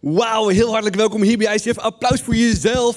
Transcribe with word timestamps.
Wauw, 0.00 0.48
heel 0.48 0.68
hartelijk 0.68 0.96
welkom 0.96 1.22
hier 1.22 1.38
bij 1.38 1.54
ICF. 1.54 1.78
Applaus 1.78 2.20
voor 2.20 2.34
jezelf 2.34 2.96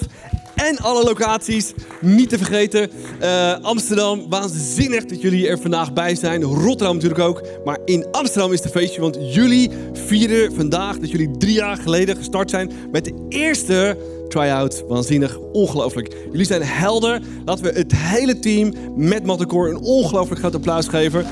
en 0.56 0.78
alle 0.78 1.04
locaties. 1.04 1.74
Niet 2.02 2.30
te 2.30 2.38
vergeten, 2.38 2.90
uh, 3.22 3.60
Amsterdam, 3.62 4.30
waanzinnig 4.30 5.06
dat 5.06 5.22
jullie 5.22 5.48
er 5.48 5.60
vandaag 5.60 5.94
bij 5.94 6.16
zijn. 6.16 6.44
Rotterdam 6.44 6.96
natuurlijk 6.96 7.22
ook. 7.22 7.42
Maar 7.66 7.78
in 7.86 8.06
Amsterdam 8.12 8.52
is 8.52 8.64
het 8.64 8.72
feestje, 8.72 9.02
want 9.02 9.18
jullie 9.34 9.70
vieren 9.94 10.56
vandaag 10.56 10.98
dat 10.98 11.12
jullie 11.12 11.38
drie 11.38 11.54
jaar 11.54 11.78
geleden 11.78 12.16
gestart 12.16 12.50
zijn 12.50 12.72
met 12.92 13.06
de 13.06 13.26
eerste 13.30 13.98
try-out. 14.28 14.84
Waanzinnig, 14.88 15.38
ongelooflijk. 15.38 16.16
Jullie 16.32 16.46
zijn 16.46 16.64
helder. 16.64 17.22
Laten 17.46 17.64
we 17.64 17.72
het 17.72 17.96
hele 17.96 18.40
team 18.40 18.74
met 18.96 19.26
Mattenkoor 19.26 19.70
een 19.70 19.82
ongelooflijk 19.82 20.40
groot 20.40 20.56
applaus 20.56 20.88
geven. 20.88 21.26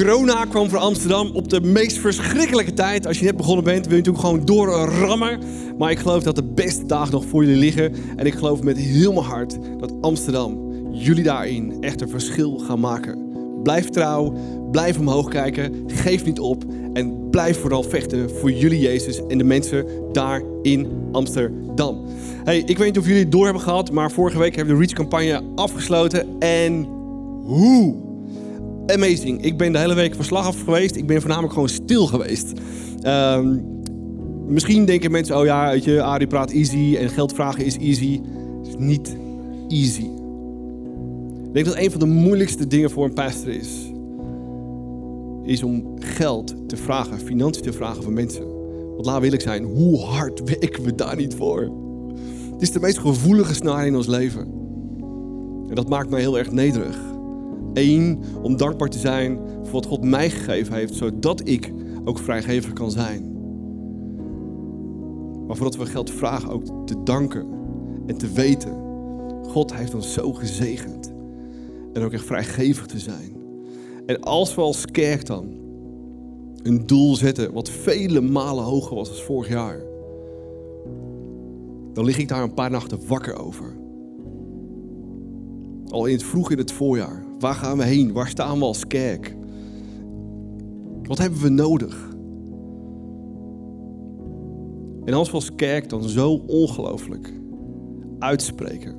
Corona 0.00 0.44
kwam 0.44 0.68
voor 0.68 0.78
Amsterdam 0.78 1.30
op 1.32 1.48
de 1.48 1.60
meest 1.60 1.98
verschrikkelijke 1.98 2.72
tijd. 2.72 3.06
Als 3.06 3.18
je 3.18 3.24
net 3.24 3.36
begonnen 3.36 3.64
bent, 3.64 3.86
wil 3.86 3.96
je 3.96 4.02
natuurlijk 4.02 4.24
gewoon 4.24 4.44
doorrammen. 4.44 5.40
Maar 5.78 5.90
ik 5.90 5.98
geloof 5.98 6.22
dat 6.22 6.36
de 6.36 6.44
beste 6.44 6.86
dagen 6.86 7.12
nog 7.12 7.24
voor 7.24 7.44
jullie 7.44 7.58
liggen. 7.58 7.94
En 8.16 8.26
ik 8.26 8.34
geloof 8.34 8.62
met 8.62 8.78
heel 8.78 9.12
mijn 9.12 9.24
hart 9.24 9.58
dat 9.78 9.92
Amsterdam, 10.00 10.72
jullie 10.92 11.24
daarin, 11.24 11.76
echt 11.80 12.00
een 12.00 12.08
verschil 12.08 12.58
gaan 12.58 12.80
maken. 12.80 13.32
Blijf 13.62 13.88
trouw, 13.88 14.34
blijf 14.70 14.98
omhoog 14.98 15.28
kijken, 15.28 15.84
geef 15.86 16.24
niet 16.24 16.40
op. 16.40 16.64
En 16.92 17.30
blijf 17.30 17.60
vooral 17.60 17.82
vechten 17.82 18.30
voor 18.30 18.52
jullie 18.52 18.80
Jezus 18.80 19.26
en 19.26 19.38
de 19.38 19.44
mensen 19.44 19.86
daar 20.12 20.42
in 20.62 20.88
Amsterdam. 21.12 22.04
Hey, 22.44 22.58
ik 22.58 22.78
weet 22.78 22.86
niet 22.86 22.98
of 22.98 23.06
jullie 23.06 23.22
het 23.22 23.32
door 23.32 23.44
hebben 23.44 23.62
gehad, 23.62 23.90
maar 23.92 24.10
vorige 24.10 24.38
week 24.38 24.56
hebben 24.56 24.74
we 24.74 24.80
de 24.80 24.86
Reach-campagne 24.86 25.42
afgesloten. 25.54 26.26
En 26.38 26.86
hoe? 27.44 28.09
Amazing. 28.90 29.44
Ik 29.44 29.56
ben 29.56 29.72
de 29.72 29.78
hele 29.78 29.94
week 29.94 30.14
verslag 30.14 30.46
af 30.46 30.62
geweest. 30.64 30.96
Ik 30.96 31.06
ben 31.06 31.20
voornamelijk 31.20 31.52
gewoon 31.52 31.68
stil 31.68 32.06
geweest. 32.06 32.52
Ehm, 33.00 33.58
misschien 34.46 34.84
denken 34.84 35.10
mensen, 35.10 35.38
oh 35.38 35.44
ja, 35.44 35.70
weet 35.70 35.84
je, 35.84 36.02
Arie 36.02 36.26
praat 36.26 36.50
easy 36.50 36.96
en 36.96 37.08
geld 37.08 37.32
vragen 37.32 37.64
is 37.64 37.76
easy. 37.76 38.20
Het 38.58 38.68
is 38.68 38.74
niet 38.76 39.16
easy. 39.68 40.08
Ik 41.46 41.52
denk 41.52 41.66
dat 41.66 41.76
een 41.76 41.90
van 41.90 42.00
de 42.00 42.06
moeilijkste 42.06 42.66
dingen 42.66 42.90
voor 42.90 43.04
een 43.04 43.12
pastor 43.12 43.52
is, 43.52 43.90
is 45.44 45.62
om 45.62 45.94
geld 45.98 46.54
te 46.66 46.76
vragen, 46.76 47.18
financiën 47.18 47.62
te 47.62 47.72
vragen 47.72 48.02
van 48.02 48.12
mensen. 48.12 48.44
Want 48.94 49.06
laat 49.06 49.20
wil 49.20 49.32
ik 49.32 49.40
zijn, 49.40 49.64
hoe 49.64 49.98
hard 49.98 50.42
werken 50.44 50.82
we 50.82 50.94
daar 50.94 51.16
niet 51.16 51.34
voor? 51.34 51.72
Het 52.52 52.62
is 52.62 52.72
de 52.72 52.80
meest 52.80 52.98
gevoelige 52.98 53.54
snaar 53.54 53.86
in 53.86 53.96
ons 53.96 54.06
leven. 54.06 54.40
En 55.68 55.74
dat 55.74 55.88
maakt 55.88 56.10
mij 56.10 56.20
heel 56.20 56.38
erg 56.38 56.50
nederig. 56.50 57.09
Eén, 57.74 58.22
om 58.42 58.56
dankbaar 58.56 58.88
te 58.88 58.98
zijn 58.98 59.38
voor 59.62 59.72
wat 59.72 59.86
God 59.86 60.04
mij 60.04 60.30
gegeven 60.30 60.74
heeft, 60.74 60.94
zodat 60.94 61.48
ik 61.48 61.72
ook 62.04 62.18
vrijgever 62.18 62.72
kan 62.72 62.90
zijn. 62.90 63.32
Maar 65.46 65.56
voordat 65.56 65.76
we 65.76 65.86
geld 65.86 66.10
vragen, 66.10 66.50
ook 66.50 66.86
te 66.86 67.02
danken 67.02 67.46
en 68.06 68.16
te 68.18 68.32
weten. 68.32 68.74
God 69.42 69.74
heeft 69.74 69.94
ons 69.94 70.12
zo 70.12 70.32
gezegend. 70.32 71.12
En 71.92 72.02
ook 72.02 72.12
echt 72.12 72.24
vrijgevig 72.24 72.86
te 72.86 72.98
zijn. 72.98 73.32
En 74.06 74.20
als 74.20 74.54
we 74.54 74.60
als 74.60 74.84
kerk 74.84 75.26
dan 75.26 75.58
een 76.62 76.86
doel 76.86 77.16
zetten 77.16 77.52
wat 77.52 77.70
vele 77.70 78.20
malen 78.20 78.64
hoger 78.64 78.96
was 78.96 79.08
dan 79.08 79.18
vorig 79.18 79.48
jaar. 79.48 79.82
Dan 81.92 82.04
lig 82.04 82.18
ik 82.18 82.28
daar 82.28 82.42
een 82.42 82.54
paar 82.54 82.70
nachten 82.70 83.06
wakker 83.06 83.38
over. 83.38 83.76
Al 85.88 86.06
in 86.06 86.12
het 86.12 86.24
vroeg 86.24 86.50
in 86.50 86.58
het 86.58 86.72
voorjaar. 86.72 87.29
Waar 87.40 87.54
gaan 87.54 87.78
we 87.78 87.84
heen? 87.84 88.12
Waar 88.12 88.28
staan 88.28 88.58
we 88.58 88.64
als 88.64 88.86
kerk? 88.86 89.36
Wat 91.02 91.18
hebben 91.18 91.40
we 91.40 91.48
nodig? 91.48 92.08
En 95.04 95.14
als 95.14 95.28
we 95.28 95.34
als 95.34 95.54
kerk 95.54 95.88
dan 95.88 96.02
zo 96.02 96.32
ongelooflijk 96.46 97.32
uitspreken, 98.18 98.96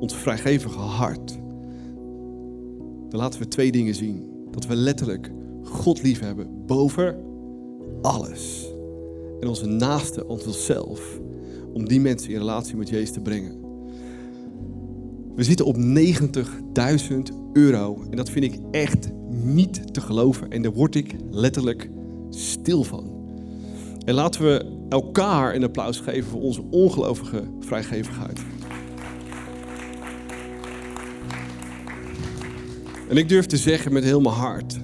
ons 0.00 0.16
vrijgevige 0.16 0.78
hart, 0.78 1.38
dan 3.08 3.20
laten 3.20 3.40
we 3.40 3.48
twee 3.48 3.72
dingen 3.72 3.94
zien. 3.94 4.26
Dat 4.50 4.66
we 4.66 4.76
letterlijk 4.76 5.32
God 5.62 6.02
lief 6.02 6.20
hebben 6.20 6.66
boven 6.66 7.16
alles. 8.02 8.72
En 9.40 9.48
onze 9.48 9.66
naaste, 9.66 10.26
onszelf, 10.26 11.20
om 11.72 11.88
die 11.88 12.00
mensen 12.00 12.30
in 12.30 12.38
relatie 12.38 12.76
met 12.76 12.88
Jezus 12.88 13.12
te 13.12 13.20
brengen. 13.20 13.67
We 15.38 15.44
zitten 15.44 15.66
op 15.66 15.76
90.000 15.76 17.18
euro. 17.52 18.04
En 18.10 18.16
dat 18.16 18.30
vind 18.30 18.44
ik 18.44 18.58
echt 18.70 19.08
niet 19.30 19.94
te 19.94 20.00
geloven. 20.00 20.50
En 20.50 20.62
daar 20.62 20.72
word 20.72 20.94
ik 20.94 21.14
letterlijk 21.30 21.90
stil 22.30 22.84
van. 22.84 23.10
En 24.04 24.14
laten 24.14 24.42
we 24.42 24.64
elkaar 24.88 25.54
een 25.54 25.64
applaus 25.64 26.00
geven 26.00 26.30
voor 26.30 26.40
onze 26.40 26.62
ongelovige 26.70 27.44
vrijgevigheid. 27.60 28.40
En 33.08 33.16
ik 33.16 33.28
durf 33.28 33.46
te 33.46 33.56
zeggen 33.56 33.92
met 33.92 34.04
heel 34.04 34.20
mijn 34.20 34.34
hart 34.34 34.78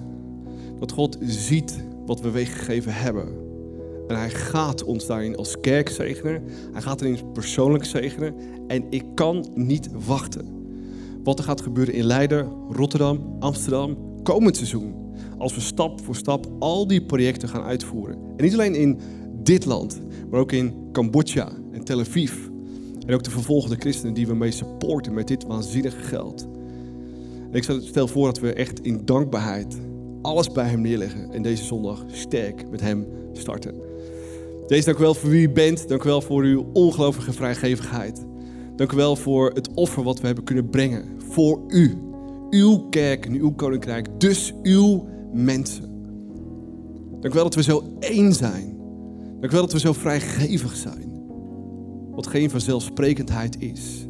dat 0.78 0.93
God 0.93 1.19
ziet 1.20 1.84
wat 2.06 2.20
we 2.20 2.31
weggegeven 2.31 2.94
hebben. 2.94 3.44
En 4.09 4.16
hij 4.16 4.31
gaat 4.31 4.84
ons 4.84 5.06
daarin 5.06 5.37
als 5.37 5.60
kerk 5.60 5.88
zegenen. 5.88 6.42
Hij 6.72 6.82
gaat 6.82 7.00
erin 7.00 7.32
persoonlijk 7.32 7.84
zegenen. 7.84 8.34
En 8.66 8.84
ik 8.91 9.04
kan 9.15 9.50
niet 9.54 9.88
wachten. 10.06 10.62
Wat 11.22 11.38
er 11.38 11.44
gaat 11.44 11.60
gebeuren 11.60 11.94
in 11.94 12.04
Leiden, 12.04 12.48
Rotterdam, 12.70 13.37
Amsterdam, 13.38 13.97
komend 14.22 14.56
seizoen. 14.56 14.94
Als 15.38 15.54
we 15.54 15.60
stap 15.60 16.04
voor 16.04 16.16
stap 16.16 16.47
al 16.59 16.87
die 16.87 17.04
projecten 17.04 17.48
gaan 17.48 17.62
uitvoeren. 17.62 18.16
En 18.37 18.44
niet 18.44 18.53
alleen 18.53 18.75
in 18.75 18.98
dit 19.43 19.64
land, 19.64 20.00
maar 20.31 20.41
ook 20.41 20.53
in 20.53 20.75
Cambodja 20.93 21.53
en 21.72 21.84
Tel 21.84 22.00
Aviv. 22.00 22.32
En 23.06 23.14
ook 23.14 23.22
de 23.22 23.31
vervolgde 23.31 23.76
christenen 23.78 24.14
die 24.14 24.26
we 24.26 24.34
mee 24.34 24.50
supporten 24.50 25.14
met 25.14 25.28
dit 25.28 25.44
waanzinnige 25.44 26.03
geld. 26.03 26.48
En 27.50 27.56
ik 27.56 27.62
stel 27.62 28.09
voor 28.09 28.26
dat 28.26 28.38
we 28.38 28.53
echt 28.53 28.81
in 28.81 29.04
dankbaarheid 29.04 29.76
alles 30.22 30.53
bij 30.53 30.69
hem 30.69 30.81
neerleggen. 30.81 31.32
En 31.32 31.43
deze 31.43 31.64
zondag 31.64 32.04
sterk 32.06 32.70
met 32.70 32.81
hem 32.81 33.06
starten. 33.32 33.75
Deze 34.66 34.84
dank 34.84 34.98
u 34.98 35.00
wel 35.00 35.14
voor 35.14 35.30
wie 35.30 35.48
u 35.48 35.50
bent. 35.50 35.88
Dank 35.88 36.04
u 36.04 36.08
wel 36.08 36.20
voor 36.20 36.42
uw 36.42 36.70
ongelooflijke 36.72 37.32
vrijgevigheid. 37.32 38.26
Dank 38.76 38.92
u 38.92 38.97
wel 38.97 39.16
voor 39.16 39.50
het 39.50 39.75
offer 39.75 40.02
wat 40.02 40.20
we 40.20 40.26
hebben 40.26 40.44
kunnen 40.44 40.69
brengen. 40.69 41.04
Voor 41.19 41.60
u. 41.69 41.98
Uw 42.50 42.88
kerk 42.88 43.26
en 43.26 43.34
uw 43.34 43.52
koninkrijk. 43.52 44.20
Dus 44.20 44.54
uw 44.62 45.08
mensen. 45.32 45.92
Dank 47.20 47.34
u 47.34 47.34
wel 47.34 47.42
dat 47.42 47.54
we 47.54 47.62
zo 47.62 47.97
één 47.98 48.32
zijn. 48.32 48.76
Dank 49.41 49.52
u 49.52 49.56
wel 49.56 49.60
dat 49.60 49.72
we 49.72 49.78
zo 49.78 49.92
vrijgevig 49.92 50.76
zijn. 50.76 51.12
Wat 52.10 52.26
geen 52.26 52.50
vanzelfsprekendheid 52.50 53.56
is. 53.60 54.06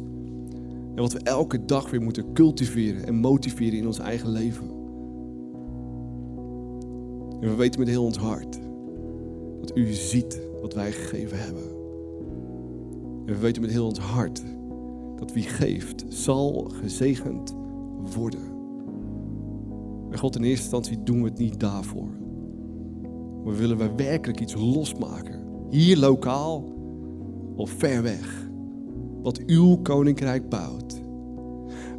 En 0.95 1.01
wat 1.01 1.13
we 1.13 1.19
elke 1.19 1.65
dag 1.65 1.89
weer 1.89 2.01
moeten 2.01 2.33
cultiveren 2.33 3.07
en 3.07 3.15
motiveren 3.15 3.77
in 3.77 3.85
ons 3.85 3.99
eigen 3.99 4.29
leven. 4.29 4.69
En 7.41 7.49
we 7.49 7.55
weten 7.55 7.79
met 7.79 7.89
heel 7.89 8.03
ons 8.03 8.17
hart 8.17 8.64
dat 9.59 9.77
u 9.77 9.93
ziet 9.93 10.41
wat 10.61 10.73
wij 10.73 10.91
gegeven 10.91 11.39
hebben. 11.39 11.63
En 13.25 13.33
we 13.33 13.37
weten 13.37 13.61
met 13.61 13.71
heel 13.71 13.85
ons 13.85 13.99
hart 13.99 14.43
dat 15.15 15.33
wie 15.33 15.43
geeft, 15.43 16.05
zal 16.07 16.71
gezegend 16.81 17.55
worden. 18.15 18.53
En 20.09 20.17
God, 20.17 20.35
in 20.35 20.43
eerste 20.43 20.61
instantie 20.61 21.03
doen 21.03 21.23
we 21.23 21.29
het 21.29 21.37
niet 21.37 21.59
daarvoor. 21.59 22.09
Maar 23.43 23.55
willen 23.55 23.77
we 23.77 23.95
werkelijk 23.95 24.39
iets 24.39 24.55
losmaken. 24.55 25.43
Hier 25.69 25.97
lokaal 25.97 26.63
of 27.55 27.69
ver 27.69 28.01
weg. 28.01 28.49
Wat 29.21 29.45
uw 29.45 29.77
koninkrijk 29.77 30.49
bouwt. 30.49 31.01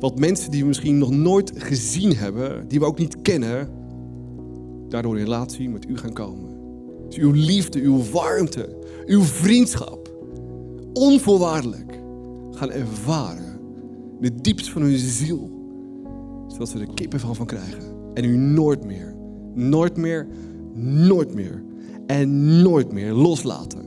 Wat 0.00 0.18
mensen 0.18 0.50
die 0.50 0.60
we 0.60 0.66
misschien 0.66 0.98
nog 0.98 1.10
nooit 1.10 1.52
gezien 1.54 2.16
hebben, 2.16 2.68
die 2.68 2.78
we 2.78 2.84
ook 2.84 2.98
niet 2.98 3.22
kennen, 3.22 3.68
daardoor 4.88 5.18
in 5.18 5.24
relatie 5.24 5.68
met 5.68 5.88
u 5.88 5.96
gaan 5.96 6.12
komen. 6.12 6.55
Uw 7.10 7.30
liefde, 7.32 7.80
uw 7.80 8.02
warmte, 8.12 8.76
uw 9.06 9.22
vriendschap, 9.22 10.10
onvoorwaardelijk 10.92 12.00
gaan 12.50 12.70
ervaren. 12.70 13.60
In 14.20 14.32
de 14.32 14.40
diepst 14.40 14.70
van 14.70 14.82
hun 14.82 14.98
ziel. 14.98 15.50
Zodat 16.48 16.68
ze 16.68 16.78
er 16.78 16.94
kippen 16.94 17.20
van, 17.20 17.34
van 17.34 17.46
krijgen. 17.46 17.82
En 18.14 18.24
u 18.24 18.36
nooit 18.36 18.84
meer, 18.84 19.14
nooit 19.54 19.96
meer, 19.96 20.26
nooit 20.84 21.34
meer 21.34 21.62
en 22.06 22.62
nooit 22.62 22.92
meer 22.92 23.12
loslaten. 23.12 23.84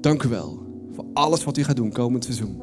Dank 0.00 0.22
u 0.22 0.28
wel 0.28 0.62
voor 0.92 1.04
alles 1.12 1.44
wat 1.44 1.56
u 1.56 1.64
gaat 1.64 1.76
doen 1.76 1.92
komend 1.92 2.24
seizoen. 2.24 2.56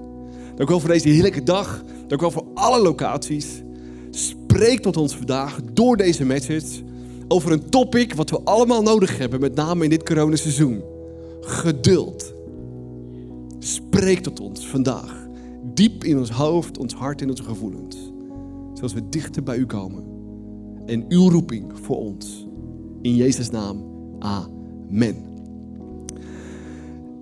Dank 0.55 0.69
u 0.69 0.71
wel 0.71 0.79
voor 0.79 0.89
deze 0.89 1.09
heerlijke 1.09 1.43
dag. 1.43 1.83
Dank 2.07 2.21
u 2.21 2.23
wel 2.23 2.31
voor 2.31 2.47
alle 2.53 2.81
locaties. 2.81 3.61
Spreek 4.09 4.79
tot 4.79 4.97
ons 4.97 5.15
vandaag 5.15 5.59
door 5.73 5.97
deze 5.97 6.25
message 6.25 6.83
over 7.31 7.51
een 7.51 7.69
topic 7.69 8.13
wat 8.13 8.29
we 8.29 8.41
allemaal 8.43 8.81
nodig 8.81 9.17
hebben, 9.17 9.39
met 9.39 9.55
name 9.55 9.83
in 9.83 9.89
dit 9.89 10.03
coronaseizoen. 10.03 10.83
Geduld. 11.41 12.33
Spreek 13.59 14.19
tot 14.19 14.39
ons 14.39 14.67
vandaag. 14.67 15.27
Diep 15.73 16.03
in 16.03 16.17
ons 16.17 16.29
hoofd, 16.29 16.77
ons 16.77 16.93
hart 16.93 17.21
en 17.21 17.29
onze 17.29 17.43
gevoelens. 17.43 18.11
Zoals 18.73 18.93
we 18.93 19.09
dichter 19.09 19.43
bij 19.43 19.57
u 19.57 19.65
komen. 19.65 20.03
En 20.85 21.05
uw 21.07 21.29
roeping 21.29 21.71
voor 21.81 21.97
ons. 21.97 22.47
In 23.01 23.15
Jezus' 23.15 23.49
naam. 23.49 23.83
Amen. 24.19 25.30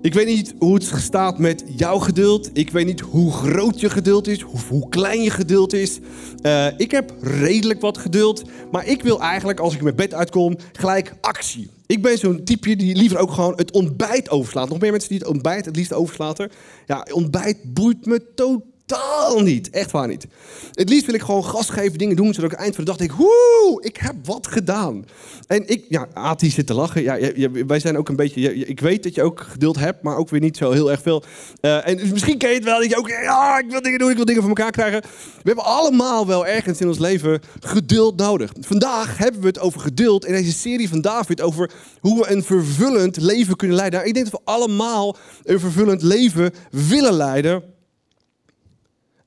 Ik 0.02 0.14
weet 0.14 0.26
niet 0.26 0.54
hoe 0.58 0.74
het 0.74 0.92
staat 0.96 1.38
met 1.38 1.64
jouw 1.66 1.98
geduld. 1.98 2.50
Ik 2.52 2.70
weet 2.70 2.86
niet 2.86 3.00
hoe 3.00 3.32
groot 3.32 3.80
je 3.80 3.90
geduld 3.90 4.28
is, 4.28 4.40
hoe, 4.40 4.60
hoe 4.68 4.88
klein 4.88 5.22
je 5.22 5.30
geduld 5.30 5.72
is. 5.72 5.98
Uh, 6.42 6.66
ik 6.76 6.90
heb 6.90 7.14
redelijk 7.20 7.80
wat 7.80 7.98
geduld, 7.98 8.42
maar 8.70 8.86
ik 8.86 9.02
wil 9.02 9.20
eigenlijk 9.20 9.60
als 9.60 9.74
ik 9.74 9.82
mijn 9.82 9.94
bed 9.94 10.14
uitkom 10.14 10.56
gelijk 10.72 11.14
actie. 11.20 11.70
Ik 11.86 12.02
ben 12.02 12.18
zo'n 12.18 12.44
type 12.44 12.76
die 12.76 12.96
liever 12.96 13.18
ook 13.18 13.32
gewoon 13.32 13.52
het 13.56 13.72
ontbijt 13.72 14.30
overslaat. 14.30 14.68
Nog 14.68 14.80
meer 14.80 14.90
mensen 14.90 15.08
die 15.08 15.18
het 15.18 15.28
ontbijt 15.28 15.64
het 15.64 15.76
liefst 15.76 15.92
overslaten. 15.92 16.50
Ja, 16.86 17.06
ontbijt 17.12 17.58
boeit 17.64 18.06
me 18.06 18.34
totaal 18.34 18.69
totaal 18.90 19.40
niet. 19.40 19.70
Echt 19.70 19.90
waar 19.90 20.08
niet. 20.08 20.26
Het 20.72 20.88
liefst 20.88 21.06
wil 21.06 21.14
ik 21.14 21.22
gewoon 21.22 21.44
gas 21.44 21.70
dingen 21.96 22.16
doen, 22.16 22.34
zodat 22.34 22.52
ik 22.52 22.58
eind 22.58 22.74
van 22.74 22.84
de 22.84 22.90
dag 22.90 22.98
denk, 22.98 23.12
woe, 23.12 23.78
ik 23.82 23.96
heb 23.96 24.14
wat 24.24 24.46
gedaan. 24.46 25.04
En 25.46 25.68
ik, 25.68 25.84
ja, 25.88 26.08
Ati 26.12 26.50
zit 26.50 26.66
te 26.66 26.74
lachen. 26.74 27.02
Ja, 27.02 27.18
wij 27.66 27.80
zijn 27.80 27.98
ook 27.98 28.08
een 28.08 28.16
beetje, 28.16 28.54
ik 28.54 28.80
weet 28.80 29.02
dat 29.02 29.14
je 29.14 29.22
ook 29.22 29.40
geduld 29.40 29.78
hebt, 29.78 30.02
maar 30.02 30.16
ook 30.16 30.28
weer 30.28 30.40
niet 30.40 30.56
zo 30.56 30.70
heel 30.70 30.90
erg 30.90 31.02
veel. 31.02 31.22
Uh, 31.60 31.88
en 31.88 31.96
dus 31.96 32.10
misschien 32.10 32.38
ken 32.38 32.48
je 32.48 32.54
het 32.54 32.64
wel, 32.64 32.78
dat 32.78 32.90
je 32.90 32.96
ook, 32.96 33.08
ja, 33.08 33.58
ik 33.58 33.70
wil 33.70 33.82
dingen 33.82 33.98
doen, 33.98 34.10
ik 34.10 34.16
wil 34.16 34.24
dingen 34.24 34.40
voor 34.42 34.50
elkaar 34.50 34.70
krijgen. 34.70 35.00
We 35.42 35.42
hebben 35.42 35.64
allemaal 35.64 36.26
wel 36.26 36.46
ergens 36.46 36.80
in 36.80 36.88
ons 36.88 36.98
leven 36.98 37.40
geduld 37.60 38.16
nodig. 38.16 38.52
Vandaag 38.60 39.18
hebben 39.18 39.40
we 39.40 39.46
het 39.46 39.58
over 39.58 39.80
geduld 39.80 40.24
in 40.24 40.32
deze 40.32 40.52
serie 40.52 40.88
van 40.88 41.00
David, 41.00 41.40
over 41.40 41.70
hoe 42.00 42.18
we 42.18 42.30
een 42.30 42.42
vervullend 42.42 43.16
leven 43.16 43.56
kunnen 43.56 43.76
leiden. 43.76 43.98
Nou, 43.98 44.10
ik 44.10 44.16
denk 44.16 44.30
dat 44.30 44.40
we 44.44 44.52
allemaal 44.52 45.16
een 45.44 45.60
vervullend 45.60 46.02
leven 46.02 46.52
willen 46.70 47.12
leiden 47.12 47.62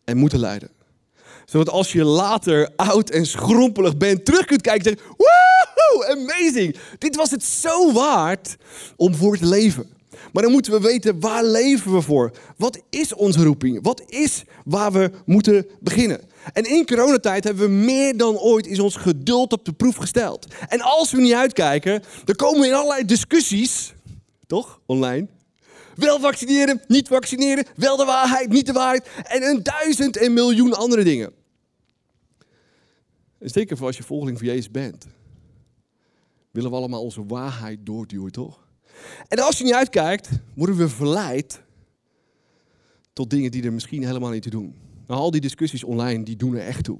en 0.05 0.17
moeten 0.17 0.39
leiden. 0.39 0.69
Zodat 1.45 1.69
als 1.69 1.91
je 1.91 2.03
later 2.03 2.69
oud 2.75 3.09
en 3.09 3.25
schrompelig 3.25 3.97
bent, 3.97 4.25
terug 4.25 4.45
kunt 4.45 4.61
kijken 4.61 4.91
en 4.91 4.97
zeggen: 4.97 5.15
Woehoe, 5.17 6.21
amazing! 6.21 6.77
Dit 6.97 7.15
was 7.15 7.31
het 7.31 7.43
zo 7.43 7.91
waard 7.91 8.55
om 8.95 9.15
voor 9.15 9.37
te 9.37 9.45
leven. 9.45 9.91
Maar 10.33 10.43
dan 10.43 10.51
moeten 10.51 10.71
we 10.71 10.79
weten, 10.79 11.19
waar 11.19 11.43
leven 11.43 11.93
we 11.93 12.01
voor? 12.01 12.31
Wat 12.57 12.81
is 12.89 13.13
onze 13.13 13.43
roeping? 13.43 13.79
Wat 13.81 14.03
is 14.07 14.43
waar 14.65 14.91
we 14.91 15.11
moeten 15.25 15.65
beginnen? 15.79 16.21
En 16.53 16.63
in 16.63 16.85
coronatijd 16.85 17.43
hebben 17.43 17.63
we 17.63 17.73
meer 17.73 18.17
dan 18.17 18.37
ooit 18.37 18.67
is 18.67 18.79
ons 18.79 18.95
geduld 18.95 19.53
op 19.53 19.65
de 19.65 19.71
proef 19.71 19.95
gesteld. 19.95 20.47
En 20.67 20.81
als 20.81 21.11
we 21.11 21.21
niet 21.21 21.33
uitkijken, 21.33 22.03
dan 22.25 22.35
komen 22.35 22.61
we 22.61 22.67
in 22.67 22.73
allerlei 22.73 23.05
discussies, 23.05 23.93
toch, 24.47 24.79
online, 24.85 25.27
wel 25.95 26.19
vaccineren, 26.19 26.81
niet 26.87 27.07
vaccineren, 27.07 27.65
wel 27.75 27.97
de 27.97 28.05
waarheid, 28.05 28.49
niet 28.49 28.65
de 28.65 28.73
waarheid 28.73 29.09
en 29.23 29.43
een 29.43 29.63
duizend 29.63 30.17
en 30.17 30.33
miljoen 30.33 30.73
andere 30.73 31.03
dingen. 31.03 31.33
En 33.39 33.49
zeker 33.49 33.77
voor 33.77 33.87
als 33.87 33.97
je 33.97 34.03
volgeling 34.03 34.37
van 34.37 34.47
Jezus 34.47 34.71
bent, 34.71 35.07
willen 36.51 36.69
we 36.69 36.75
allemaal 36.75 37.01
onze 37.01 37.25
waarheid 37.25 37.85
doorduwen, 37.85 38.31
toch? 38.31 38.67
En 39.27 39.39
als 39.39 39.57
je 39.57 39.63
niet 39.63 39.73
uitkijkt, 39.73 40.29
worden 40.55 40.77
we 40.77 40.89
verleid 40.89 41.61
tot 43.13 43.29
dingen 43.29 43.51
die 43.51 43.63
er 43.63 43.73
misschien 43.73 44.05
helemaal 44.05 44.29
niet 44.29 44.43
te 44.43 44.49
doen. 44.49 44.75
Nou, 45.07 45.19
al 45.19 45.31
die 45.31 45.41
discussies 45.41 45.83
online, 45.83 46.23
die 46.23 46.35
doen 46.35 46.55
er 46.55 46.65
echt 46.65 46.83
toe. 46.83 46.99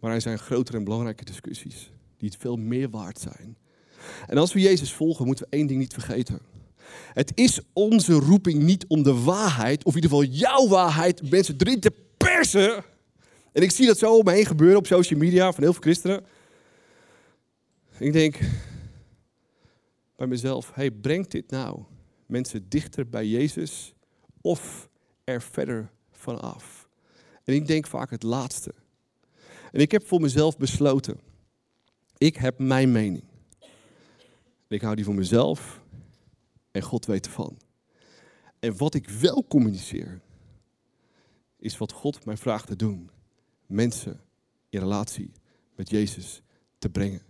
Maar 0.00 0.14
er 0.14 0.20
zijn 0.20 0.38
grotere 0.38 0.76
en 0.76 0.84
belangrijke 0.84 1.24
discussies 1.24 1.90
die 2.16 2.28
het 2.28 2.38
veel 2.40 2.56
meer 2.56 2.90
waard 2.90 3.18
zijn. 3.18 3.56
En 4.26 4.38
als 4.38 4.52
we 4.52 4.60
Jezus 4.60 4.92
volgen, 4.92 5.26
moeten 5.26 5.44
we 5.44 5.56
één 5.56 5.66
ding 5.66 5.80
niet 5.80 5.92
vergeten. 5.92 6.40
Het 7.12 7.32
is 7.34 7.60
onze 7.72 8.12
roeping 8.12 8.62
niet 8.62 8.86
om 8.86 9.02
de 9.02 9.22
waarheid, 9.22 9.84
of 9.84 9.96
in 9.96 10.02
ieder 10.02 10.18
geval 10.18 10.34
jouw 10.34 10.68
waarheid, 10.68 11.30
mensen 11.30 11.54
erin 11.58 11.80
te 11.80 11.92
persen. 12.16 12.84
En 13.52 13.62
ik 13.62 13.70
zie 13.70 13.86
dat 13.86 13.98
zo 13.98 14.16
om 14.16 14.24
me 14.24 14.32
heen 14.32 14.46
gebeuren 14.46 14.78
op 14.78 14.86
social 14.86 15.18
media 15.18 15.52
van 15.52 15.62
heel 15.62 15.72
veel 15.72 15.82
christenen. 15.82 16.24
Ik 17.98 18.12
denk 18.12 18.38
bij 20.16 20.26
mezelf, 20.26 20.70
hey, 20.74 20.90
brengt 20.90 21.30
dit 21.30 21.50
nou 21.50 21.82
mensen 22.26 22.68
dichter 22.68 23.08
bij 23.08 23.26
Jezus 23.26 23.94
of 24.40 24.88
er 25.24 25.42
verder 25.42 25.90
vanaf? 26.10 26.88
En 27.44 27.54
ik 27.54 27.66
denk 27.66 27.86
vaak 27.86 28.10
het 28.10 28.22
laatste. 28.22 28.74
En 29.72 29.80
ik 29.80 29.90
heb 29.90 30.06
voor 30.06 30.20
mezelf 30.20 30.56
besloten, 30.56 31.20
ik 32.18 32.36
heb 32.36 32.58
mijn 32.58 32.92
mening. 32.92 33.24
Ik 34.68 34.80
hou 34.80 34.94
die 34.94 35.04
voor 35.04 35.14
mezelf 35.14 35.80
en 36.70 36.82
God 36.82 37.06
weet 37.06 37.26
ervan. 37.26 37.58
En 38.58 38.76
wat 38.76 38.94
ik 38.94 39.08
wel 39.08 39.44
communiceer, 39.48 40.20
is 41.58 41.78
wat 41.78 41.92
God 41.92 42.24
mij 42.24 42.36
vraagt 42.36 42.66
te 42.66 42.76
doen. 42.76 43.10
Mensen 43.66 44.20
in 44.68 44.80
relatie 44.80 45.32
met 45.74 45.90
Jezus 45.90 46.42
te 46.78 46.88
brengen. 46.88 47.22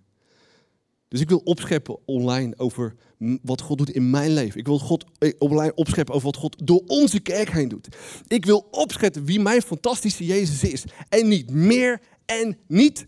Dus 1.09 1.21
ik 1.21 1.29
wil 1.29 1.39
opscheppen 1.45 1.99
online 2.07 2.55
over 2.57 2.95
wat 3.43 3.61
God 3.61 3.79
doet 3.79 3.91
in 3.91 4.11
mijn 4.11 4.33
leven. 4.33 4.61
Ik 4.61 4.67
wil 4.67 4.79
God 4.79 5.05
eh, 5.19 5.33
online 5.39 5.75
opscheppen 5.75 6.15
over 6.15 6.27
wat 6.27 6.37
God 6.37 6.67
door 6.67 6.83
onze 6.87 7.21
kerk 7.21 7.51
heen 7.51 7.69
doet. 7.69 7.89
Ik 8.27 8.45
wil 8.45 8.69
opscheppen 8.71 9.25
wie 9.25 9.41
mijn 9.41 9.63
fantastische 9.63 10.25
Jezus 10.25 10.73
is. 10.73 10.85
En 11.09 11.29
niet 11.29 11.51
meer 11.51 12.01
en 12.25 12.59
niet 12.67 13.07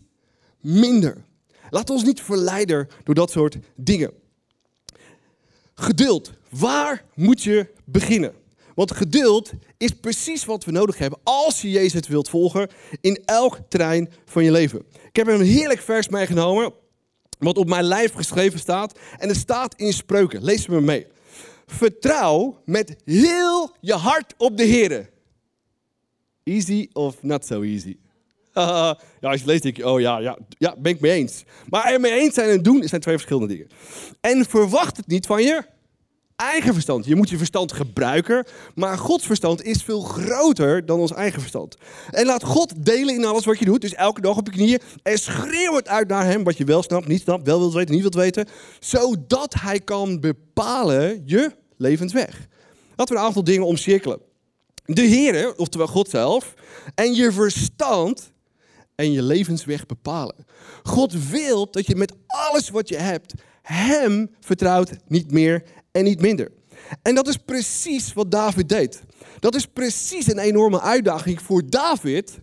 minder. 0.61 1.25
Laat 1.69 1.89
ons 1.89 2.03
niet 2.03 2.21
verleiden 2.21 2.87
door 3.03 3.15
dat 3.15 3.31
soort 3.31 3.57
dingen. 3.75 4.11
Geduld. 5.75 6.31
Waar 6.49 7.05
moet 7.13 7.43
je 7.43 7.67
beginnen? 7.85 8.33
Want 8.75 8.91
geduld 8.91 9.51
is 9.77 9.91
precies 9.91 10.45
wat 10.45 10.65
we 10.65 10.71
nodig 10.71 10.97
hebben 10.97 11.19
als 11.23 11.61
je 11.61 11.69
Jezus 11.69 12.07
wilt 12.07 12.29
volgen 12.29 12.69
in 13.01 13.21
elk 13.25 13.59
terrein 13.69 14.09
van 14.25 14.43
je 14.43 14.51
leven. 14.51 14.85
Ik 15.07 15.15
heb 15.15 15.27
een 15.27 15.41
heerlijk 15.41 15.81
vers 15.81 16.09
meegenomen, 16.09 16.73
wat 17.39 17.57
op 17.57 17.67
mijn 17.67 17.83
lijf 17.83 18.13
geschreven 18.13 18.59
staat. 18.59 18.99
En 19.17 19.27
het 19.27 19.37
staat 19.37 19.75
in 19.75 19.93
spreuken. 19.93 20.43
Lees 20.43 20.67
me 20.67 20.81
mee. 20.81 21.07
Vertrouw 21.65 22.61
met 22.65 22.95
heel 23.05 23.75
je 23.79 23.93
hart 23.93 24.33
op 24.37 24.57
de 24.57 24.63
Heer. 24.63 25.09
Easy 26.43 26.89
of 26.93 27.23
not 27.23 27.45
so 27.45 27.61
easy? 27.61 27.97
ja, 29.21 29.29
als 29.29 29.39
je 29.39 29.45
leest 29.45 29.63
denk 29.63 29.77
je, 29.77 29.89
oh 29.89 29.99
ja, 29.99 30.17
ja, 30.19 30.37
ja, 30.57 30.75
ben 30.77 30.91
ik 30.91 30.99
mee 30.99 31.11
eens. 31.11 31.43
Maar 31.69 31.91
er 31.91 31.99
mee 31.99 32.19
eens 32.19 32.33
zijn 32.33 32.49
en 32.49 32.63
doen 32.63 32.87
zijn 32.87 33.01
twee 33.01 33.15
verschillende 33.15 33.53
dingen. 33.53 33.67
En 34.21 34.45
verwacht 34.45 34.97
het 34.97 35.07
niet 35.07 35.25
van 35.25 35.43
je 35.43 35.63
eigen 36.35 36.73
verstand. 36.73 37.05
Je 37.05 37.15
moet 37.15 37.29
je 37.29 37.37
verstand 37.37 37.73
gebruiken, 37.73 38.45
maar 38.75 38.97
Gods 38.97 39.25
verstand 39.25 39.63
is 39.63 39.83
veel 39.83 40.01
groter 40.01 40.85
dan 40.85 40.99
ons 40.99 41.13
eigen 41.13 41.39
verstand. 41.39 41.77
En 42.09 42.25
laat 42.25 42.43
God 42.43 42.85
delen 42.85 43.15
in 43.15 43.25
alles 43.25 43.45
wat 43.45 43.59
je 43.59 43.65
doet. 43.65 43.81
Dus 43.81 43.93
elke 43.93 44.21
dag 44.21 44.37
op 44.37 44.45
je 44.45 44.51
knieën 44.51 44.79
en 45.03 45.17
schreeuw 45.17 45.75
het 45.75 45.87
uit 45.87 46.07
naar 46.07 46.25
hem 46.25 46.43
wat 46.43 46.57
je 46.57 46.63
wel 46.63 46.83
snapt, 46.83 47.07
niet 47.07 47.21
snapt, 47.21 47.45
wel 47.45 47.59
wilt 47.59 47.73
weten, 47.73 47.93
niet 47.93 48.01
wilt 48.01 48.15
weten. 48.15 48.47
Zodat 48.79 49.53
hij 49.59 49.79
kan 49.79 50.19
bepalen 50.19 51.23
je 51.25 51.51
levensweg. 51.77 52.47
Laten 52.95 53.15
we 53.15 53.21
een 53.21 53.27
aantal 53.27 53.43
dingen 53.43 53.65
omcirkelen. 53.65 54.19
De 54.85 55.01
Heer, 55.01 55.55
oftewel 55.57 55.87
God 55.87 56.09
zelf, 56.09 56.53
en 56.95 57.13
je 57.13 57.31
verstand 57.31 58.32
en 58.95 59.11
je 59.11 59.23
levensweg 59.23 59.85
bepalen. 59.85 60.45
God 60.83 61.29
wil 61.29 61.71
dat 61.71 61.85
je 61.85 61.95
met 61.95 62.13
alles 62.27 62.69
wat 62.69 62.89
je 62.89 62.97
hebt 62.97 63.33
hem 63.61 64.35
vertrouwt, 64.39 64.91
niet 65.07 65.31
meer 65.31 65.63
en 65.91 66.03
niet 66.03 66.21
minder. 66.21 66.51
En 67.01 67.15
dat 67.15 67.27
is 67.27 67.37
precies 67.37 68.13
wat 68.13 68.31
David 68.31 68.69
deed. 68.69 69.01
Dat 69.39 69.55
is 69.55 69.65
precies 69.65 70.27
een 70.27 70.39
enorme 70.39 70.81
uitdaging 70.81 71.41
voor 71.41 71.69
David 71.69 72.39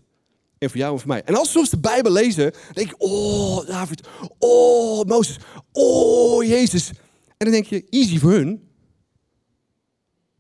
en 0.59 0.71
voor 0.71 0.79
jou 0.79 0.93
en 0.93 0.99
voor 0.99 1.09
mij. 1.09 1.23
En 1.25 1.35
als 1.35 1.47
we 1.47 1.53
soms 1.53 1.71
de 1.71 1.79
Bijbel 1.79 2.13
lezen, 2.13 2.53
denk 2.73 2.89
je, 2.89 2.99
oh 2.99 3.67
David, 3.67 4.09
oh 4.39 5.05
Mozes, 5.05 5.39
oh 5.73 6.45
Jezus. 6.45 6.89
En 6.89 7.47
dan 7.47 7.51
denk 7.51 7.67
je, 7.67 7.87
easy 7.89 8.19
voor 8.19 8.31
hun. 8.31 8.69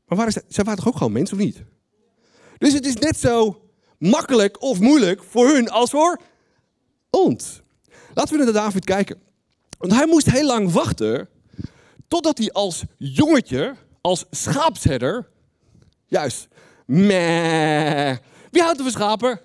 Maar 0.06 0.24
dat? 0.24 0.44
Zij 0.48 0.64
waren 0.64 0.78
toch 0.78 0.88
ook 0.88 0.96
gewoon 0.96 1.12
mensen 1.12 1.36
of 1.36 1.42
niet? 1.42 1.62
Dus 2.58 2.72
het 2.72 2.86
is 2.86 2.96
net 2.96 3.16
zo 3.16 3.62
makkelijk 4.00 4.62
of 4.62 4.80
moeilijk 4.80 5.22
voor 5.22 5.48
hun 5.48 5.68
als 5.68 5.90
voor 5.90 6.20
ons. 7.10 7.60
Laten 8.14 8.38
we 8.38 8.44
naar 8.44 8.52
David 8.52 8.84
kijken. 8.84 9.22
Want 9.78 9.92
hij 9.92 10.06
moest 10.06 10.30
heel 10.30 10.46
lang 10.46 10.72
wachten 10.72 11.28
totdat 12.08 12.38
hij 12.38 12.52
als 12.52 12.82
jongetje, 12.96 13.74
als 14.00 14.24
schaapsherder, 14.30 15.28
juist, 16.06 16.48
meh. 16.86 18.16
Wie 18.50 18.62
houdt 18.62 18.78
er 18.78 18.84
van 18.84 18.92
schapen? 18.92 19.40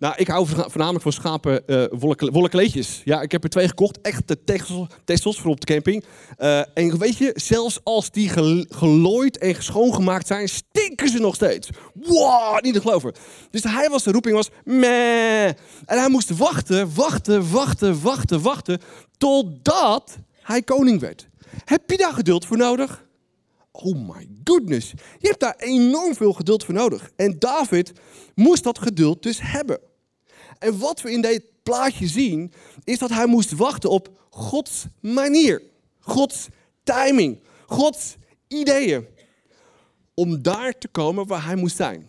Nou, 0.00 0.14
ik 0.16 0.28
hou 0.28 0.46
voornamelijk 0.46 1.02
van 1.02 1.12
schapen 1.12 1.62
uh, 1.66 1.84
wollen, 2.30 2.50
kleedjes. 2.50 3.02
Ja, 3.04 3.20
ik 3.20 3.32
heb 3.32 3.44
er 3.44 3.50
twee 3.50 3.68
gekocht. 3.68 4.00
Echte 4.00 4.38
tessels 5.04 5.40
voor 5.40 5.50
op 5.50 5.60
de 5.60 5.66
camping. 5.66 6.04
Uh, 6.38 6.58
en 6.74 6.98
weet 6.98 7.16
je, 7.16 7.32
zelfs 7.34 7.80
als 7.82 8.10
die 8.10 8.28
gelooid 8.68 9.38
en 9.38 9.62
schoongemaakt 9.62 10.26
zijn, 10.26 10.48
stinken 10.48 11.08
ze 11.08 11.18
nog 11.18 11.34
steeds. 11.34 11.68
Wow, 11.94 12.60
niet 12.60 12.74
te 12.74 12.80
geloven. 12.80 13.14
Dus 13.50 13.62
hij 13.62 13.88
was, 13.88 14.02
de 14.02 14.12
roeping 14.12 14.34
was, 14.34 14.50
meh. 14.64 15.44
En 15.44 15.98
hij 15.98 16.08
moest 16.08 16.36
wachten, 16.36 16.94
wachten, 16.94 17.50
wachten, 17.50 18.02
wachten, 18.02 18.42
wachten, 18.42 18.80
totdat 19.18 20.18
hij 20.42 20.62
koning 20.62 21.00
werd. 21.00 21.28
Heb 21.64 21.90
je 21.90 21.96
daar 21.96 22.12
geduld 22.12 22.46
voor 22.46 22.56
nodig? 22.56 23.04
Oh 23.72 24.08
my 24.14 24.28
goodness. 24.44 24.90
Je 25.18 25.28
hebt 25.28 25.40
daar 25.40 25.56
enorm 25.58 26.14
veel 26.14 26.32
geduld 26.32 26.64
voor 26.64 26.74
nodig. 26.74 27.10
En 27.16 27.38
David 27.38 27.92
moest 28.34 28.64
dat 28.64 28.78
geduld 28.78 29.22
dus 29.22 29.38
hebben. 29.42 29.88
En 30.60 30.78
wat 30.78 31.00
we 31.00 31.12
in 31.12 31.42
plaatje 31.62 32.06
zien, 32.06 32.52
is 32.84 32.98
dat 32.98 33.10
hij 33.10 33.26
moest 33.26 33.52
wachten 33.52 33.90
op 33.90 34.10
Gods 34.30 34.86
manier, 35.00 35.62
Gods 35.98 36.48
timing, 36.82 37.40
Gods 37.66 38.16
ideeën. 38.48 39.06
Om 40.14 40.42
daar 40.42 40.78
te 40.78 40.88
komen 40.88 41.26
waar 41.26 41.44
hij 41.44 41.56
moest 41.56 41.76
zijn. 41.76 42.08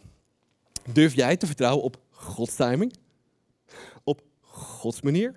Durf 0.93 1.15
jij 1.15 1.38
te 1.38 1.46
vertrouwen 1.46 1.84
op 1.84 1.98
Gods 2.10 2.55
timing? 2.55 2.93
Op 4.03 4.22
Gods 4.41 5.01
manier? 5.01 5.36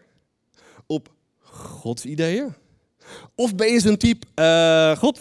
Op 0.87 1.13
Gods 1.41 2.05
ideeën? 2.05 2.55
Of 3.35 3.55
ben 3.55 3.73
je 3.73 3.81
zo'n 3.81 3.97
type, 3.97 4.27
uh, 4.35 4.97
God, 4.97 5.21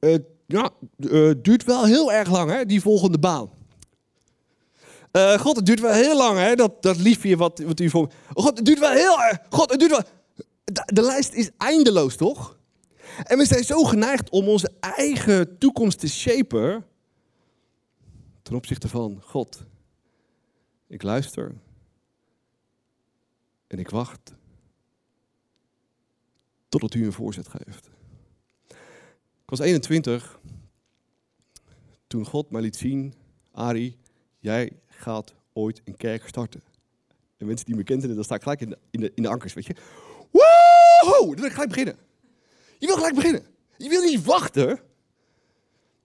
uh, 0.00 0.16
ja, 0.46 0.70
uh, 0.96 1.32
duurt 1.42 1.64
wel 1.64 1.84
heel 1.84 2.12
erg 2.12 2.30
lang, 2.30 2.50
hè, 2.50 2.66
die 2.66 2.80
volgende 2.80 3.18
baan. 3.18 3.50
Uh, 5.12 5.38
God, 5.38 5.56
het 5.56 5.66
duurt 5.66 5.80
wel 5.80 5.92
heel 5.92 6.16
lang, 6.16 6.38
hè, 6.38 6.54
dat, 6.54 6.82
dat 6.82 6.96
liefje 6.96 7.36
wat, 7.36 7.58
wat 7.58 7.80
u 7.80 7.90
voor. 7.90 8.12
God, 8.34 8.56
het 8.56 8.66
duurt 8.66 8.78
wel 8.78 8.92
heel 8.92 9.22
erg. 9.22 9.38
God, 9.50 9.70
het 9.70 9.78
duurt 9.78 9.90
wel. 9.90 10.02
De, 10.64 10.82
de, 10.86 11.02
lijst 11.02 11.32
is 11.32 11.50
eindeloos, 11.58 12.16
toch? 12.16 12.58
En 13.24 13.38
we 13.38 13.46
zijn 13.46 13.64
zo 13.64 13.84
geneigd 13.84 14.30
om 14.30 14.48
onze 14.48 14.72
eigen 14.80 15.58
toekomst 15.58 15.98
te 15.98 16.08
shapen. 16.08 16.86
Ten 18.42 18.54
opzichte 18.54 18.88
van 18.88 19.22
God. 19.22 19.64
Ik 20.88 21.02
luister. 21.02 21.54
En 23.66 23.78
ik 23.78 23.90
wacht. 23.90 24.34
Totdat 26.68 26.94
u 26.94 27.04
een 27.04 27.12
voorzet 27.12 27.48
geeft. 27.48 27.90
Ik 29.42 29.50
was 29.50 29.58
21. 29.58 30.40
Toen 32.06 32.26
God 32.26 32.50
mij 32.50 32.60
liet 32.60 32.76
zien, 32.76 33.14
Ari, 33.50 33.98
jij 34.38 34.81
gaat 35.02 35.34
ooit 35.52 35.80
een 35.84 35.96
kerk 35.96 36.28
starten. 36.28 36.62
En 37.36 37.46
mensen 37.46 37.66
die 37.66 37.76
me 37.76 37.82
kennen, 37.82 38.14
dan 38.14 38.24
sta 38.24 38.34
ik 38.34 38.42
gelijk 38.42 38.60
in 38.60 38.68
de, 38.68 38.78
in 38.90 39.00
de, 39.00 39.12
in 39.14 39.22
de 39.22 39.28
ankers, 39.28 39.52
weet 39.52 39.66
je. 39.66 39.74
Woehoe! 40.30 41.26
Dan 41.26 41.34
wil 41.34 41.44
ik 41.44 41.52
gelijk 41.52 41.70
beginnen. 41.70 41.96
Je 42.78 42.86
wil 42.86 42.96
gelijk 42.96 43.14
beginnen. 43.14 43.46
Je 43.76 43.88
wil 43.88 44.02
niet 44.02 44.24
wachten. 44.24 44.80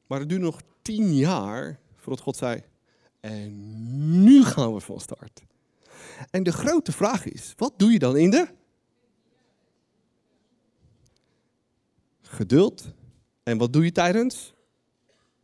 Maar 0.08 0.20
het 0.20 0.30
duurde 0.30 0.46
nog 0.46 0.62
tien 0.82 1.16
jaar 1.16 1.80
voordat 1.96 2.24
God 2.24 2.36
zei, 2.36 2.64
en 3.20 4.24
nu 4.24 4.44
gaan 4.44 4.74
we 4.74 4.80
van 4.80 5.00
start. 5.00 5.42
En 6.30 6.44
de 6.44 6.52
grote 6.52 6.92
vraag 6.92 7.26
is, 7.26 7.54
wat 7.58 7.74
doe 7.78 7.92
je 7.92 8.00
dan 8.00 8.18
in 8.18 8.30
de? 8.30 8.48
Geduld. 12.22 12.94
En 13.44 13.58
wat 13.58 13.74
doe 13.74 13.84
je 13.84 13.92
tijdens? 13.92 14.54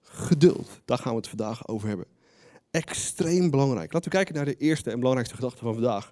Geduld. 0.02 0.82
Daar 0.86 0.98
gaan 0.98 1.12
we 1.12 1.18
het 1.18 1.28
vandaag 1.28 1.68
over 1.68 1.88
hebben 1.88 2.08
extreem 2.74 3.50
belangrijk. 3.50 3.94
Laten 3.94 4.12
we 4.12 4.16
kijken 4.16 4.36
naar 4.36 4.46
de 4.46 4.56
eerste 4.56 4.92
en 4.92 4.98
belangrijkste 4.98 5.36
gedachte 5.36 5.64
van 5.64 5.74
vandaag. 5.74 6.12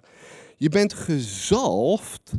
Je 0.56 0.68
bent 0.68 0.94
gezalfd 0.94 2.32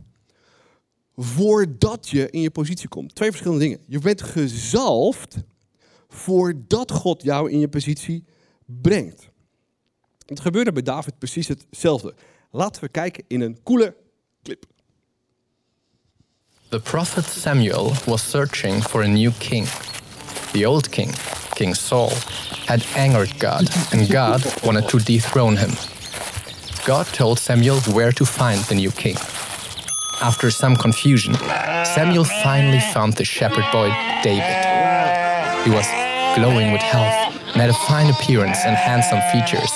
voordat 1.16 2.10
je 2.10 2.30
in 2.30 2.42
je 2.42 2.52
positie 2.52 2.88
komt. 2.88 3.16
Twee 3.16 3.30
verschillende 3.30 3.64
dingen. 3.64 3.80
Je 3.88 4.00
bent 4.00 4.22
gezalfd 4.22 5.36
voordat 6.08 6.92
God 6.92 7.24
jou 7.24 7.52
in 7.52 7.60
je 7.60 7.68
positie 7.68 8.24
brengt. 8.66 9.30
Het 10.26 10.40
gebeurde 10.40 10.72
bij 10.72 10.84
David 10.84 11.18
precies 11.18 11.48
hetzelfde. 11.48 12.14
Laten 12.52 12.84
we 12.84 12.90
kijken 12.90 13.24
in 13.28 13.42
een 13.42 13.64
coole 13.64 13.96
clip. 14.44 14.66
The 16.70 16.80
prophet 16.80 17.26
Samuel 17.26 17.92
was 18.06 18.30
searching 18.30 18.84
for 18.84 19.04
a 19.04 19.08
new 19.08 19.32
king. 19.38 19.68
The 20.52 20.70
old 20.70 20.90
king, 20.90 21.10
King 21.56 21.74
Saul, 21.74 22.12
had 22.68 22.86
angered 22.96 23.38
God, 23.40 23.70
and 23.92 24.10
God 24.10 24.42
wanted 24.64 24.90
to 24.90 25.00
dethrone 25.00 25.58
him. 25.58 25.72
God 26.86 27.06
told 27.08 27.40
Samuel 27.40 27.80
where 27.94 28.12
to 28.12 28.26
find 28.26 28.60
the 28.66 28.76
new 28.76 28.92
king. 28.92 29.16
After 30.22 30.52
some 30.52 30.76
confusion, 30.76 31.34
Samuel 31.96 32.24
finally 32.24 32.80
found 32.80 33.14
the 33.14 33.26
shepherd 33.26 33.66
boy 33.72 33.90
David. 34.24 34.66
He 35.64 35.70
was 35.70 35.88
glowing 36.36 36.72
with 36.72 36.82
health 36.82 37.36
and 37.54 37.62
had 37.62 37.70
a 37.70 37.74
fine 37.74 38.10
appearance 38.10 38.60
and 38.66 38.76
handsome 38.76 39.22
features. 39.32 39.72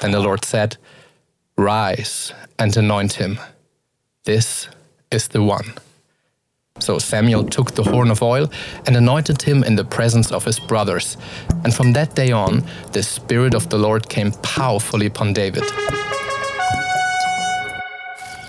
Then 0.00 0.12
the 0.12 0.20
Lord 0.20 0.44
said, 0.44 0.76
Rise 1.56 2.32
and 2.58 2.76
anoint 2.76 3.14
him. 3.14 3.38
This 4.24 4.68
is 5.10 5.28
the 5.28 5.42
one. 5.42 5.74
So 6.80 6.98
Samuel 6.98 7.44
took 7.44 7.76
the 7.76 7.84
horn 7.84 8.10
of 8.10 8.20
oil 8.20 8.50
and 8.84 8.96
anointed 8.96 9.40
him 9.40 9.62
in 9.62 9.76
the 9.76 9.84
presence 9.84 10.32
of 10.32 10.44
his 10.44 10.58
brothers. 10.58 11.16
And 11.62 11.72
from 11.72 11.92
that 11.92 12.16
day 12.16 12.32
on, 12.32 12.64
the 12.90 13.02
Spirit 13.02 13.54
of 13.54 13.68
the 13.68 13.78
Lord 13.78 14.08
came 14.08 14.32
powerfully 14.42 15.06
upon 15.06 15.34
David. 15.34 15.62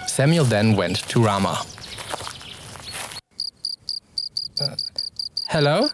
Samuel 0.08 0.46
then 0.46 0.76
went 0.76 1.08
to 1.10 1.24
Ramah. 1.24 1.62
Uh, 4.60 4.76
hello? 5.50 5.88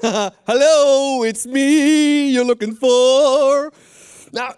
Hello, 0.46 1.24
it's 1.24 1.44
me 1.44 2.30
you're 2.30 2.44
looking 2.44 2.76
for. 2.76 3.72
Now, 4.32 4.54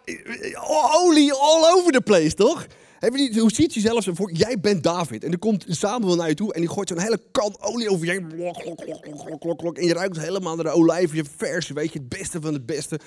olie 0.59 1.31
all 1.33 1.65
over 1.65 1.91
the 1.93 2.03
place, 2.03 2.35
toch? 2.35 2.69
Je 3.01 3.11
niet, 3.11 3.39
hoe 3.39 3.53
ziet 3.53 3.75
je 3.75 3.81
zelf 3.81 4.09
voor? 4.11 4.33
Jij 4.33 4.61
bent 4.61 4.83
David. 4.83 5.25
En 5.25 5.33
er 5.33 5.39
komt 5.39 5.65
Samuel 5.69 6.17
naar 6.17 6.29
je 6.29 6.35
toe 6.35 6.55
en 6.55 6.61
die 6.61 6.71
gooit 6.71 6.89
zo'n 6.89 6.99
hele 6.99 7.23
kan 7.31 7.57
olie 7.61 7.91
over 7.91 8.07
je 8.07 8.13
en 9.75 9.87
je 9.87 9.95
ruikt 9.95 10.19
helemaal 10.19 10.55
naar 10.55 10.65
de 10.65 10.71
olijfje 10.71 11.25
verse, 11.37 11.75
weet 11.75 11.93
je, 11.93 11.99
het 11.99 12.09
beste 12.09 12.41
van 12.41 12.53
het 12.53 12.67
beste. 12.67 13.01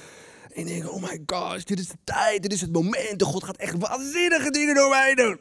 En 0.53 0.67
je 0.67 0.73
denkt, 0.73 0.89
oh 0.89 1.01
my 1.01 1.23
gosh, 1.25 1.63
dit 1.63 1.79
is 1.79 1.87
de 1.87 1.97
tijd, 2.03 2.41
dit 2.41 2.53
is 2.53 2.61
het 2.61 2.71
moment. 2.71 3.19
De 3.19 3.25
God 3.25 3.43
gaat 3.43 3.57
echt 3.57 3.77
waanzinnige 3.77 4.51
dingen 4.51 4.75
door 4.75 4.89
mij 4.89 5.15
doen. 5.15 5.39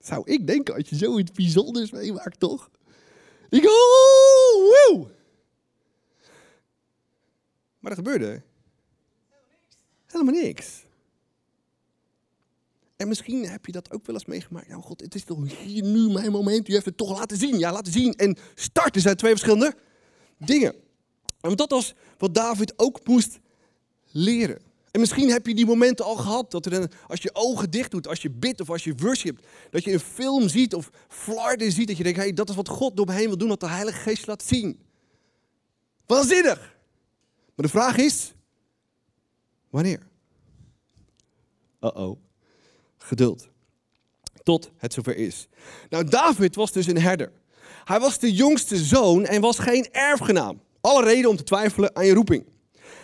Zou 0.00 0.22
ik 0.24 0.46
denken 0.46 0.74
als 0.74 0.88
je 0.88 0.96
zoiets 0.96 1.32
bijzonders 1.32 1.90
meemaakt, 1.90 2.40
toch? 2.40 2.70
Ik, 3.48 3.64
oh, 3.64 4.54
woe. 4.54 5.06
Maar 7.78 7.90
er 7.90 7.96
gebeurde 7.96 8.42
helemaal 10.06 10.34
niks. 10.34 10.86
En 12.98 13.08
misschien 13.08 13.48
heb 13.48 13.66
je 13.66 13.72
dat 13.72 13.92
ook 13.92 14.06
wel 14.06 14.14
eens 14.14 14.24
meegemaakt. 14.24 14.68
Nou 14.68 14.82
God, 14.82 15.00
het 15.00 15.14
is 15.14 15.24
toch 15.24 15.58
hier 15.58 15.84
nu 15.84 16.10
mijn 16.10 16.32
moment. 16.32 16.68
U 16.68 16.72
heeft 16.72 16.84
het 16.84 16.96
toch 16.96 17.18
laten 17.18 17.36
zien. 17.36 17.58
Ja, 17.58 17.72
laten 17.72 17.92
zien. 17.92 18.14
En 18.14 18.36
starten 18.54 19.00
zijn 19.00 19.16
twee 19.16 19.30
verschillende 19.30 19.74
dingen. 20.38 20.74
En 21.40 21.56
dat 21.56 21.70
was 21.70 21.94
wat 22.18 22.34
David 22.34 22.72
ook 22.76 23.06
moest 23.06 23.38
leren. 24.10 24.58
En 24.90 25.00
misschien 25.00 25.30
heb 25.30 25.46
je 25.46 25.54
die 25.54 25.66
momenten 25.66 26.04
al 26.04 26.16
gehad. 26.16 26.50
Dat 26.50 26.66
er 26.66 26.90
als 27.06 27.22
je 27.22 27.30
ogen 27.32 27.70
dicht 27.70 27.90
doet, 27.90 28.08
als 28.08 28.22
je 28.22 28.30
bidt 28.30 28.60
of 28.60 28.70
als 28.70 28.84
je 28.84 28.94
worshipt. 28.96 29.46
Dat 29.70 29.84
je 29.84 29.92
een 29.92 30.00
film 30.00 30.48
ziet 30.48 30.74
of 30.74 30.90
flarden 31.08 31.72
ziet. 31.72 31.88
Dat 31.88 31.96
je 31.96 32.02
denkt, 32.02 32.18
hey, 32.18 32.32
dat 32.32 32.48
is 32.48 32.56
wat 32.56 32.68
God 32.68 32.96
door 32.96 33.06
me 33.06 33.12
heen 33.12 33.26
wil 33.26 33.38
doen. 33.38 33.48
Wat 33.48 33.60
de 33.60 33.68
Heilige 33.68 33.98
Geest 33.98 34.26
laat 34.26 34.42
zien. 34.42 34.80
Waanzinnig. 36.06 36.76
Maar 37.54 37.66
de 37.66 37.72
vraag 37.72 37.96
is, 37.96 38.32
wanneer? 39.70 40.06
Uh-oh 41.80 42.26
geduld. 43.08 43.48
Tot 44.42 44.70
het 44.76 44.92
zover 44.92 45.16
is. 45.16 45.48
Nou, 45.88 46.04
David 46.04 46.54
was 46.54 46.72
dus 46.72 46.86
een 46.86 47.00
herder. 47.00 47.32
Hij 47.84 48.00
was 48.00 48.18
de 48.18 48.32
jongste 48.32 48.76
zoon 48.76 49.24
en 49.24 49.40
was 49.40 49.58
geen 49.58 49.88
erfgenaam. 49.92 50.60
Alle 50.80 51.04
reden 51.04 51.30
om 51.30 51.36
te 51.36 51.42
twijfelen 51.42 51.96
aan 51.96 52.06
je 52.06 52.14
roeping. 52.14 52.44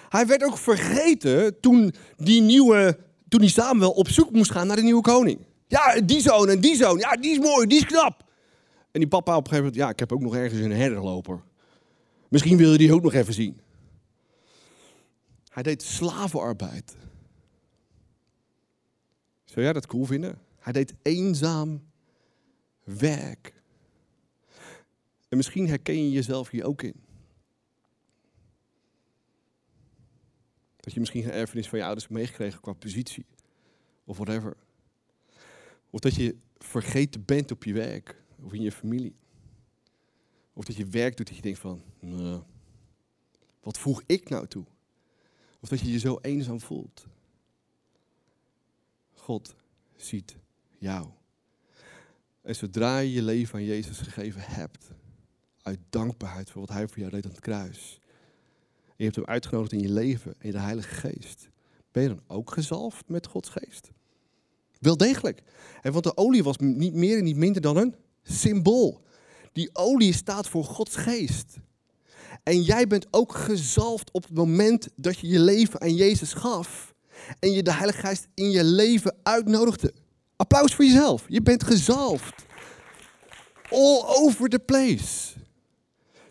Hij 0.09 0.27
werd 0.27 0.45
ook 0.45 0.59
vergeten 0.59 1.61
toen 1.61 1.95
die 2.17 2.41
nieuwe, 2.41 2.99
toen 3.29 3.41
die 3.41 3.51
Samuel 3.51 3.91
op 3.91 4.09
zoek 4.09 4.31
moest 4.31 4.51
gaan 4.51 4.67
naar 4.67 4.77
de 4.77 4.83
nieuwe 4.83 5.03
koning. 5.03 5.39
Ja, 5.67 6.01
die 6.01 6.21
zoon 6.21 6.49
en 6.49 6.61
die 6.61 6.77
zoon, 6.77 6.99
ja, 6.99 7.11
die 7.11 7.31
is 7.31 7.39
mooi, 7.39 7.67
die 7.67 7.79
is 7.79 7.87
knap. 7.87 8.25
En 8.91 9.01
die 9.01 9.09
papa 9.09 9.37
op 9.37 9.45
een 9.45 9.51
gegeven 9.51 9.65
moment, 9.65 9.83
ja, 9.83 9.89
ik 9.89 9.99
heb 9.99 10.13
ook 10.13 10.21
nog 10.21 10.37
ergens 10.37 10.61
een 10.61 10.73
herderloper. 10.73 11.43
Misschien 12.29 12.57
wil 12.57 12.73
je 12.73 12.79
die 12.79 12.93
ook 12.93 13.03
nog 13.03 13.13
even 13.13 13.35
zien. 13.35 13.61
Hij 15.49 15.63
deed 15.63 15.83
slavenarbeid. 15.83 16.97
Zou 19.55 19.67
jij 19.67 19.75
dat 19.75 19.87
cool 19.87 20.05
vinden? 20.05 20.39
Hij 20.59 20.73
deed 20.73 20.95
eenzaam 21.03 21.83
werk. 22.85 23.63
En 25.29 25.37
misschien 25.37 25.69
herken 25.69 26.05
je 26.05 26.11
jezelf 26.11 26.49
hier 26.49 26.65
ook 26.65 26.83
in. 26.83 26.95
Dat 30.77 30.93
je 30.93 31.01
misschien 31.01 31.25
een 31.25 31.31
erfenis 31.31 31.69
van 31.69 31.79
je 31.79 31.85
ouders 31.85 32.07
hebt 32.07 32.19
meegekregen 32.19 32.61
qua 32.61 32.73
positie. 32.73 33.27
Of 34.05 34.17
whatever. 34.17 34.57
Of 35.91 36.01
dat 36.01 36.15
je 36.15 36.37
vergeten 36.59 37.25
bent 37.25 37.51
op 37.51 37.65
je 37.65 37.73
werk. 37.73 38.23
Of 38.43 38.53
in 38.53 38.63
je 38.63 38.73
familie. 38.73 39.15
Of 40.53 40.65
dat 40.65 40.77
je 40.77 40.87
werk 40.87 41.17
doet 41.17 41.27
dat 41.27 41.37
je 41.37 41.43
denkt 41.43 41.59
van, 41.59 41.83
nou, 42.01 42.43
wat 43.61 43.79
voeg 43.79 44.03
ik 44.07 44.29
nou 44.29 44.47
toe? 44.47 44.65
Of 45.61 45.69
dat 45.69 45.81
je 45.81 45.91
je 45.91 45.99
zo 45.99 46.19
eenzaam 46.21 46.61
voelt. 46.61 47.07
God 49.25 49.55
ziet 49.97 50.37
jou. 50.79 51.09
En 52.43 52.57
zodra 52.57 52.99
je 52.99 53.13
je 53.13 53.23
leven 53.23 53.55
aan 53.55 53.65
Jezus 53.65 53.99
gegeven 53.99 54.41
hebt, 54.41 54.91
uit 55.63 55.79
dankbaarheid 55.91 56.51
voor 56.51 56.61
wat 56.61 56.71
Hij 56.71 56.89
voor 56.89 56.99
jou 56.99 57.11
deed 57.11 57.25
aan 57.25 57.31
het 57.31 57.41
kruis, 57.41 58.01
en 58.87 58.95
je 58.97 59.05
hebt 59.05 59.17
Hem 59.17 59.25
uitgenodigd 59.25 59.73
in 59.73 59.81
je 59.81 59.93
leven, 59.93 60.35
in 60.39 60.51
de 60.51 60.59
Heilige 60.59 60.95
Geest, 60.95 61.49
Ben 61.91 62.03
je 62.03 62.09
dan 62.09 62.23
ook 62.27 62.53
gezalfd 62.53 63.09
met 63.09 63.27
Gods 63.27 63.49
geest? 63.49 63.91
Wel 64.79 64.97
degelijk. 64.97 65.43
En 65.83 65.93
want 65.93 66.05
de 66.05 66.17
olie 66.17 66.43
was 66.43 66.57
niet 66.57 66.95
meer 66.95 67.19
en 67.19 67.25
niet 67.25 67.37
minder 67.37 67.63
dan 67.63 67.77
een 67.77 67.95
symbool. 68.23 69.03
Die 69.53 69.71
olie 69.73 70.13
staat 70.13 70.49
voor 70.49 70.65
Gods 70.65 70.97
geest. 70.97 71.57
En 72.43 72.63
jij 72.63 72.87
bent 72.87 73.07
ook 73.11 73.35
gezalfd 73.35 74.11
op 74.11 74.23
het 74.23 74.35
moment 74.35 74.89
dat 74.97 75.19
je 75.19 75.27
je 75.27 75.39
leven 75.39 75.81
aan 75.81 75.95
Jezus 75.95 76.33
gaf. 76.33 76.94
En 77.39 77.53
je 77.53 77.63
de 77.63 77.73
Heilige 77.73 78.07
Geest 78.07 78.27
in 78.35 78.51
je 78.51 78.65
leven 78.65 79.17
uitnodigde. 79.23 79.95
Applaus 80.37 80.75
voor 80.75 80.85
jezelf. 80.85 81.25
Je 81.29 81.43
bent 81.43 81.65
gezalfd. 81.65 82.45
All 83.71 84.03
over 84.07 84.49
the 84.49 84.59
place. 84.59 85.33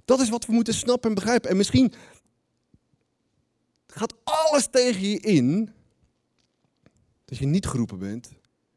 Dat 0.06 0.20
is 0.20 0.30
wat 0.30 0.46
we 0.46 0.54
moeten 0.54 0.74
snappen 0.74 1.10
en 1.10 1.16
begrijpen. 1.16 1.50
En 1.50 1.58
misschien 1.58 1.94
gaat 3.88 4.14
alles 4.24 4.68
tegen 4.72 5.02
je 5.02 5.20
in 5.20 5.74
dat 7.26 7.38
je 7.38 7.46
niet 7.46 7.68
geroepen 7.68 8.00
bent. 8.00 8.30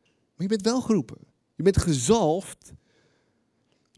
Maar 0.05 0.47
je 0.47 0.49
bent 0.49 0.63
wel 0.63 0.81
geroepen. 0.81 1.19
Je 1.55 1.63
bent 1.63 1.79
gezalfd 1.79 2.73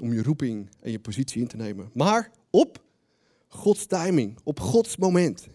om 0.01 0.13
je 0.13 0.23
roeping 0.23 0.71
en 0.81 0.91
je 0.91 1.01
positie 1.01 1.41
in 1.41 1.49
te 1.49 1.57
nemen. 1.57 1.91
Maar 1.95 2.31
op 2.51 2.85
Gods 3.49 3.87
timing, 3.87 4.39
op 4.45 4.61
Gods 4.61 4.97
moment. 4.97 5.47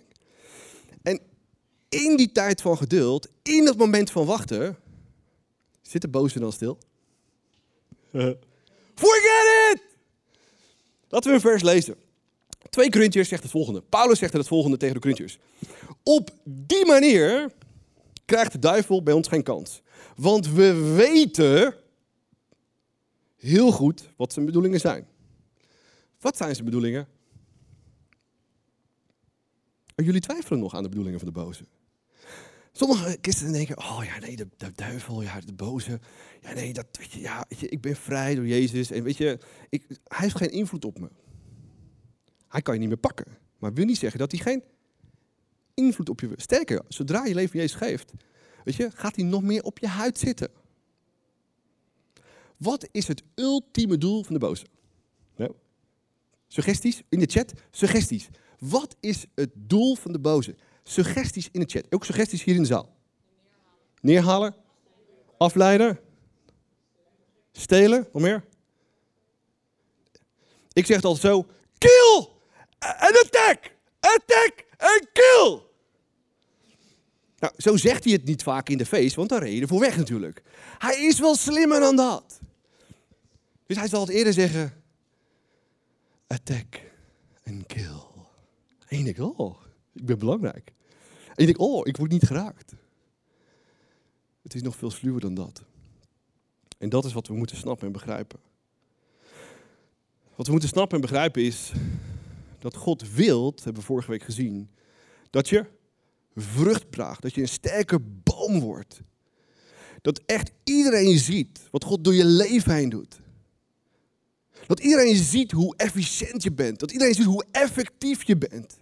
In 1.94 2.16
die 2.16 2.32
tijd 2.32 2.62
van 2.62 2.78
geduld, 2.78 3.28
in 3.42 3.66
dat 3.66 3.78
moment 3.78 4.12
van 4.12 4.26
wachten, 4.26 4.78
zit 5.82 6.02
de 6.02 6.08
boze 6.08 6.40
dan 6.40 6.52
stil? 6.52 6.78
Forget 8.96 9.74
it! 9.74 9.82
Laten 11.08 11.30
we 11.30 11.36
een 11.36 11.42
vers 11.42 11.64
lezen. 11.64 11.96
2 12.70 12.90
Corinthiërs 12.90 13.28
zegt 13.28 13.44
het 13.44 13.52
volgende. 13.52 13.82
Paulus 13.82 14.20
zegt 14.20 14.34
het 14.34 14.48
volgende 14.48 14.78
tegen 14.78 14.94
de 14.94 15.02
Corinthiërs. 15.02 15.38
Op 16.04 16.30
die 16.44 16.86
manier 16.86 17.52
krijgt 18.26 18.52
de 18.52 18.60
duivel 18.60 19.04
bij 19.04 19.14
ons 19.14 19.28
geen 19.28 19.44
kans. 19.44 19.82
Want 20.16 20.50
we 20.50 20.74
weten 20.74 21.76
heel 23.36 23.72
goed 23.72 24.10
wat 24.16 24.34
zijn 24.34 24.46
bedoelingen 24.46 24.80
zijn. 24.80 25.08
Wat 26.20 26.38
zijn 26.38 26.54
zijn 26.54 26.66
bedoelingen? 26.66 27.08
En 29.96 30.04
jullie 30.04 30.22
twijfelen 30.22 30.60
nog 30.60 30.76
aan 30.76 30.84
de 30.84 30.90
bedoelingen 30.90 31.20
van 31.20 31.28
de 31.28 31.34
boze. 31.34 31.64
Sommige 32.76 33.18
christenen 33.22 33.54
denken, 33.54 33.78
oh 33.78 34.02
ja, 34.06 34.20
nee, 34.20 34.36
de, 34.36 34.48
de, 34.58 34.72
duivel, 34.76 35.22
ja, 35.22 35.40
de 35.40 35.54
boze. 35.54 36.00
Ja, 36.42 36.54
nee, 36.54 36.74
dat, 36.74 36.86
weet 36.92 37.12
je, 37.12 37.20
ja, 37.20 37.46
ik 37.48 37.82
ben 37.82 37.96
vrij 37.96 38.36
door 38.36 38.48
Jezus. 38.48 38.92
En 38.92 39.04
weet 39.04 39.18
je, 39.18 39.40
ik, 39.70 39.86
hij 39.88 40.20
heeft 40.20 40.36
geen 40.36 40.52
invloed 40.52 40.86
op 40.86 41.00
me. 41.00 41.10
Hij 42.48 42.62
kan 42.62 42.74
je 42.74 42.80
niet 42.80 42.90
meer 42.90 42.98
pakken. 42.98 43.26
Maar 43.60 43.74
wil 43.74 43.86
niet 43.86 43.98
zeggen 43.98 44.20
dat 44.20 44.32
hij 44.32 44.42
geen 44.42 44.64
invloed 45.74 46.10
op 46.10 46.20
je. 46.20 46.30
Sterker, 46.36 46.82
zodra 46.88 47.26
je 47.26 47.34
leven 47.34 47.60
Jezus 47.60 47.78
geeft, 47.78 48.12
weet 48.64 48.76
je, 48.76 48.92
gaat 48.92 49.16
hij 49.16 49.26
nog 49.26 49.44
meer 49.44 49.64
op 49.64 49.80
je 49.80 49.88
huid 49.88 50.18
zitten. 50.18 50.50
Wat 52.58 52.88
is 52.92 53.08
het 53.08 53.24
ultieme 53.36 53.98
doel 53.98 54.24
van 54.24 54.34
de 54.34 54.40
boze? 54.40 54.66
Suggesties 56.54 57.02
in 57.10 57.20
de 57.20 57.26
chat. 57.26 57.54
Suggesties. 57.72 58.30
Wat 58.60 58.96
is 59.00 59.26
het 59.36 59.50
doel 59.54 59.96
van 59.96 60.12
de 60.12 60.20
boze? 60.20 60.56
Suggesties 60.84 61.50
in 61.52 61.60
de 61.60 61.66
chat. 61.70 61.86
Ook 61.90 62.06
suggesties 62.06 62.44
hier 62.44 62.56
in 62.56 62.62
de 62.62 62.68
zaal. 62.68 62.96
Neerhalen. 64.02 64.56
Afleiden. 65.38 66.00
Stelen. 67.52 68.08
Nog 68.14 68.22
meer? 68.22 68.46
Ik 70.74 70.86
zeg 70.86 70.96
het 70.96 71.06
altijd 71.06 71.34
zo. 71.34 71.46
Kill! 71.78 72.28
En 72.80 73.20
attack! 73.24 73.76
Attack 74.00 74.66
en 74.78 75.08
kill! 75.14 75.62
Nou, 77.40 77.54
zo 77.58 77.78
zegt 77.78 78.04
hij 78.04 78.14
het 78.14 78.24
niet 78.24 78.44
vaak 78.44 78.70
in 78.70 78.78
de 78.78 78.86
feest, 78.86 79.16
want 79.16 79.30
dan 79.30 79.40
reed 79.40 79.56
je 79.56 79.62
ervoor 79.62 79.80
weg 79.80 79.98
natuurlijk. 79.98 80.42
Hij 80.78 81.06
is 81.06 81.20
wel 81.20 81.36
slimmer 81.36 81.80
dan 81.80 81.96
dat. 81.96 82.40
Dus 83.66 83.78
hij 83.78 83.88
zal 83.88 84.02
het 84.02 84.10
eerder 84.10 84.34
zeggen: 84.34 84.84
attack 86.28 86.82
en 87.44 87.66
kill. 87.66 88.02
En 88.88 88.98
je 88.98 89.04
denkt, 89.04 89.20
oh, 89.20 89.58
ik 89.94 90.06
ben 90.06 90.20
belangrijk. 90.20 90.74
En 91.26 91.34
je 91.36 91.46
denkt, 91.46 91.60
oh, 91.60 91.88
ik 91.88 91.98
word 91.98 92.12
niet 92.12 92.28
geraakt. 92.28 92.74
Het 94.42 94.54
is 94.54 94.62
nog 94.62 94.76
veel 94.76 94.92
sluwer 94.92 95.22
dan 95.22 95.34
dat. 95.34 95.64
En 96.78 96.90
dat 96.90 97.06
is 97.06 97.14
wat 97.14 97.28
we 97.28 97.34
moeten 97.34 97.58
snappen 97.58 97.88
en 97.88 97.94
begrijpen. 97.94 98.40
Wat 100.36 100.46
we 100.46 100.52
moeten 100.52 100.70
snappen 100.70 100.96
en 100.96 101.02
begrijpen 101.02 101.44
is 101.44 101.72
dat 102.60 102.76
God 102.76 103.14
wilt, 103.14 103.64
hebben 103.64 103.82
we 103.82 103.88
vorige 103.88 104.12
week 104.12 104.24
gezien, 104.24 104.70
dat 105.30 105.50
je 105.50 105.66
vrucht 106.36 106.92
draagt, 106.92 107.22
dat 107.22 107.34
je 107.34 107.42
een 107.42 107.48
sterke 107.48 108.00
boom 108.00 108.60
wordt. 108.60 109.02
Dat 110.02 110.22
echt 110.26 110.52
iedereen 110.64 111.18
ziet 111.18 111.68
wat 111.72 111.84
God 111.84 112.04
door 112.04 112.14
je 112.14 112.26
leven 112.26 112.74
heen 112.74 112.90
doet. 112.90 113.20
Dat 114.68 114.80
iedereen 114.80 115.16
ziet 115.16 115.52
hoe 115.52 115.76
efficiënt 115.76 116.44
je 116.44 116.52
bent. 116.52 116.80
Dat 116.80 116.92
iedereen 116.92 117.14
ziet 117.14 117.26
hoe 117.26 117.46
effectief 117.52 118.24
je 118.24 118.38
bent. 118.38 118.78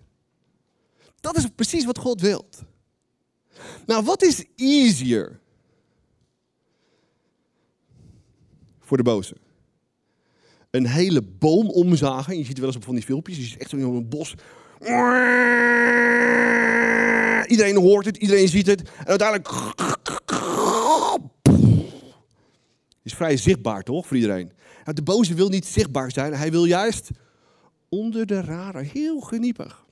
Dat 1.21 1.37
is 1.37 1.47
precies 1.55 1.85
wat 1.85 1.97
God 1.97 2.21
wilt. 2.21 2.63
Nou, 3.85 4.03
wat 4.03 4.21
is 4.21 4.45
easier 4.55 5.39
voor 8.79 8.97
de 8.97 9.03
boze? 9.03 9.35
Een 10.69 10.87
hele 10.87 11.21
boom 11.21 11.69
omzagen. 11.69 12.37
Je 12.37 12.45
ziet 12.45 12.57
wel 12.57 12.67
eens 12.67 12.75
op 12.75 12.83
van 12.83 12.95
die 12.95 13.03
filmpjes. 13.03 13.37
Je 13.37 13.43
ziet 13.43 13.57
echt 13.57 13.69
zo 13.69 13.77
in 13.77 13.83
een 13.83 14.09
bos. 14.09 14.35
Iedereen 17.47 17.77
hoort 17.77 18.05
het, 18.05 18.17
iedereen 18.17 18.47
ziet 18.47 18.67
het. 18.67 18.81
En 18.81 19.05
uiteindelijk. 19.05 19.49
Is 23.03 23.13
vrij 23.13 23.37
zichtbaar 23.37 23.83
toch 23.83 24.07
voor 24.07 24.17
iedereen? 24.17 24.51
Nou, 24.83 24.95
de 24.95 25.01
boze 25.01 25.33
wil 25.33 25.49
niet 25.49 25.65
zichtbaar 25.65 26.11
zijn. 26.11 26.33
Hij 26.33 26.51
wil 26.51 26.65
juist 26.65 27.09
onder 27.89 28.25
de 28.25 28.41
radar. 28.41 28.83
Heel 28.83 29.19
geniepig. 29.19 29.85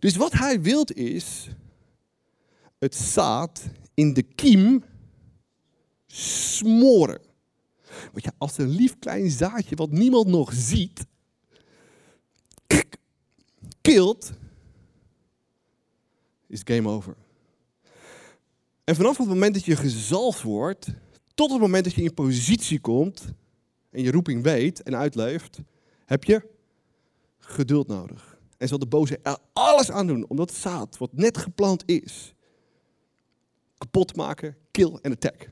Dus 0.00 0.16
wat 0.16 0.32
hij 0.32 0.60
wilt 0.60 0.92
is 0.94 1.48
het 2.78 2.94
zaad 2.94 3.62
in 3.94 4.14
de 4.14 4.22
kiem 4.22 4.84
smoren. 6.06 7.20
Want 8.12 8.24
ja, 8.24 8.32
als 8.38 8.58
een 8.58 8.68
lief 8.68 8.98
klein 8.98 9.30
zaadje 9.30 9.76
wat 9.76 9.90
niemand 9.90 10.26
nog 10.26 10.52
ziet, 10.52 11.06
kilt, 13.80 14.32
is 16.46 16.60
game 16.64 16.88
over. 16.88 17.16
En 18.84 18.96
vanaf 18.96 19.18
het 19.18 19.26
moment 19.26 19.54
dat 19.54 19.64
je 19.64 19.76
gezalfd 19.76 20.42
wordt, 20.42 20.88
tot 21.34 21.50
het 21.50 21.60
moment 21.60 21.84
dat 21.84 21.94
je 21.94 22.02
in 22.02 22.14
positie 22.14 22.80
komt 22.80 23.24
en 23.90 24.02
je 24.02 24.10
roeping 24.10 24.42
weet 24.42 24.82
en 24.82 24.96
uitleeft, 24.96 25.58
heb 26.04 26.24
je 26.24 26.48
geduld 27.38 27.86
nodig. 27.86 28.29
En 28.60 28.68
zal 28.68 28.78
de 28.78 28.86
boze 28.86 29.18
er 29.22 29.38
alles 29.52 29.90
aan 29.90 30.06
doen 30.06 30.28
om 30.28 30.36
dat 30.36 30.52
zaad, 30.52 30.98
wat 30.98 31.12
net 31.12 31.38
geplant 31.38 31.82
is, 31.86 32.34
kapot 33.78 34.16
maken, 34.16 34.56
kill 34.70 34.98
en 35.02 35.12
attack. 35.12 35.50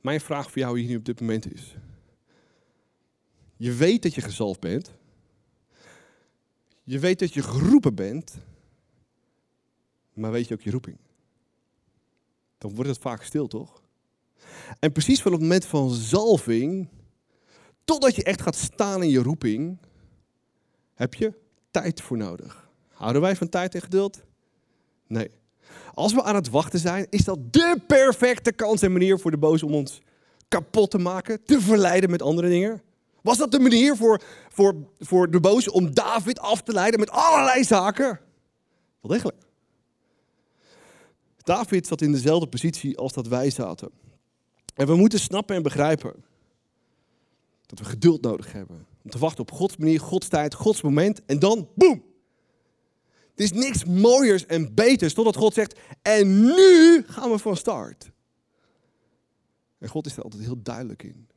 Mijn 0.00 0.20
vraag 0.20 0.50
voor 0.50 0.58
jou 0.58 0.78
hier 0.78 0.88
nu 0.88 0.96
op 0.96 1.04
dit 1.04 1.20
moment 1.20 1.52
is: 1.52 1.76
je 3.56 3.72
weet 3.72 4.02
dat 4.02 4.14
je 4.14 4.20
gezalfd 4.20 4.60
bent, 4.60 4.92
je 6.84 6.98
weet 6.98 7.18
dat 7.18 7.34
je 7.34 7.42
geroepen 7.42 7.94
bent, 7.94 8.36
maar 10.12 10.30
weet 10.30 10.48
je 10.48 10.54
ook 10.54 10.62
je 10.62 10.70
roeping? 10.70 10.98
Dan 12.58 12.74
wordt 12.74 12.90
het 12.90 12.98
vaak 12.98 13.22
stil, 13.22 13.46
toch? 13.46 13.82
En 14.78 14.92
precies 14.92 15.22
van 15.22 15.32
het 15.32 15.40
moment 15.40 15.64
van 15.64 15.90
zalving, 15.90 16.88
totdat 17.84 18.14
je 18.14 18.24
echt 18.24 18.42
gaat 18.42 18.56
staan 18.56 19.02
in 19.02 19.10
je 19.10 19.22
roeping, 19.22 19.78
heb 20.98 21.14
je 21.14 21.32
tijd 21.70 22.00
voor 22.00 22.16
nodig. 22.16 22.68
Houden 22.88 23.22
wij 23.22 23.36
van 23.36 23.48
tijd 23.48 23.74
en 23.74 23.80
geduld? 23.80 24.22
Nee. 25.06 25.30
Als 25.94 26.14
we 26.14 26.22
aan 26.22 26.34
het 26.34 26.50
wachten 26.50 26.78
zijn, 26.78 27.06
is 27.10 27.24
dat 27.24 27.52
de 27.52 27.80
perfecte 27.86 28.52
kans 28.52 28.82
en 28.82 28.92
manier 28.92 29.18
voor 29.18 29.30
de 29.30 29.38
boze 29.38 29.66
om 29.66 29.74
ons 29.74 30.00
kapot 30.48 30.90
te 30.90 30.98
maken, 30.98 31.44
te 31.44 31.60
verleiden 31.60 32.10
met 32.10 32.22
andere 32.22 32.48
dingen. 32.48 32.82
Was 33.22 33.38
dat 33.38 33.50
de 33.50 33.58
manier 33.58 33.96
voor, 33.96 34.22
voor, 34.48 34.74
voor 34.98 35.30
de 35.30 35.40
boze 35.40 35.72
om 35.72 35.94
David 35.94 36.38
af 36.38 36.62
te 36.62 36.72
leiden 36.72 37.00
met 37.00 37.10
allerlei 37.10 37.64
zaken? 37.64 38.20
Wel 39.00 39.10
degelijk. 39.10 39.38
David 41.36 41.86
zat 41.86 42.00
in 42.00 42.12
dezelfde 42.12 42.48
positie 42.48 42.98
als 42.98 43.12
dat 43.12 43.26
wij 43.26 43.50
zaten. 43.50 43.90
En 44.74 44.86
we 44.86 44.96
moeten 44.96 45.18
snappen 45.18 45.56
en 45.56 45.62
begrijpen 45.62 46.24
dat 47.66 47.78
we 47.78 47.84
geduld 47.84 48.22
nodig 48.22 48.52
hebben. 48.52 48.86
Om 49.08 49.14
te 49.14 49.20
wachten 49.20 49.42
op 49.42 49.50
Gods 49.50 49.76
manier, 49.76 50.00
Gods 50.00 50.28
tijd, 50.28 50.54
Gods 50.54 50.82
moment. 50.82 51.24
En 51.26 51.38
dan, 51.38 51.68
boem! 51.74 52.04
Er 53.34 53.44
is 53.44 53.52
niks 53.52 53.84
mooiers 53.84 54.46
en 54.46 54.74
beters 54.74 55.14
totdat 55.14 55.36
God 55.36 55.54
zegt, 55.54 55.78
en 56.02 56.44
nu 56.44 57.04
gaan 57.06 57.30
we 57.30 57.38
van 57.38 57.56
start. 57.56 58.10
En 59.78 59.88
God 59.88 60.06
is 60.06 60.16
er 60.16 60.22
altijd 60.22 60.42
heel 60.42 60.62
duidelijk 60.62 61.02
in. 61.02 61.28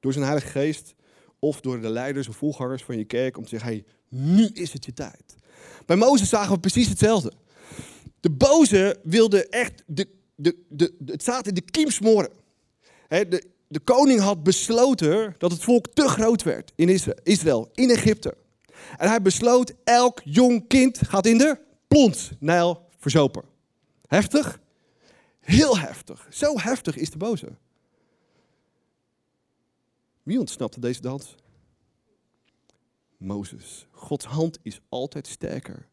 Door 0.00 0.12
zijn 0.12 0.24
Heilige 0.24 0.48
Geest 0.48 0.94
of 1.38 1.60
door 1.60 1.80
de 1.80 1.88
leiders 1.88 2.28
of 2.28 2.36
volgangers 2.36 2.84
van 2.84 2.98
je 2.98 3.04
kerk 3.04 3.36
om 3.36 3.42
te 3.42 3.48
zeggen, 3.48 3.68
hey, 3.68 3.84
nu 4.08 4.46
is 4.46 4.72
het 4.72 4.84
je 4.84 4.92
tijd. 4.92 5.34
Bij 5.86 5.96
Mozes 5.96 6.28
zagen 6.28 6.54
we 6.54 6.60
precies 6.60 6.88
hetzelfde. 6.88 7.32
De 8.20 8.30
boze 8.30 9.00
wilde 9.02 9.48
echt 9.48 9.82
de, 9.86 10.08
de, 10.34 10.64
de, 10.68 10.94
het 11.06 11.22
zaad 11.22 11.46
in 11.46 11.54
de 11.54 11.60
kiem 11.60 11.90
smoren. 11.90 12.30
De, 13.08 13.44
de 13.68 13.80
koning 13.80 14.20
had 14.20 14.42
besloten 14.42 15.34
dat 15.38 15.50
het 15.50 15.64
volk 15.64 15.86
te 15.94 16.08
groot 16.08 16.42
werd 16.42 16.72
in 16.74 16.88
Isra- 16.88 17.14
Israël, 17.22 17.70
in 17.74 17.90
Egypte. 17.90 18.36
En 18.96 19.08
hij 19.08 19.22
besloot, 19.22 19.74
elk 19.84 20.20
jong 20.24 20.66
kind 20.68 20.98
gaat 21.08 21.26
in 21.26 21.38
de 21.38 21.58
plons, 21.88 22.30
Nijl, 22.38 22.86
verzopen. 22.98 23.44
Heftig? 24.06 24.60
Heel 25.40 25.78
heftig. 25.78 26.26
Zo 26.30 26.58
heftig 26.58 26.96
is 26.96 27.10
de 27.10 27.18
boze. 27.18 27.56
Wie 30.22 30.38
ontsnapte 30.38 30.80
deze 30.80 31.00
dans? 31.00 31.34
Mozes. 33.16 33.86
Gods 33.90 34.24
hand 34.24 34.58
is 34.62 34.80
altijd 34.88 35.26
sterker. 35.26 35.88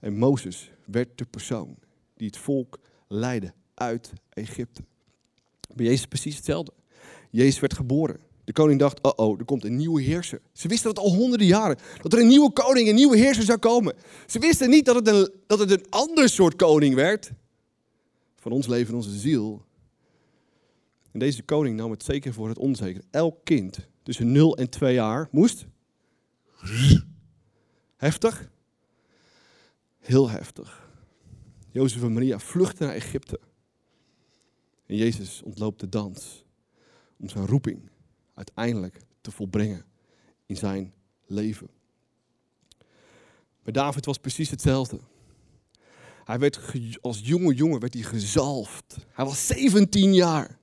En 0.00 0.16
Mozes 0.16 0.70
werd 0.84 1.18
de 1.18 1.24
persoon 1.24 1.76
die 2.16 2.26
het 2.26 2.36
volk 2.36 2.78
leidde 3.08 3.52
uit 3.74 4.12
Egypte. 4.28 4.82
Bij 5.74 5.86
Jezus 5.86 6.06
precies 6.06 6.36
hetzelfde. 6.36 6.72
Jezus 7.32 7.60
werd 7.60 7.74
geboren. 7.74 8.20
De 8.44 8.52
koning 8.52 8.78
dacht, 8.78 9.02
oh 9.02 9.12
oh, 9.16 9.38
er 9.38 9.44
komt 9.44 9.64
een 9.64 9.76
nieuwe 9.76 10.02
heerser. 10.02 10.40
Ze 10.52 10.68
wisten 10.68 10.94
dat 10.94 11.04
al 11.04 11.14
honderden 11.14 11.46
jaren. 11.46 11.78
Dat 12.02 12.12
er 12.12 12.18
een 12.18 12.26
nieuwe 12.26 12.52
koning, 12.52 12.88
een 12.88 12.94
nieuwe 12.94 13.16
heerser 13.16 13.44
zou 13.44 13.58
komen. 13.58 13.94
Ze 14.26 14.38
wisten 14.38 14.70
niet 14.70 14.84
dat 14.84 14.94
het 14.94 15.08
een, 15.08 15.30
dat 15.46 15.58
het 15.58 15.70
een 15.70 15.86
ander 15.88 16.28
soort 16.28 16.56
koning 16.56 16.94
werd. 16.94 17.32
Van 18.36 18.52
ons 18.52 18.66
leven 18.66 18.88
en 18.88 18.94
onze 18.94 19.18
ziel. 19.18 19.64
En 21.12 21.18
deze 21.18 21.42
koning 21.42 21.76
nam 21.76 21.90
het 21.90 22.04
zeker 22.04 22.32
voor 22.32 22.48
het 22.48 22.58
onzeker. 22.58 23.02
Elk 23.10 23.44
kind 23.44 23.78
tussen 24.02 24.32
0 24.32 24.56
en 24.56 24.70
2 24.70 24.94
jaar 24.94 25.28
moest. 25.30 25.66
Heftig? 27.96 28.50
Heel 29.98 30.30
heftig. 30.30 30.88
Jozef 31.70 32.02
en 32.02 32.12
Maria 32.12 32.38
vluchten 32.38 32.86
naar 32.86 32.94
Egypte. 32.94 33.40
En 34.86 34.96
Jezus 34.96 35.42
ontloopt 35.42 35.80
de 35.80 35.88
dans 35.88 36.41
om 37.18 37.28
zijn 37.28 37.46
roeping 37.46 37.90
uiteindelijk 38.34 39.00
te 39.20 39.30
volbrengen 39.30 39.84
in 40.46 40.56
zijn 40.56 40.92
leven. 41.26 41.68
Bij 43.62 43.72
David 43.72 44.04
was 44.04 44.18
precies 44.18 44.50
hetzelfde. 44.50 45.00
Hij 46.24 46.38
werd 46.38 46.60
als 47.00 47.20
jonge 47.22 47.54
jongen 47.54 47.80
werd 47.80 47.94
hij 47.94 48.02
gezalfd. 48.02 48.96
Hij 49.12 49.24
was 49.24 49.46
17 49.46 50.14
jaar. 50.14 50.58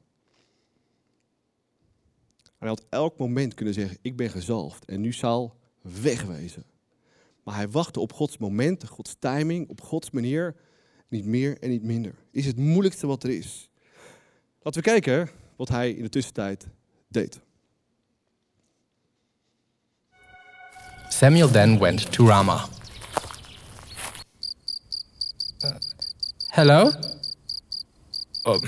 Hij 2.58 2.68
had 2.68 2.86
elk 2.90 3.18
moment 3.18 3.54
kunnen 3.54 3.74
zeggen: 3.74 3.98
Ik 4.02 4.16
ben 4.16 4.30
gezalfd 4.30 4.86
en 4.86 5.02
nu 5.02 5.14
zal 5.14 5.56
wegwezen. 5.82 6.64
Maar 7.44 7.56
hij 7.56 7.70
wachtte 7.70 8.00
op 8.00 8.14
Gods 8.14 8.38
moment, 8.38 8.88
Gods 8.88 9.16
timing, 9.20 9.70
op 9.70 9.82
Gods 9.82 10.12
manier. 10.12 10.56
Niet 11.08 11.26
meer 11.26 11.60
en 11.60 11.70
niet 11.70 11.84
minder. 11.84 12.16
Is 12.32 12.46
het 12.46 12.58
moeilijkste 12.58 13.08
wat 13.08 13.24
er 13.24 13.30
is. 13.30 13.70
Laten 14.62 14.84
we 14.84 14.90
kijken 14.90 15.30
wat 15.60 15.70
hij 15.70 15.92
in 15.92 16.04
de 16.04 16.10
tussentijd 16.10 16.68
deed. 17.08 17.40
Samuel 21.10 21.50
then 21.50 21.80
went 21.80 22.12
to 22.12 22.28
Ramah. 22.28 22.64
Uh, 25.66 25.72
hello? 26.48 26.92
Oh, 28.44 28.64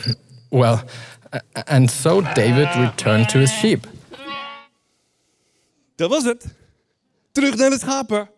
well, 0.50 0.84
and 1.52 1.92
so 1.92 2.22
David 2.22 2.76
returned 2.76 3.30
to 3.30 3.40
his 3.40 3.52
sheep. 3.52 3.88
Dat 5.96 6.10
was 6.10 6.24
het. 6.24 6.46
Terug 7.32 7.56
naar 7.56 7.70
de 7.70 7.80
schapen. 7.80 8.30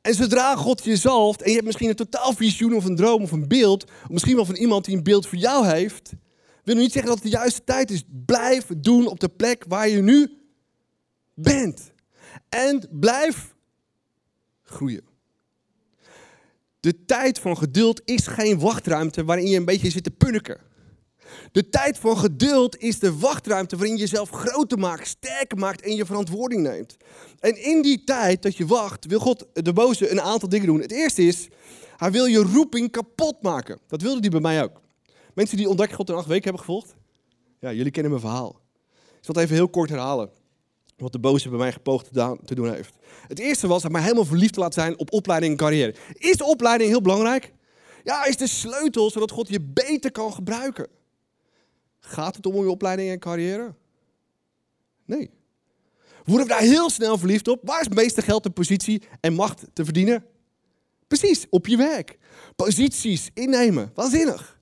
En 0.00 0.14
zodra 0.14 0.56
God 0.56 0.84
je 0.84 0.96
zalft, 0.96 1.42
en 1.42 1.48
je 1.48 1.54
hebt 1.54 1.66
misschien 1.66 1.88
een 1.88 1.94
totaal 1.94 2.32
visioen 2.32 2.74
of 2.74 2.84
een 2.84 2.96
droom 2.96 3.22
of 3.22 3.32
een 3.32 3.48
beeld, 3.48 3.84
of 3.84 4.08
misschien 4.08 4.36
wel 4.36 4.44
van 4.44 4.54
iemand 4.56 4.84
die 4.84 4.96
een 4.96 5.02
beeld 5.02 5.26
voor 5.26 5.38
jou 5.38 5.66
heeft, 5.66 6.12
wil 6.68 6.82
niet 6.82 6.92
zeggen 6.92 7.10
dat 7.10 7.22
het 7.22 7.32
de 7.32 7.38
juiste 7.38 7.64
tijd 7.64 7.90
is. 7.90 8.02
Blijf 8.26 8.66
doen 8.76 9.06
op 9.06 9.20
de 9.20 9.28
plek 9.28 9.64
waar 9.68 9.88
je 9.88 10.02
nu 10.02 10.38
bent. 11.34 11.92
En 12.48 12.88
blijf 12.90 13.54
groeien. 14.62 15.04
De 16.80 17.04
tijd 17.04 17.38
van 17.38 17.56
geduld 17.56 18.00
is 18.04 18.26
geen 18.26 18.58
wachtruimte 18.58 19.24
waarin 19.24 19.46
je 19.46 19.56
een 19.56 19.64
beetje 19.64 19.90
zit 19.90 20.04
te 20.04 20.10
punniken. 20.10 20.60
De 21.52 21.68
tijd 21.68 21.98
van 21.98 22.18
geduld 22.18 22.76
is 22.76 22.98
de 22.98 23.18
wachtruimte 23.18 23.76
waarin 23.76 23.94
je 23.94 24.00
jezelf 24.00 24.30
groter 24.30 24.78
maakt, 24.78 25.06
sterker 25.06 25.58
maakt 25.58 25.82
en 25.82 25.96
je 25.96 26.06
verantwoording 26.06 26.62
neemt. 26.62 26.96
En 27.38 27.64
in 27.64 27.82
die 27.82 28.04
tijd 28.04 28.42
dat 28.42 28.56
je 28.56 28.66
wacht, 28.66 29.06
wil 29.06 29.18
God 29.18 29.46
de 29.52 29.72
boze 29.72 30.10
een 30.10 30.20
aantal 30.20 30.48
dingen 30.48 30.66
doen. 30.66 30.80
Het 30.80 30.92
eerste 30.92 31.22
is, 31.22 31.48
hij 31.96 32.10
wil 32.10 32.24
je 32.24 32.38
roeping 32.38 32.90
kapot 32.90 33.42
maken. 33.42 33.78
Dat 33.86 34.02
wilde 34.02 34.20
hij 34.20 34.30
bij 34.30 34.40
mij 34.40 34.62
ook. 34.62 34.80
Mensen 35.38 35.56
die 35.56 35.68
Ontdek 35.68 35.92
God 35.92 36.08
in 36.08 36.14
acht 36.14 36.26
weken 36.26 36.44
hebben 36.44 36.60
gevolgd, 36.60 36.96
ja, 37.60 37.72
jullie 37.72 37.92
kennen 37.92 38.10
mijn 38.10 38.22
verhaal. 38.24 38.60
Ik 38.92 39.24
zal 39.24 39.34
het 39.34 39.44
even 39.44 39.54
heel 39.54 39.68
kort 39.68 39.90
herhalen. 39.90 40.30
Wat 40.96 41.12
de 41.12 41.18
boze 41.18 41.48
bij 41.48 41.58
mij 41.58 41.72
gepoogd 41.72 42.12
te 42.44 42.54
doen 42.54 42.72
heeft. 42.72 42.94
Het 43.28 43.38
eerste 43.38 43.66
was 43.66 43.88
mij 43.88 44.02
helemaal 44.02 44.24
verliefd 44.24 44.52
te 44.52 44.60
laten 44.60 44.82
zijn 44.82 44.98
op 44.98 45.12
opleiding 45.12 45.52
en 45.52 45.58
carrière. 45.58 45.94
Is 46.12 46.36
de 46.36 46.44
opleiding 46.44 46.90
heel 46.90 47.00
belangrijk? 47.00 47.54
Ja, 48.04 48.24
is 48.24 48.36
de 48.36 48.46
sleutel 48.46 49.10
zodat 49.10 49.30
God 49.30 49.48
je 49.48 49.60
beter 49.60 50.12
kan 50.12 50.32
gebruiken. 50.32 50.88
Gaat 52.00 52.36
het 52.36 52.46
om 52.46 52.54
je 52.54 52.70
opleiding 52.70 53.10
en 53.10 53.18
carrière? 53.18 53.74
Nee. 55.04 55.30
Worden 56.24 56.46
we 56.46 56.52
daar 56.52 56.62
heel 56.62 56.90
snel 56.90 57.18
verliefd 57.18 57.48
op? 57.48 57.60
Waar 57.62 57.80
is 57.80 57.86
het 57.86 57.94
meeste 57.94 58.22
geld 58.22 58.44
en 58.44 58.52
positie 58.52 59.02
en 59.20 59.32
macht 59.32 59.66
te 59.72 59.84
verdienen? 59.84 60.24
Precies, 61.08 61.46
op 61.50 61.66
je 61.66 61.76
werk. 61.76 62.18
Posities 62.56 63.30
innemen, 63.34 63.90
waanzinnig. 63.94 64.57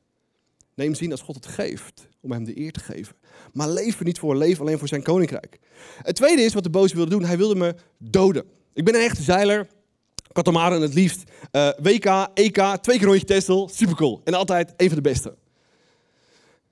Neem 0.76 0.94
zien 0.94 1.10
als 1.10 1.22
God 1.22 1.34
het 1.34 1.46
geeft, 1.46 2.08
om 2.20 2.32
hem 2.32 2.44
de 2.44 2.58
eer 2.60 2.72
te 2.72 2.80
geven. 2.80 3.16
Maar 3.52 3.68
leef 3.68 3.98
er 3.98 4.04
niet 4.04 4.18
voor, 4.18 4.36
leef 4.36 4.60
alleen 4.60 4.78
voor 4.78 4.88
zijn 4.88 5.02
koninkrijk. 5.02 5.58
Het 6.02 6.16
tweede 6.16 6.42
is 6.42 6.54
wat 6.54 6.62
de 6.62 6.70
boze 6.70 6.94
wilde 6.94 7.10
doen, 7.10 7.24
hij 7.24 7.36
wilde 7.36 7.54
me 7.54 7.74
doden. 7.98 8.44
Ik 8.72 8.84
ben 8.84 8.94
een 8.94 9.00
echte 9.00 9.22
zeiler, 9.22 9.66
katamaren 10.32 10.80
het 10.80 10.94
liefst. 10.94 11.30
Eh, 11.50 11.68
WK, 11.82 12.28
EK, 12.34 12.76
twee 12.80 12.98
keer 12.98 13.06
rondje 13.06 13.24
Texel, 13.24 13.68
supercool. 13.68 14.20
En 14.24 14.34
altijd 14.34 14.74
een 14.76 14.86
van 14.86 14.96
de 14.96 15.02
beste. 15.02 15.28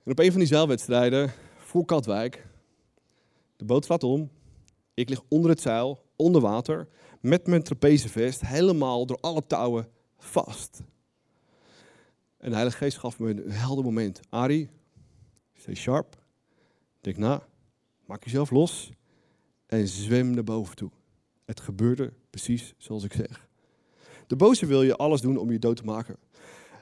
En 0.03 0.11
op 0.11 0.19
een 0.19 0.31
van 0.31 0.39
die 0.39 0.47
zeilwedstrijden, 0.47 1.31
voor 1.57 1.85
Katwijk, 1.85 2.45
de 3.55 3.65
boot 3.65 3.85
slaat 3.85 4.03
om. 4.03 4.29
Ik 4.93 5.09
lig 5.09 5.21
onder 5.27 5.49
het 5.49 5.61
zeil, 5.61 6.03
onder 6.15 6.41
water, 6.41 6.87
met 7.21 7.47
mijn 7.47 7.63
trapezevest, 7.63 8.41
helemaal 8.41 9.05
door 9.05 9.17
alle 9.21 9.47
touwen 9.47 9.87
vast. 10.17 10.81
En 12.45 12.51
de 12.51 12.57
Heilige 12.57 12.77
Geest 12.77 12.97
gaf 12.97 13.19
me 13.19 13.29
een 13.29 13.51
helder 13.51 13.83
moment. 13.83 14.19
Ari, 14.29 14.69
stay 15.53 15.75
sharp, 15.75 16.17
denk 17.01 17.17
na, 17.17 17.47
maak 18.05 18.23
jezelf 18.23 18.51
los 18.51 18.91
en 19.65 19.87
zwem 19.87 20.29
naar 20.29 20.43
boven 20.43 20.75
toe. 20.75 20.91
Het 21.45 21.59
gebeurde 21.59 22.13
precies 22.29 22.73
zoals 22.77 23.03
ik 23.03 23.13
zeg. 23.13 23.49
De 24.27 24.35
boze 24.35 24.65
wil 24.65 24.83
je 24.83 24.95
alles 24.95 25.21
doen 25.21 25.37
om 25.37 25.51
je 25.51 25.59
dood 25.59 25.75
te 25.75 25.83
maken. 25.83 26.17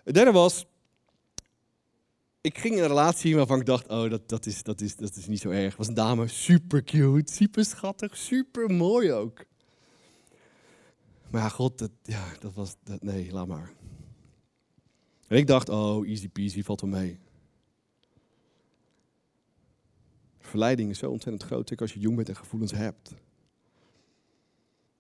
Het 0.04 0.14
derde 0.14 0.32
was, 0.32 0.66
ik 2.42 2.58
ging 2.58 2.76
in 2.76 2.82
een 2.82 2.88
relatie 2.88 3.36
waarvan 3.36 3.60
ik 3.60 3.66
dacht, 3.66 3.88
oh, 3.88 4.10
dat, 4.10 4.30
dat, 4.30 4.46
is, 4.46 4.64
dat, 4.64 4.82
is, 4.82 4.96
dat 4.96 5.16
is 5.16 5.28
niet 5.28 5.42
zo 5.42 5.50
erg. 5.50 5.76
Was 5.76 5.88
een 5.88 5.94
dame, 5.94 6.28
super 6.28 6.84
cute, 6.84 7.34
super 7.34 7.66
schattig, 7.66 8.18
super 8.18 8.70
mooi 8.70 9.12
ook. 9.12 9.46
Maar 11.30 11.42
ja, 11.42 11.50
god, 11.50 11.78
dat, 11.78 11.92
ja, 12.02 12.26
dat 12.40 12.54
was, 12.54 12.76
nee, 13.00 13.32
laat 13.32 13.48
maar. 13.48 13.74
En 15.34 15.40
ik 15.40 15.48
dacht, 15.48 15.70
oh, 15.70 16.08
easy 16.08 16.30
peasy, 16.30 16.64
valt 16.64 16.82
wel 16.82 16.90
mee. 16.90 17.20
Verleiding 20.40 20.90
is 20.90 20.98
zo 20.98 21.12
ontzettend 21.12 21.44
groot, 21.44 21.68
zeker 21.68 21.86
als 21.86 21.94
je 21.94 22.00
jong 22.00 22.16
bent 22.16 22.30
en 22.30 22.36
gevoelens 22.36 22.72
hebt. 22.72 23.14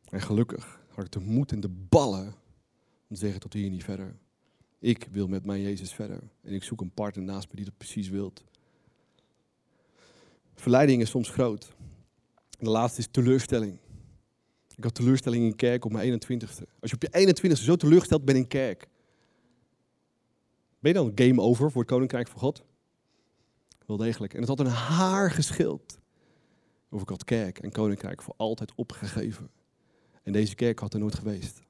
En 0.09 0.21
gelukkig 0.21 0.79
had 0.89 1.05
ik 1.05 1.11
de 1.11 1.19
moed 1.19 1.51
en 1.51 1.59
de 1.59 1.69
ballen 1.69 2.25
om 3.07 3.15
te 3.15 3.15
zeggen 3.15 3.39
tot 3.39 3.53
hier 3.53 3.69
niet 3.69 3.83
verder. 3.83 4.15
Ik 4.79 5.07
wil 5.11 5.27
met 5.27 5.45
mijn 5.45 5.61
Jezus 5.61 5.93
verder. 5.93 6.19
En 6.41 6.53
ik 6.53 6.63
zoek 6.63 6.81
een 6.81 6.93
partner 6.93 7.25
naast 7.25 7.49
me 7.49 7.55
die 7.55 7.65
dat 7.65 7.77
precies 7.77 8.09
wilt. 8.09 8.43
Verleiding 10.53 11.01
is 11.01 11.09
soms 11.09 11.29
groot. 11.29 11.73
En 12.57 12.65
de 12.65 12.69
laatste 12.69 12.99
is 12.99 13.07
teleurstelling. 13.11 13.79
Ik 14.75 14.83
had 14.83 14.95
teleurstelling 14.95 15.43
in 15.45 15.55
kerk 15.55 15.85
op 15.85 15.91
mijn 15.91 16.21
21ste. 16.21 16.63
Als 16.79 16.91
je 16.91 16.95
op 16.95 17.01
je 17.01 17.33
21ste 17.33 17.63
zo 17.63 17.75
teleurgesteld 17.75 18.25
bent 18.25 18.37
in 18.37 18.47
kerk. 18.47 18.91
Ben 20.83 20.93
je 20.93 20.97
dan 20.97 21.11
game 21.15 21.41
over 21.41 21.71
voor 21.71 21.81
het 21.81 21.91
koninkrijk 21.91 22.27
van 22.27 22.39
God? 22.39 22.63
Wel 23.85 23.97
degelijk. 23.97 24.33
En 24.33 24.39
het 24.39 24.49
had 24.49 24.59
een 24.59 24.65
haar 24.65 25.31
geschild. 25.31 25.99
Of 26.89 27.01
ik 27.01 27.09
had 27.09 27.23
kerk 27.23 27.59
en 27.59 27.71
koninkrijk 27.71 28.21
voor 28.21 28.33
altijd 28.37 28.71
opgegeven. 28.75 29.49
En 30.23 30.31
deze 30.31 30.55
kerk 30.55 30.79
had 30.79 30.93
er 30.93 30.99
nooit 30.99 31.15
geweest. 31.15 31.61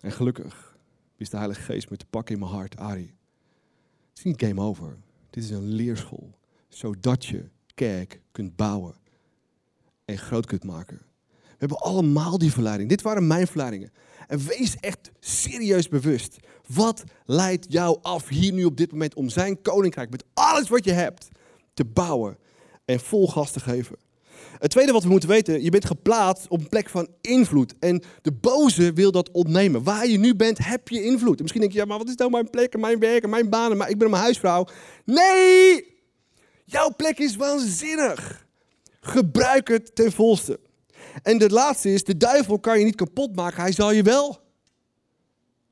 En 0.00 0.12
gelukkig 0.12 0.78
wist 1.16 1.30
de 1.30 1.36
Heilige 1.36 1.60
Geest 1.60 1.90
me 1.90 1.96
te 1.96 2.06
pakken 2.06 2.34
in 2.34 2.40
mijn 2.40 2.52
hart. 2.52 2.76
Ari, 2.76 3.14
het 4.08 4.18
is 4.18 4.24
niet 4.24 4.42
game 4.42 4.60
over. 4.60 4.98
Dit 5.30 5.44
is 5.44 5.50
een 5.50 5.68
leerschool. 5.68 6.38
Zodat 6.68 7.24
je 7.24 7.48
kerk 7.74 8.20
kunt 8.30 8.56
bouwen. 8.56 8.94
En 10.04 10.18
groot 10.18 10.46
kunt 10.46 10.64
maken. 10.64 11.00
Hebben 11.62 11.80
allemaal 11.80 12.38
die 12.38 12.52
verleiding. 12.52 12.88
Dit 12.88 13.02
waren 13.02 13.26
mijn 13.26 13.46
verleidingen. 13.46 13.92
En 14.26 14.38
wees 14.38 14.76
echt 14.80 15.10
serieus 15.20 15.88
bewust. 15.88 16.36
Wat 16.66 17.04
leidt 17.24 17.66
jou 17.68 17.98
af 18.02 18.28
hier 18.28 18.52
nu 18.52 18.64
op 18.64 18.76
dit 18.76 18.92
moment 18.92 19.14
om 19.14 19.28
zijn 19.28 19.62
koninkrijk 19.62 20.10
met 20.10 20.24
alles 20.34 20.68
wat 20.68 20.84
je 20.84 20.92
hebt 20.92 21.28
te 21.74 21.84
bouwen 21.84 22.38
en 22.84 23.00
vol 23.00 23.28
gas 23.28 23.50
te 23.50 23.60
geven? 23.60 23.96
Het 24.58 24.70
tweede 24.70 24.92
wat 24.92 25.02
we 25.02 25.08
moeten 25.08 25.28
weten, 25.28 25.62
je 25.62 25.70
bent 25.70 25.84
geplaatst 25.84 26.48
op 26.48 26.60
een 26.60 26.68
plek 26.68 26.88
van 26.88 27.08
invloed. 27.20 27.74
En 27.78 28.02
de 28.22 28.32
boze 28.32 28.92
wil 28.92 29.12
dat 29.12 29.30
ontnemen. 29.30 29.82
Waar 29.82 30.06
je 30.06 30.18
nu 30.18 30.34
bent, 30.34 30.58
heb 30.58 30.88
je 30.88 31.04
invloed. 31.04 31.36
En 31.36 31.42
misschien 31.42 31.60
denk 31.60 31.72
je, 31.72 31.78
ja, 31.78 31.84
maar 31.84 31.98
wat 31.98 32.08
is 32.08 32.14
nou 32.14 32.30
mijn 32.30 32.50
plek 32.50 32.72
en 32.74 32.80
mijn 32.80 32.98
werk 32.98 33.22
en 33.22 33.30
mijn 33.30 33.48
banen? 33.48 33.76
Maar 33.76 33.90
ik 33.90 33.98
ben 33.98 34.10
mijn 34.10 34.22
huisvrouw. 34.22 34.66
Nee! 35.04 35.86
Jouw 36.64 36.94
plek 36.96 37.18
is 37.18 37.36
waanzinnig. 37.36 38.46
Gebruik 39.00 39.68
het 39.68 39.94
ten 39.94 40.12
volste. 40.12 40.60
En 41.22 41.38
de 41.38 41.50
laatste 41.50 41.92
is, 41.92 42.04
de 42.04 42.16
duivel 42.16 42.58
kan 42.58 42.78
je 42.78 42.84
niet 42.84 42.94
kapot 42.94 43.36
maken. 43.36 43.60
Hij 43.60 43.72
zal 43.72 43.92
je 43.92 44.02
wel 44.02 44.40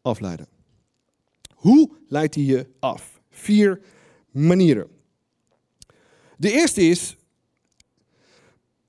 afleiden. 0.03 0.47
Hoe 1.55 1.91
leidt 2.09 2.35
hij 2.35 2.45
je 2.45 2.67
af? 2.79 3.21
Vier 3.31 3.81
manieren. 4.31 4.89
De 6.37 6.53
eerste 6.53 6.83
is 6.83 7.17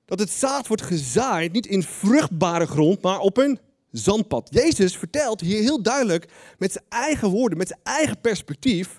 dat 0.04 0.18
het 0.18 0.30
zaad 0.30 0.66
wordt 0.66 0.82
gezaaid 0.82 1.52
niet 1.52 1.66
in 1.66 1.82
vruchtbare 1.82 2.66
grond, 2.66 3.02
maar 3.02 3.18
op 3.18 3.36
een 3.36 3.58
zandpad. 3.90 4.48
Jezus 4.52 4.96
vertelt 4.96 5.40
hier 5.40 5.60
heel 5.60 5.82
duidelijk 5.82 6.32
met 6.58 6.72
zijn 6.72 6.84
eigen 6.88 7.28
woorden, 7.28 7.58
met 7.58 7.68
zijn 7.68 7.80
eigen 7.82 8.20
perspectief. 8.20 8.98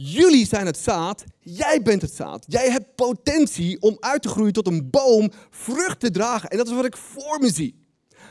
Jullie 0.00 0.46
zijn 0.46 0.66
het 0.66 0.78
zaad, 0.78 1.24
jij 1.40 1.82
bent 1.82 2.02
het 2.02 2.12
zaad. 2.12 2.44
Jij 2.48 2.70
hebt 2.70 2.94
potentie 2.94 3.80
om 3.80 3.96
uit 4.00 4.22
te 4.22 4.28
groeien 4.28 4.52
tot 4.52 4.66
een 4.66 4.90
boom, 4.90 5.30
vrucht 5.50 6.00
te 6.00 6.10
dragen. 6.10 6.50
En 6.50 6.56
dat 6.56 6.66
is 6.66 6.72
wat 6.72 6.84
ik 6.84 6.96
voor 6.96 7.38
me 7.40 7.52
zie. 7.52 7.86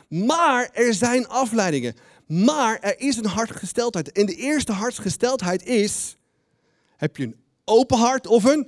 Maar 0.10 0.69
er 0.73 0.93
zijn 0.93 1.27
afleidingen. 1.27 1.95
Maar 2.27 2.80
er 2.80 2.99
is 2.99 3.17
een 3.17 3.25
hartgesteldheid. 3.25 4.12
En 4.12 4.25
de 4.25 4.36
eerste 4.36 4.71
hartsgesteldheid 4.71 5.65
is: 5.65 6.17
heb 6.97 7.17
je 7.17 7.23
een 7.23 7.36
open 7.65 7.97
hart 7.97 8.27
of 8.27 8.43
een 8.43 8.67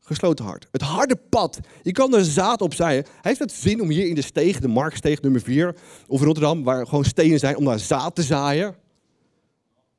gesloten 0.00 0.44
hart? 0.44 0.68
Het 0.72 0.82
harde 0.82 1.16
pad. 1.16 1.58
Je 1.82 1.92
kan 1.92 2.14
er 2.14 2.24
zaad 2.24 2.60
op 2.60 2.74
zaaien. 2.74 3.06
Heeft 3.22 3.38
het 3.38 3.52
zin 3.52 3.80
om 3.80 3.88
hier 3.88 4.06
in 4.06 4.14
de 4.14 4.22
steeg, 4.22 4.60
de 4.60 4.68
Marksteeg 4.68 5.20
nummer 5.20 5.40
4, 5.40 5.76
of 6.06 6.20
Rotterdam, 6.20 6.64
waar 6.64 6.86
gewoon 6.86 7.04
stenen 7.04 7.38
zijn, 7.38 7.56
om 7.56 7.64
daar 7.64 7.78
zaad 7.78 8.14
te 8.14 8.22
zaaien? 8.22 8.76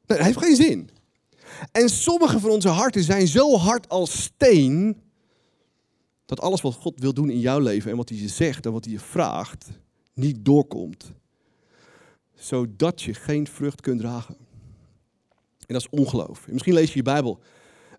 Nee, 0.05 0.17
dat 0.17 0.27
heeft 0.27 0.45
geen 0.45 0.55
zin. 0.55 0.89
En 1.71 1.89
sommige 1.89 2.39
van 2.39 2.49
onze 2.49 2.67
harten 2.67 3.03
zijn 3.03 3.27
zo 3.27 3.57
hard 3.57 3.89
als 3.89 4.23
steen, 4.23 5.01
dat 6.25 6.41
alles 6.41 6.61
wat 6.61 6.73
God 6.73 6.99
wil 6.99 7.13
doen 7.13 7.29
in 7.29 7.39
jouw 7.39 7.59
leven 7.59 7.91
en 7.91 7.97
wat 7.97 8.09
hij 8.09 8.17
je 8.17 8.27
zegt 8.27 8.65
en 8.65 8.71
wat 8.71 8.83
hij 8.83 8.93
je 8.93 8.99
vraagt, 8.99 9.65
niet 10.13 10.45
doorkomt. 10.45 11.11
Zodat 12.35 13.01
je 13.01 13.13
geen 13.13 13.47
vrucht 13.47 13.81
kunt 13.81 13.99
dragen. 13.99 14.35
En 15.59 15.75
dat 15.75 15.81
is 15.81 15.89
ongeloof. 15.89 16.47
Misschien 16.47 16.73
lees 16.73 16.89
je 16.89 16.97
je 16.97 17.03
Bijbel 17.03 17.39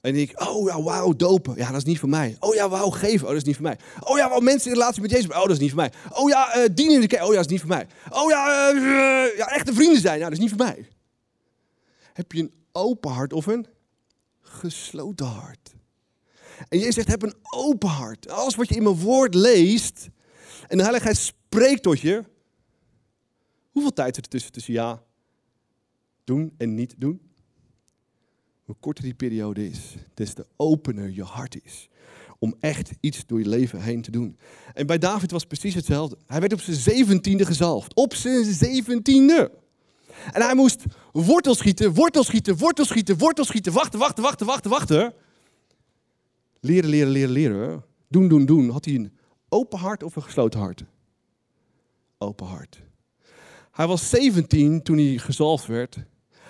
en 0.00 0.14
denk 0.14 0.30
ik, 0.30 0.48
oh 0.48 0.68
ja, 0.68 0.82
wauw, 0.82 1.16
dopen. 1.16 1.56
Ja, 1.56 1.66
dat 1.66 1.76
is 1.76 1.84
niet 1.84 1.98
voor 1.98 2.08
mij. 2.08 2.36
Oh 2.40 2.54
ja, 2.54 2.68
wauw, 2.68 2.90
geven. 2.90 3.22
Oh, 3.26 3.32
dat 3.32 3.40
is 3.40 3.44
niet 3.44 3.56
voor 3.56 3.64
mij. 3.64 3.78
Oh 4.00 4.16
ja, 4.16 4.28
wauw, 4.28 4.40
mensen 4.40 4.70
in 4.70 4.76
relatie 4.76 5.02
met 5.02 5.10
Jezus. 5.10 5.30
Oh, 5.30 5.42
dat 5.42 5.50
is 5.50 5.58
niet 5.58 5.70
voor 5.70 5.78
mij. 5.78 5.92
Oh 6.12 6.28
ja, 6.28 6.56
uh, 6.56 6.64
dienen 6.72 6.94
in 6.94 7.00
de 7.00 7.06
kerk. 7.06 7.22
Oh 7.22 7.28
ja, 7.28 7.34
dat 7.34 7.44
is 7.44 7.50
niet 7.50 7.60
voor 7.60 7.68
mij. 7.68 7.86
Oh 8.10 8.30
ja, 8.30 8.72
uh, 8.72 9.36
ja, 9.36 9.46
echte 9.46 9.74
vrienden 9.74 10.00
zijn. 10.00 10.18
Nou, 10.18 10.30
dat 10.30 10.38
is 10.38 10.38
niet 10.38 10.56
voor 10.56 10.66
mij. 10.66 10.88
Heb 12.12 12.32
je 12.32 12.40
een 12.40 12.54
open 12.72 13.10
hart 13.10 13.32
of 13.32 13.46
een 13.46 13.66
gesloten 14.40 15.26
hart? 15.26 15.74
En 16.68 16.78
je 16.78 16.92
zegt, 16.92 17.08
heb 17.08 17.22
een 17.22 17.36
open 17.50 17.88
hart. 17.88 18.28
Alles 18.28 18.54
wat 18.54 18.68
je 18.68 18.74
in 18.74 18.82
mijn 18.82 18.98
woord 18.98 19.34
leest 19.34 20.08
en 20.68 20.76
de 20.76 20.82
heiligheid 20.82 21.16
spreekt 21.16 21.82
tot 21.82 22.00
je. 22.00 22.24
Hoeveel 23.70 23.92
tijd 23.92 24.14
zit 24.14 24.24
er 24.24 24.30
tussen, 24.30 24.52
tussen 24.52 24.72
ja, 24.72 25.02
doen 26.24 26.54
en 26.58 26.74
niet 26.74 26.94
doen? 26.98 27.20
Hoe 28.64 28.76
korter 28.80 29.04
die 29.04 29.14
periode 29.14 29.68
is, 29.68 29.94
des 30.14 30.34
te 30.34 30.46
opener 30.56 31.10
je 31.10 31.22
hart 31.22 31.64
is. 31.64 31.88
Om 32.38 32.54
echt 32.60 32.90
iets 33.00 33.26
door 33.26 33.38
je 33.38 33.48
leven 33.48 33.82
heen 33.82 34.02
te 34.02 34.10
doen. 34.10 34.36
En 34.74 34.86
bij 34.86 34.98
David 34.98 35.30
was 35.30 35.44
precies 35.44 35.74
hetzelfde. 35.74 36.18
Hij 36.26 36.40
werd 36.40 36.52
op 36.52 36.60
zijn 36.60 36.76
zeventiende 36.76 37.46
gezalfd. 37.46 37.94
Op 37.94 38.14
zijn 38.14 38.44
zeventiende. 38.44 39.52
En 40.32 40.42
hij 40.42 40.54
moest 40.54 40.84
wortel 41.12 41.54
schieten, 41.54 41.94
wortel 41.94 42.24
schieten, 42.24 42.56
wortel 42.56 42.84
schieten, 42.84 43.18
wortel 43.18 43.44
schieten. 43.44 43.72
Wachten, 43.72 43.98
wachten, 43.98 44.22
wachten, 44.22 44.46
wachten, 44.46 44.70
wachten. 44.70 45.14
Leren, 46.60 46.90
leren, 46.90 47.10
leren, 47.12 47.30
leren. 47.30 47.84
Doen, 48.08 48.28
doen, 48.28 48.46
doen. 48.46 48.70
Had 48.70 48.84
hij 48.84 48.94
een 48.94 49.12
open 49.48 49.78
hart 49.78 50.02
of 50.02 50.16
een 50.16 50.22
gesloten 50.22 50.60
hart? 50.60 50.84
Open 52.18 52.46
hart. 52.46 52.82
Hij 53.70 53.86
was 53.86 54.08
17 54.10 54.82
toen 54.82 54.96
hij 54.96 55.18
gezalfd 55.18 55.66
werd. 55.66 55.96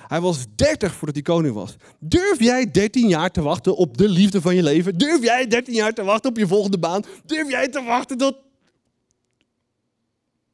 Hij 0.06 0.20
was 0.20 0.46
30 0.54 0.94
voordat 0.94 1.14
hij 1.14 1.24
koning 1.24 1.54
was. 1.54 1.76
Durf 1.98 2.38
jij 2.38 2.70
13 2.70 3.09
jaar 3.09 3.30
te 3.30 3.42
wachten 3.42 3.76
op 3.76 3.96
de 3.96 4.09
liefde 4.09 4.40
van 4.40 4.54
je 4.54 4.62
leven? 4.62 4.98
Durf 4.98 5.22
jij 5.22 5.46
13 5.46 5.74
jaar 5.74 5.92
te 5.92 6.02
wachten 6.02 6.30
op 6.30 6.37
je 6.37 6.46
volgende 6.46 6.78
baan? 6.78 7.02
Durf 7.24 7.50
jij 7.50 7.68
te 7.68 7.83
wachten 7.83 8.18
tot. 8.18 8.37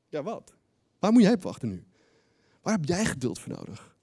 Ja, 0.08 0.22
wat? 0.22 0.54
Waar 0.98 1.12
moet 1.12 1.22
jij 1.22 1.32
op 1.32 1.42
wachten 1.42 1.68
nu? 1.68 1.84
Waar 2.66 2.74
heb 2.74 2.84
jij 2.84 3.04
geduld 3.04 3.38
voor 3.38 3.52
nodig? 3.52 3.96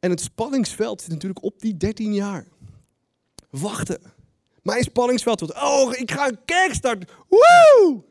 En 0.00 0.10
het 0.10 0.20
spanningsveld 0.20 1.00
zit 1.00 1.10
natuurlijk 1.10 1.42
op 1.42 1.60
die 1.60 1.76
13 1.76 2.14
jaar. 2.14 2.46
Wachten. 3.50 4.00
Mijn 4.62 4.82
spanningsveld 4.82 5.40
wordt, 5.40 5.54
oh, 5.54 5.92
ik 5.92 6.10
ga 6.10 6.28
een 6.28 6.44
kerk 6.44 6.74
starten. 6.74 7.08
Woe! 7.28 8.02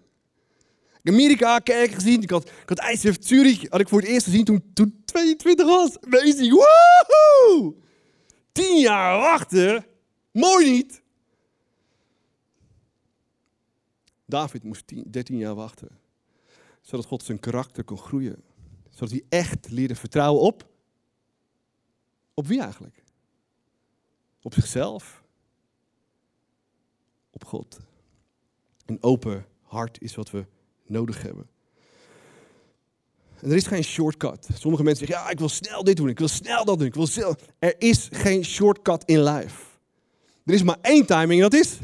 Amerika 1.04 1.60
kerk 1.60 1.92
gezien. 1.92 2.22
Ik 2.22 2.30
had, 2.30 2.50
ik 2.50 2.80
had 2.80 3.18
Zurich 3.20 3.70
had 3.70 3.80
ik 3.80 3.88
voor 3.88 4.00
het 4.00 4.10
eerst 4.10 4.26
gezien 4.26 4.46
toen, 4.46 4.72
toen 4.74 5.02
22 5.06 5.66
was. 5.66 6.02
Amazing. 6.02 6.52
Woehoe! 6.52 7.76
10 8.52 8.80
jaar 8.80 9.20
wachten. 9.20 9.86
Mooi 10.32 10.72
niet. 10.72 11.02
David 14.26 14.64
moest 14.64 14.88
10, 14.88 15.04
13 15.08 15.38
jaar 15.38 15.56
wachten. 15.56 15.90
Zodat 16.82 17.06
God 17.06 17.24
zijn 17.24 17.40
karakter 17.40 17.84
kon 17.84 17.98
groeien. 17.98 18.44
Zodat 19.00 19.14
hij 19.14 19.40
echt 19.40 19.70
leerde 19.70 19.96
vertrouwen 19.96 20.42
op. 20.42 20.68
Op 22.34 22.48
wie 22.48 22.62
eigenlijk? 22.62 23.04
Op 24.42 24.54
zichzelf. 24.54 25.24
Op 27.30 27.46
God. 27.46 27.80
Een 28.86 29.04
open 29.04 29.46
hart 29.62 30.02
is 30.02 30.16
wat 30.16 30.32
we 30.32 30.46
nodig 30.86 31.22
hebben. 31.22 31.50
En 33.42 33.50
er 33.50 33.56
is 33.56 33.68
geen 33.68 33.84
shortcut. 33.84 34.48
Sommige 34.54 34.84
mensen 34.84 35.08
zeggen, 35.08 35.26
ja, 35.26 35.32
ik 35.32 35.40
wil 35.40 35.50
snel 35.50 35.84
dit 35.84 35.98
doen, 35.98 36.10
ik 36.10 36.20
wil 36.20 36.28
snel 36.28 36.66
dat 36.66 36.78
doen, 36.78 36.88
ik 36.88 36.96
wil 36.96 37.08
snel... 37.08 37.36
Er 37.60 37.82
is 37.82 38.10
geen 38.12 38.46
shortcut 38.46 39.04
in 39.06 39.24
life. 39.24 39.64
Er 40.46 40.54
is 40.54 40.64
maar 40.64 40.78
één 40.82 41.06
timing 41.06 41.44
en 41.44 41.50
dat 41.50 41.60
is 41.60 41.78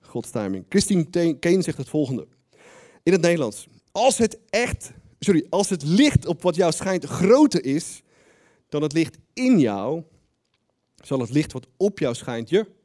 Gods 0.00 0.30
timing. 0.30 0.64
Christine 0.68 1.38
Kane 1.38 1.62
zegt 1.62 1.78
het 1.78 1.88
volgende. 1.88 2.26
In 3.02 3.12
het 3.12 3.20
Nederlands. 3.20 3.66
Als 3.92 4.18
het 4.18 4.38
echt, 4.48 4.92
sorry, 5.18 5.46
als 5.50 5.68
het 5.68 5.82
licht 5.82 6.26
op 6.26 6.42
wat 6.42 6.54
jou 6.54 6.72
schijnt 6.72 7.04
groter 7.04 7.64
is 7.64 8.02
dan 8.68 8.82
het 8.82 8.92
licht 8.92 9.18
in 9.32 9.58
jou, 9.58 10.02
zal 11.04 11.20
het 11.20 11.30
licht 11.30 11.52
wat 11.52 11.66
op 11.76 11.98
jou 11.98 12.14
schijnt 12.14 12.48
je 12.48 12.76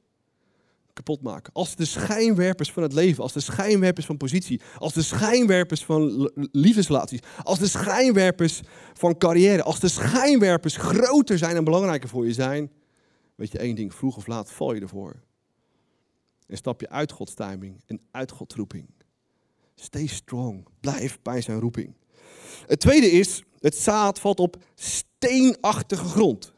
kapot 0.93 1.22
maken. 1.22 1.54
Als 1.54 1.76
de 1.76 1.86
schijnwerpers 1.86 2.72
van 2.72 2.84
het 2.84 2.93
leven, 2.93 3.24
als 3.24 3.34
de 3.34 3.39
schijnwerpers 3.39 4.06
van 4.06 4.17
positie, 4.17 4.62
als 4.78 4.93
de 4.93 5.02
schijnwerpers 5.02 5.86
van 5.86 6.32
liefdesrelaties, 6.52 7.19
als 7.43 7.60
de 7.60 7.67
schijnwerpers 7.67 8.62
van 8.93 9.17
carrière, 9.17 9.63
als 9.63 9.80
de 9.80 9.88
schijnwerpers 9.88 10.78
groter 10.78 11.38
zijn 11.38 11.56
en 11.56 11.63
belangrijker 11.63 12.10
voor 12.10 12.26
je 12.26 12.34
zijn, 12.34 12.72
weet 13.36 13.52
je 13.52 13.58
één 13.58 13.76
ding, 13.76 13.93
vroeg 13.93 14.17
of 14.17 14.28
laat 14.28 14.52
val 14.52 14.74
je 14.74 14.82
ervoor. 14.82 15.22
En 16.48 16.58
stap 16.58 16.82
je 16.82 16.89
uit 16.89 17.12
Gods 17.12 17.34
timing 17.34 17.82
en 17.86 18.02
uit 18.12 18.32
Gods 18.32 18.56
roeping. 18.56 18.89
Stay 19.76 20.08
strong. 20.08 20.67
Blijf 20.80 21.19
bij 21.22 21.41
zijn 21.41 21.60
roeping. 21.60 21.93
Het 22.66 22.80
tweede 22.80 23.12
is, 23.12 23.44
het 23.60 23.76
zaad 23.76 24.20
valt 24.20 24.39
op 24.39 24.58
steenachtige 24.76 26.06
grond. 26.06 26.54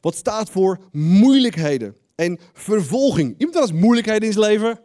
Wat 0.00 0.14
staat 0.14 0.50
voor 0.50 0.78
moeilijkheden 0.92 1.96
en 2.14 2.38
vervolging. 2.52 3.34
Iemand 3.38 3.54
wel 3.54 3.62
eens 3.62 3.80
moeilijkheden 3.80 4.28
in 4.28 4.32
zijn 4.34 4.44
leven? 4.44 4.80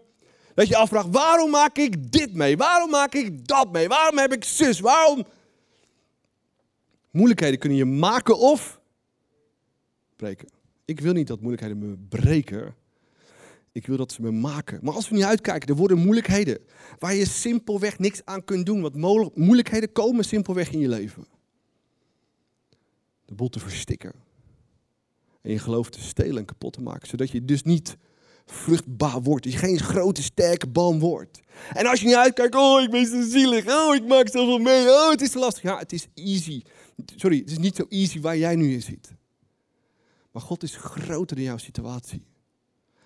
Dat 0.54 0.68
je 0.68 0.76
afvraagt, 0.76 1.08
waarom 1.12 1.50
maak 1.50 1.78
ik 1.78 2.12
dit 2.12 2.34
mee? 2.34 2.58
Waarom 2.58 2.90
maak 2.90 3.14
ik 3.14 3.48
dat 3.48 3.72
mee? 3.72 3.88
Waarom 3.88 4.18
heb 4.18 4.34
ik 4.34 4.44
zus? 4.44 4.80
Waarom? 4.80 5.26
Moeilijkheden 7.12 7.60
kunnen 7.60 7.78
je 7.78 7.86
maken 7.86 8.38
of 8.38 8.80
breken. 10.16 10.48
Ik 10.86 11.00
wil 11.00 11.14
niet 11.14 11.28
dat 11.28 11.40
moeilijkheden 11.40 11.78
me 11.78 11.98
breken. 12.10 12.76
Ik 13.74 13.86
wil 13.86 13.98
dat 13.98 14.12
ze 14.12 14.22
me 14.22 14.32
maken. 14.32 14.80
Maar 14.82 14.94
als 14.94 15.10
we 15.10 15.16
niet 15.16 15.24
uitkijken, 15.24 15.70
er 15.70 15.76
worden 15.76 15.98
moeilijkheden. 15.98 16.60
Waar 17.00 17.14
je 17.14 17.26
simpelweg 17.26 18.00
niks 18.00 18.22
aan 18.26 18.44
kunt 18.44 18.66
doen. 18.66 18.82
Want 18.82 19.36
moeilijkheden 19.36 19.92
komen 19.92 20.26
simpelweg 20.26 20.72
in 20.72 20.80
je 20.80 20.88
leven. 20.88 21.28
De 23.26 23.34
boel 23.34 23.50
te 23.50 23.60
verstikken 23.60 24.14
en 25.42 25.52
je 25.52 25.60
geloof 25.60 25.90
te 25.90 26.02
stelen 26.02 26.38
en 26.38 26.46
kapot 26.46 26.74
te 26.74 26.82
maken. 26.82 27.08
Zodat 27.08 27.32
je 27.32 27.46
dus 27.46 27.64
niet 27.64 27.98
vruchtbaar 28.46 29.22
wordt. 29.22 29.44
Dat 29.44 29.54
je 29.54 29.60
geen 29.60 29.80
grote, 29.80 30.24
sterke 30.24 30.68
boom 30.68 31.00
wordt. 31.00 31.40
En 31.74 31.86
als 31.86 32.00
je 32.00 32.06
niet 32.06 32.16
uitkijkt, 32.16 32.56
oh, 32.56 32.82
ik 32.82 32.90
ben 32.90 33.06
zo 33.06 33.22
zielig. 33.22 33.68
Oh, 33.68 33.96
ik 33.96 34.08
maak 34.08 34.28
zoveel 34.28 34.60
mee. 34.60 34.88
Oh, 34.88 35.10
het 35.10 35.22
is 35.22 35.32
te 35.32 35.40
lastig. 35.40 35.64
Ja, 35.64 35.78
het 35.78 35.94
is 35.94 36.08
easy. 36.14 36.62
Sorry, 37.16 37.38
het 37.38 37.52
is 37.52 37.58
niet 37.58 37.76
zo 37.76 37.86
easy 37.90 38.22
waar 38.22 38.38
jij 38.38 38.56
nu 38.56 38.74
in 38.74 38.82
zit. 38.82 39.14
Maar 40.32 40.42
God 40.42 40.64
is 40.64 40.76
groter 40.76 41.36
dan 41.36 41.46
jouw 41.46 41.58
situatie. 41.58 42.26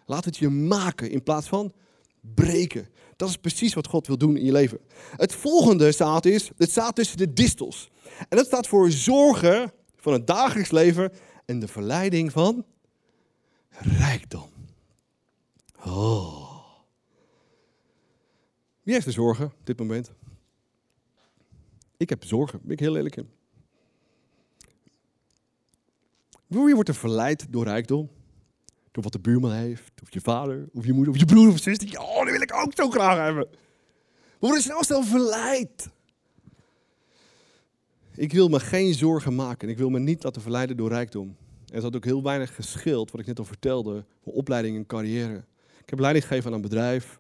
Laat 0.08 0.26
het 0.26 0.38
je 0.38 0.50
maken 0.50 1.10
in 1.12 1.24
plaats 1.24 1.48
van 1.48 1.74
breken. 2.22 2.88
Dat 3.16 3.30
is 3.30 3.38
precies 3.38 3.74
wat 3.74 3.88
God 3.88 4.08
wil 4.08 4.18
doen 4.18 4.38
in 4.38 4.46
je 4.46 4.52
leven. 4.52 4.80
Het 5.16 5.34
volgende 5.34 5.92
staat 5.92 6.26
is, 6.26 6.52
het 6.58 6.70
staat 6.70 6.96
tussen 6.96 7.18
de 7.18 7.34
distels. 7.34 7.90
En 8.30 8.38
dat 8.38 8.46
staat 8.46 8.68
voor 8.68 8.92
zorgen 8.92 9.74
van 9.96 10.14
het 10.14 10.28
dagelijks 10.28 10.72
leven 10.72 11.12
en 11.46 11.60
de 11.60 11.68
verleiding 11.68 12.32
van 12.32 12.66
rijkdom. 13.70 14.50
Oh. 15.86 16.48
Wie 18.84 18.94
heeft 18.94 19.06
er 19.06 19.14
zorgen 19.14 19.46
op 19.46 19.66
dit 19.66 19.80
moment? 19.80 20.12
Ik 21.98 22.10
heb 22.10 22.24
zorgen, 22.24 22.60
ben 22.64 22.72
ik 22.72 22.80
heel 22.80 22.96
eerlijk 22.96 23.16
in. 23.16 23.30
Wie 26.48 26.74
wordt 26.74 26.90
er 26.90 26.96
verleid 26.96 27.46
door 27.50 27.64
rijkdom? 27.64 28.10
Door 28.98 29.06
wat 29.06 29.16
de 29.16 29.30
buurman 29.30 29.52
heeft, 29.52 29.92
of 30.02 30.14
je 30.14 30.22
vader, 30.22 30.68
of 30.74 30.86
je 30.86 30.94
moeder, 30.94 31.14
of 31.14 31.20
je 31.20 31.26
broer 31.26 31.48
of 31.48 31.60
zus. 31.60 31.78
Oh, 31.98 32.18
dat 32.18 32.32
wil 32.32 32.42
ik 32.42 32.54
ook 32.54 32.72
zo 32.76 32.90
graag 32.90 33.18
hebben. 33.18 33.48
We 33.52 34.38
worden 34.40 34.62
snel 34.62 34.84
snel 34.84 35.04
verleid. 35.04 35.90
Ik 38.16 38.34
wil 38.34 38.48
me 38.48 38.60
geen 38.60 38.94
zorgen 38.94 39.36
maken. 39.36 39.70
Ik 39.70 39.78
wil 39.78 39.90
me 39.90 40.00
niet 40.00 40.24
laten 40.24 40.42
verleiden 40.42 40.78
door 40.78 40.90
rijkdom. 40.90 41.36
Er 41.74 41.82
zat 41.82 41.96
ook 41.96 42.06
heel 42.06 42.24
weinig 42.24 42.56
geschild, 42.56 43.12
wat 43.12 43.22
ik 43.22 43.28
net 43.28 43.40
al 43.40 43.46
vertelde, 43.46 43.92
mijn 44.24 44.36
opleiding 44.38 44.76
en 44.76 44.86
carrière. 44.86 45.46
Ik 45.82 45.90
heb 45.90 46.00
leiding 46.00 46.26
gegeven 46.26 46.50
aan 46.50 46.56
een 46.56 46.62
bedrijf, 46.62 47.20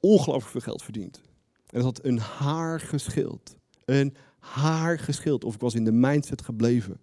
ongelooflijk 0.00 0.50
veel 0.50 0.60
geld 0.60 0.82
verdiend. 0.82 1.20
En 1.52 1.82
dat 1.82 1.84
had 1.84 2.04
een 2.04 2.18
haar 2.18 2.80
geschild. 2.80 3.56
Een 3.84 4.14
haar 4.38 4.98
geschild. 4.98 5.44
Of 5.44 5.54
ik 5.54 5.60
was 5.60 5.74
in 5.74 5.84
de 5.84 5.92
mindset 5.92 6.42
gebleven. 6.42 7.00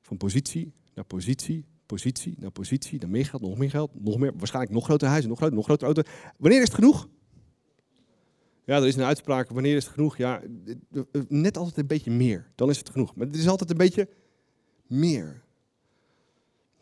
Van 0.00 0.16
positie 0.16 0.72
naar 0.94 1.04
positie, 1.04 1.64
positie 1.88 2.34
naar 2.38 2.50
positie, 2.50 3.00
naar 3.00 3.10
meer 3.10 3.24
geld, 3.24 3.42
nog 3.42 3.58
meer 3.58 3.70
geld, 3.70 3.90
nog 4.04 4.18
meer, 4.18 4.32
waarschijnlijk 4.36 4.74
nog 4.74 4.84
groter 4.84 5.08
huizen, 5.08 5.28
nog 5.28 5.38
groter, 5.38 5.56
nog 5.56 5.64
groter 5.64 5.86
auto. 5.86 6.02
Wanneer 6.36 6.58
is 6.58 6.64
het 6.64 6.74
genoeg? 6.74 7.08
Ja, 8.64 8.76
er 8.76 8.86
is 8.86 8.96
een 8.96 9.02
uitspraak, 9.02 9.50
wanneer 9.50 9.76
is 9.76 9.84
het 9.84 9.92
genoeg? 9.92 10.16
Ja, 10.16 10.42
net 11.28 11.56
altijd 11.56 11.76
een 11.76 11.86
beetje 11.86 12.10
meer, 12.10 12.50
dan 12.54 12.70
is 12.70 12.78
het 12.78 12.90
genoeg. 12.90 13.14
Maar 13.14 13.26
het 13.26 13.36
is 13.36 13.48
altijd 13.48 13.70
een 13.70 13.76
beetje 13.76 14.08
meer. 14.86 15.42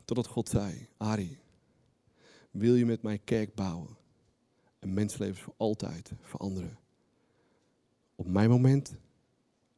Totdat 0.05 0.27
God 0.27 0.49
zei, 0.49 0.89
Ari, 0.97 1.39
wil 2.51 2.75
je 2.75 2.87
met 2.87 3.03
mij 3.03 3.19
kerk 3.19 3.55
bouwen 3.55 3.97
en 4.79 4.95
mensenlevens 4.95 5.41
voor 5.41 5.55
altijd 5.57 6.13
veranderen? 6.23 6.79
Op 8.15 8.27
mijn 8.27 8.51
moment, 8.51 8.95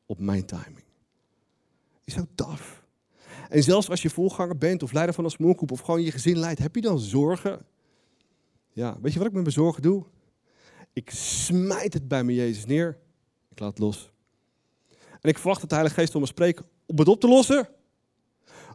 op 0.06 0.18
mijn 0.18 0.44
timing. 0.46 0.84
Is 2.04 2.14
zo 2.14 2.26
tof. 2.34 2.86
En 3.48 3.62
zelfs 3.62 3.90
als 3.90 4.02
je 4.02 4.10
voorganger 4.10 4.58
bent 4.58 4.82
of 4.82 4.92
leider 4.92 5.14
van 5.14 5.24
een 5.24 5.30
smallgroep 5.30 5.72
of 5.72 5.80
gewoon 5.80 6.02
je 6.02 6.10
gezin 6.10 6.38
leidt, 6.38 6.60
heb 6.60 6.74
je 6.74 6.80
dan 6.80 6.98
zorgen? 6.98 7.66
Ja, 8.72 8.96
weet 9.00 9.12
je 9.12 9.18
wat 9.18 9.28
ik 9.28 9.34
met 9.34 9.42
mijn 9.42 9.54
zorgen 9.54 9.82
doe? 9.82 10.04
Ik 10.92 11.10
smijt 11.10 11.94
het 11.94 12.08
bij 12.08 12.24
mijn 12.24 12.36
Jezus 12.36 12.66
neer. 12.66 12.98
Ik 13.50 13.58
laat 13.58 13.70
het 13.70 13.78
los. 13.78 14.10
En 15.20 15.28
ik 15.28 15.38
verwacht 15.38 15.60
dat 15.60 15.68
de 15.68 15.74
Heilige 15.74 16.00
Geest 16.00 16.14
om 16.14 16.20
me 16.20 16.26
spreekt 16.26 16.62
om 16.86 16.98
het 16.98 17.08
op 17.08 17.20
te 17.20 17.28
lossen. 17.28 17.68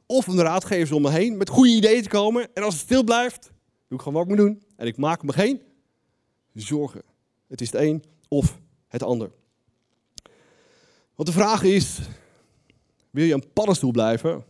Of 0.06 0.28
om 0.28 0.36
de 0.36 0.42
raadgevers 0.42 0.92
om 0.92 1.02
me 1.02 1.12
heen 1.12 1.38
met 1.38 1.50
goede 1.50 1.70
ideeën 1.70 2.04
te 2.04 2.10
komen. 2.10 2.50
En 2.54 2.64
als 2.64 2.74
het 2.74 2.84
stil 2.84 3.04
blijft, 3.04 3.52
doe 3.88 3.98
ik 3.98 4.04
gewoon 4.04 4.14
wat 4.14 4.24
ik 4.24 4.30
moet 4.30 4.48
doen. 4.48 4.64
En 4.76 4.88
ik 4.88 4.98
maak 4.98 5.24
me 5.24 5.34
geen 5.34 5.62
zorgen. 6.54 7.02
Het 7.48 7.62
is 7.62 7.72
het 7.72 7.82
een 7.82 8.04
of 8.28 8.60
het 8.88 9.04
ander. 9.04 9.32
Want 11.16 11.28
de 11.28 11.34
vraag 11.34 11.64
is, 11.64 12.00
wil 13.10 13.26
je 13.26 13.34
een 13.34 13.52
paddenstoel 13.54 13.92
blijven? 13.92 14.44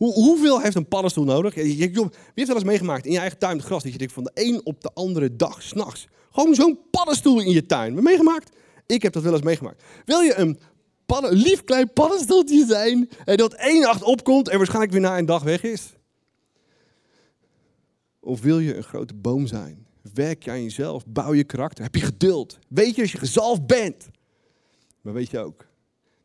Hoe, 0.00 0.12
hoeveel 0.12 0.60
heeft 0.60 0.74
een 0.74 0.88
paddenstoel 0.88 1.24
nodig? 1.24 1.54
Wie 1.54 1.76
heeft 1.76 2.46
wel 2.46 2.54
eens 2.54 2.64
meegemaakt 2.64 3.06
in 3.06 3.12
je 3.12 3.18
eigen 3.18 3.38
tuin 3.38 3.56
het 3.56 3.66
gras? 3.66 3.82
Dat 3.82 3.92
je 3.92 3.98
denkt 3.98 4.12
van 4.12 4.24
de 4.24 4.30
een 4.34 4.60
op 4.64 4.80
de 4.80 4.90
andere 4.94 5.36
dag, 5.36 5.62
s'nachts. 5.62 6.06
Gewoon 6.30 6.54
zo'n 6.54 6.78
paddenstoel 6.90 7.40
in 7.40 7.50
je 7.50 7.66
tuin. 7.66 7.94
Heb 7.94 8.04
meegemaakt? 8.04 8.56
Ik 8.86 9.02
heb 9.02 9.12
dat 9.12 9.22
wel 9.22 9.32
eens 9.32 9.42
meegemaakt. 9.42 9.82
Wil 10.04 10.20
je 10.20 10.34
een 10.34 10.58
padden, 11.06 11.32
lief 11.32 11.64
klein 11.64 11.92
paddenstoeltje 11.92 12.64
zijn 12.66 13.08
en 13.24 13.36
dat 13.36 13.54
één 13.54 13.80
nacht 13.80 14.02
opkomt 14.02 14.48
en 14.48 14.56
waarschijnlijk 14.56 14.92
weer 14.92 15.00
na 15.00 15.18
een 15.18 15.26
dag 15.26 15.42
weg 15.42 15.62
is? 15.62 15.92
Of 18.20 18.40
wil 18.40 18.58
je 18.58 18.76
een 18.76 18.82
grote 18.82 19.14
boom 19.14 19.46
zijn? 19.46 19.86
Werk 20.14 20.42
je 20.42 20.50
aan 20.50 20.62
jezelf? 20.62 21.06
Bouw 21.06 21.34
je 21.34 21.44
karakter? 21.44 21.84
Heb 21.84 21.94
je 21.94 22.00
geduld? 22.00 22.58
Weet 22.68 22.94
je 22.94 23.02
als 23.02 23.12
je 23.12 23.18
gezalfd 23.18 23.66
bent? 23.66 24.08
Maar 25.00 25.12
weet 25.12 25.30
je 25.30 25.38
ook 25.38 25.66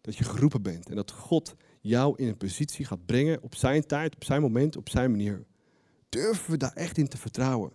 dat 0.01 0.15
je 0.15 0.23
geroepen 0.23 0.61
bent 0.61 0.89
en 0.89 0.95
dat 0.95 1.11
God 1.11 1.55
jou 1.85 2.13
in 2.17 2.27
een 2.27 2.37
positie 2.37 2.85
gaat 2.85 3.05
brengen 3.05 3.41
op 3.41 3.55
zijn 3.55 3.85
tijd, 3.85 4.15
op 4.15 4.23
zijn 4.23 4.41
moment, 4.41 4.77
op 4.77 4.89
zijn 4.89 5.11
manier. 5.11 5.45
Durven 6.09 6.51
we 6.51 6.57
daar 6.57 6.73
echt 6.73 6.97
in 6.97 7.07
te 7.07 7.17
vertrouwen? 7.17 7.71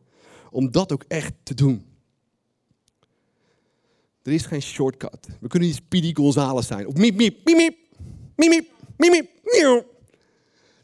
Om 0.50 0.70
dat 0.70 0.92
ook 0.92 1.04
echt 1.08 1.32
te 1.42 1.54
doen. 1.54 1.86
Er 4.22 4.32
is 4.32 4.46
geen 4.46 4.62
shortcut. 4.62 5.28
We 5.40 5.48
kunnen 5.48 5.68
niet 5.68 5.76
Speedy 5.76 6.14
Gonzales 6.14 6.66
zijn. 6.66 6.86
Of 6.86 6.94
miep, 6.94 7.16
miep, 7.16 7.44
miep, 7.44 7.76
miep, 8.36 8.70
miep, 8.96 9.10
miep. 9.42 9.86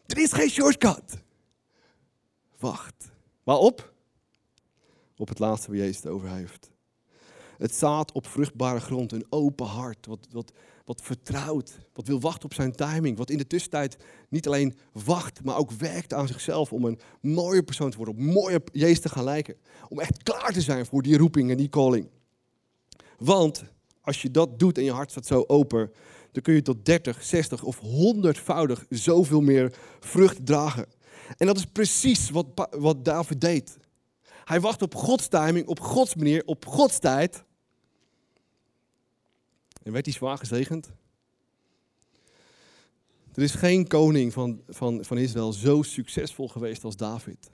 Er 0.06 0.18
is 0.18 0.32
geen 0.32 0.50
shortcut. 0.50 1.22
Wacht. 2.58 3.10
Waarop? 3.42 3.92
Op 5.16 5.28
het 5.28 5.38
laatste 5.38 5.68
waar 5.68 5.76
Jezus 5.76 5.96
het 5.96 6.06
over 6.06 6.30
heeft. 6.30 6.70
Het 7.58 7.74
zaad 7.74 8.12
op 8.12 8.26
vruchtbare 8.26 8.80
grond, 8.80 9.12
een 9.12 9.26
open 9.28 9.66
hart, 9.66 10.06
wat, 10.06 10.26
wat, 10.30 10.52
wat 10.86 11.02
vertrouwt, 11.02 11.78
wat 11.92 12.06
wil 12.06 12.20
wachten 12.20 12.44
op 12.44 12.54
zijn 12.54 12.72
timing, 12.72 13.16
wat 13.16 13.30
in 13.30 13.38
de 13.38 13.46
tussentijd 13.46 13.96
niet 14.28 14.46
alleen 14.46 14.78
wacht, 14.92 15.44
maar 15.44 15.56
ook 15.56 15.70
werkt 15.70 16.12
aan 16.12 16.26
zichzelf 16.26 16.72
om 16.72 16.84
een 16.84 17.00
mooie 17.20 17.62
persoon 17.62 17.90
te 17.90 17.96
worden, 17.96 18.16
om 18.16 18.24
mooi 18.24 18.54
op 18.54 18.68
Jezus 18.72 19.00
te 19.00 19.08
gaan 19.08 19.24
lijken. 19.24 19.56
Om 19.88 20.00
echt 20.00 20.22
klaar 20.22 20.52
te 20.52 20.60
zijn 20.60 20.86
voor 20.86 21.02
die 21.02 21.16
roeping 21.16 21.50
en 21.50 21.56
die 21.56 21.68
calling. 21.68 22.08
Want 23.18 23.64
als 24.00 24.22
je 24.22 24.30
dat 24.30 24.58
doet 24.58 24.78
en 24.78 24.84
je 24.84 24.92
hart 24.92 25.10
staat 25.10 25.26
zo 25.26 25.44
open, 25.46 25.90
dan 26.32 26.42
kun 26.42 26.54
je 26.54 26.62
tot 26.62 26.84
30, 26.84 27.22
60 27.22 27.62
of 27.62 27.80
100voudig 27.80 28.88
zoveel 28.88 29.40
meer 29.40 29.72
vrucht 30.00 30.46
dragen. 30.46 30.86
En 31.36 31.46
dat 31.46 31.56
is 31.56 31.66
precies 31.66 32.30
wat, 32.30 32.46
wat 32.70 33.04
David 33.04 33.40
deed. 33.40 33.76
Hij 34.44 34.60
wacht 34.60 34.82
op 34.82 34.94
Gods 34.94 35.28
timing, 35.28 35.66
op 35.66 35.80
Gods 35.80 36.14
manier, 36.14 36.42
op 36.44 36.66
Gods 36.66 36.98
tijd. 36.98 37.44
En 39.86 39.92
werd 39.92 40.04
hij 40.04 40.14
zwaar 40.14 40.38
gezegend? 40.38 40.92
Er 43.34 43.42
is 43.42 43.54
geen 43.54 43.86
koning 43.86 44.32
van, 44.32 44.62
van, 44.68 45.04
van 45.04 45.18
Israël 45.18 45.52
zo 45.52 45.82
succesvol 45.82 46.48
geweest 46.48 46.84
als 46.84 46.96
David. 46.96 47.50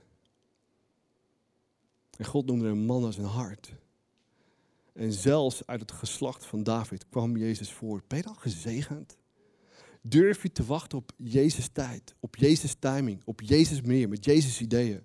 En 2.17 2.25
God 2.25 2.47
noemde 2.47 2.69
een 2.69 2.85
man 2.85 3.05
als 3.05 3.19
een 3.19 3.25
hart. 3.25 3.73
En 4.93 5.13
zelfs 5.13 5.67
uit 5.67 5.81
het 5.81 5.93
geslacht 5.93 6.45
van 6.45 6.63
David 6.63 7.09
kwam 7.09 7.37
Jezus 7.37 7.73
voort. 7.73 8.09
Ben 8.09 8.19
je 8.19 8.25
dan 8.25 8.39
gezegend? 8.39 9.17
Durf 10.03 10.43
je 10.43 10.53
te 10.53 10.65
wachten 10.65 10.99
op 10.99 11.13
Jezus 11.17 11.69
tijd, 11.69 12.15
op 12.21 12.37
Jezus 12.37 12.75
timing, 12.79 13.23
op 13.25 13.41
Jezus 13.41 13.81
manier, 13.81 14.09
met 14.09 14.25
Jezus 14.25 14.61
ideeën? 14.61 15.03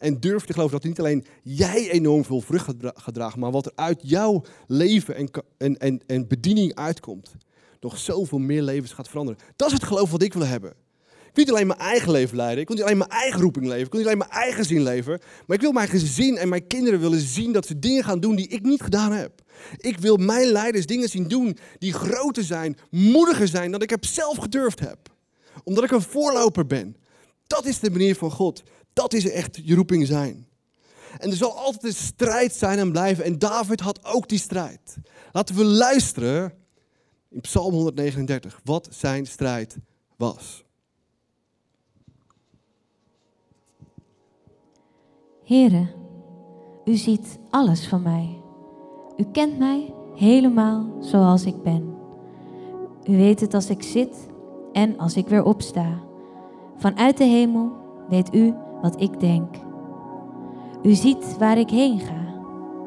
En 0.00 0.20
durf 0.20 0.44
te 0.44 0.52
geloven 0.52 0.72
dat 0.72 0.84
niet 0.84 0.98
alleen 0.98 1.24
jij 1.42 1.90
enorm 1.90 2.24
veel 2.24 2.40
vrucht 2.40 2.66
gaat 2.94 3.14
dragen, 3.14 3.40
maar 3.40 3.50
wat 3.50 3.66
er 3.66 3.72
uit 3.74 4.00
jouw 4.02 4.44
leven 4.66 5.14
en, 5.16 5.30
en, 5.58 5.78
en, 5.78 6.00
en 6.06 6.28
bediening 6.28 6.74
uitkomt, 6.74 7.34
nog 7.80 7.98
zoveel 7.98 8.38
meer 8.38 8.62
levens 8.62 8.92
gaat 8.92 9.08
veranderen. 9.08 9.40
Dat 9.56 9.68
is 9.68 9.74
het 9.74 9.84
geloof 9.84 10.10
wat 10.10 10.22
ik 10.22 10.32
wil 10.32 10.46
hebben. 10.46 10.70
Ik 11.30 11.36
wil 11.36 11.44
niet 11.44 11.54
alleen 11.54 11.66
mijn 11.66 11.78
eigen 11.78 12.10
leven 12.10 12.36
leiden. 12.36 12.60
Ik 12.60 12.68
wil 12.68 12.76
niet 12.76 12.84
alleen 12.84 12.98
mijn 12.98 13.10
eigen 13.10 13.40
roeping 13.40 13.66
leven. 13.66 13.84
Ik 13.84 13.90
wil 13.92 14.00
niet 14.00 14.08
alleen 14.08 14.26
mijn 14.28 14.30
eigen 14.30 14.64
zin 14.64 14.82
leven. 14.82 15.20
Maar 15.46 15.56
ik 15.56 15.62
wil 15.62 15.72
mijn 15.72 15.88
gezin 15.88 16.36
en 16.36 16.48
mijn 16.48 16.66
kinderen 16.66 17.00
willen 17.00 17.20
zien 17.20 17.52
dat 17.52 17.66
ze 17.66 17.78
dingen 17.78 18.04
gaan 18.04 18.20
doen 18.20 18.36
die 18.36 18.48
ik 18.48 18.62
niet 18.62 18.82
gedaan 18.82 19.12
heb. 19.12 19.42
Ik 19.76 19.98
wil 19.98 20.16
mijn 20.16 20.46
leiders 20.46 20.86
dingen 20.86 21.08
zien 21.08 21.28
doen 21.28 21.58
die 21.78 21.92
groter 21.92 22.44
zijn, 22.44 22.76
moediger 22.90 23.48
zijn 23.48 23.70
dan 23.70 23.82
ik 23.82 23.90
heb 23.90 24.04
zelf 24.04 24.36
gedurfd 24.36 24.80
heb. 24.80 24.98
Omdat 25.64 25.84
ik 25.84 25.90
een 25.90 26.02
voorloper 26.02 26.66
ben. 26.66 26.96
Dat 27.46 27.66
is 27.66 27.80
de 27.80 27.90
manier 27.90 28.16
van 28.16 28.30
God. 28.30 28.62
Dat 28.92 29.12
is 29.12 29.30
echt 29.30 29.60
je 29.62 29.74
roeping 29.74 30.06
zijn. 30.06 30.48
En 31.18 31.30
er 31.30 31.36
zal 31.36 31.56
altijd 31.56 31.84
een 31.84 31.94
strijd 31.94 32.54
zijn 32.54 32.78
en 32.78 32.90
blijven. 32.90 33.24
En 33.24 33.38
David 33.38 33.80
had 33.80 34.04
ook 34.04 34.28
die 34.28 34.38
strijd. 34.38 34.96
Laten 35.32 35.54
we 35.54 35.64
luisteren 35.64 36.52
in 37.28 37.40
Psalm 37.40 37.72
139 37.72 38.60
wat 38.64 38.88
zijn 38.90 39.26
strijd 39.26 39.76
was. 40.16 40.64
Here, 45.44 45.88
u 46.84 46.96
ziet 46.96 47.38
alles 47.50 47.88
van 47.88 48.02
mij. 48.02 48.40
U 49.16 49.24
kent 49.32 49.58
mij 49.58 49.94
helemaal 50.14 50.96
zoals 51.00 51.44
ik 51.44 51.62
ben. 51.62 51.94
U 53.04 53.16
weet 53.16 53.40
het 53.40 53.54
als 53.54 53.70
ik 53.70 53.82
zit 53.82 54.28
en 54.72 54.98
als 54.98 55.16
ik 55.16 55.28
weer 55.28 55.42
opsta. 55.42 56.02
Vanuit 56.76 57.16
de 57.16 57.24
hemel 57.24 57.72
weet 58.08 58.34
u 58.34 58.54
wat 58.82 59.00
ik 59.00 59.20
denk. 59.20 59.56
U 60.82 60.92
ziet 60.94 61.38
waar 61.38 61.58
ik 61.58 61.70
heen 61.70 61.98
ga 61.98 62.20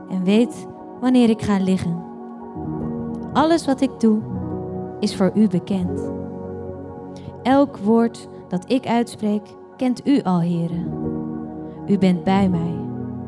en 0.09 0.23
weet 0.23 0.67
wanneer 0.99 1.29
ik 1.29 1.41
ga 1.41 1.57
liggen. 1.57 2.03
Alles 3.33 3.65
wat 3.65 3.81
ik 3.81 3.99
doe 3.99 4.19
is 4.99 5.15
voor 5.15 5.31
u 5.33 5.47
bekend. 5.47 6.11
Elk 7.43 7.77
woord 7.77 8.27
dat 8.47 8.71
ik 8.71 8.87
uitspreek 8.87 9.55
kent 9.77 10.07
u 10.07 10.21
al, 10.21 10.39
heren. 10.39 10.91
U 11.87 11.97
bent 11.97 12.23
bij 12.23 12.49
mij, 12.49 12.75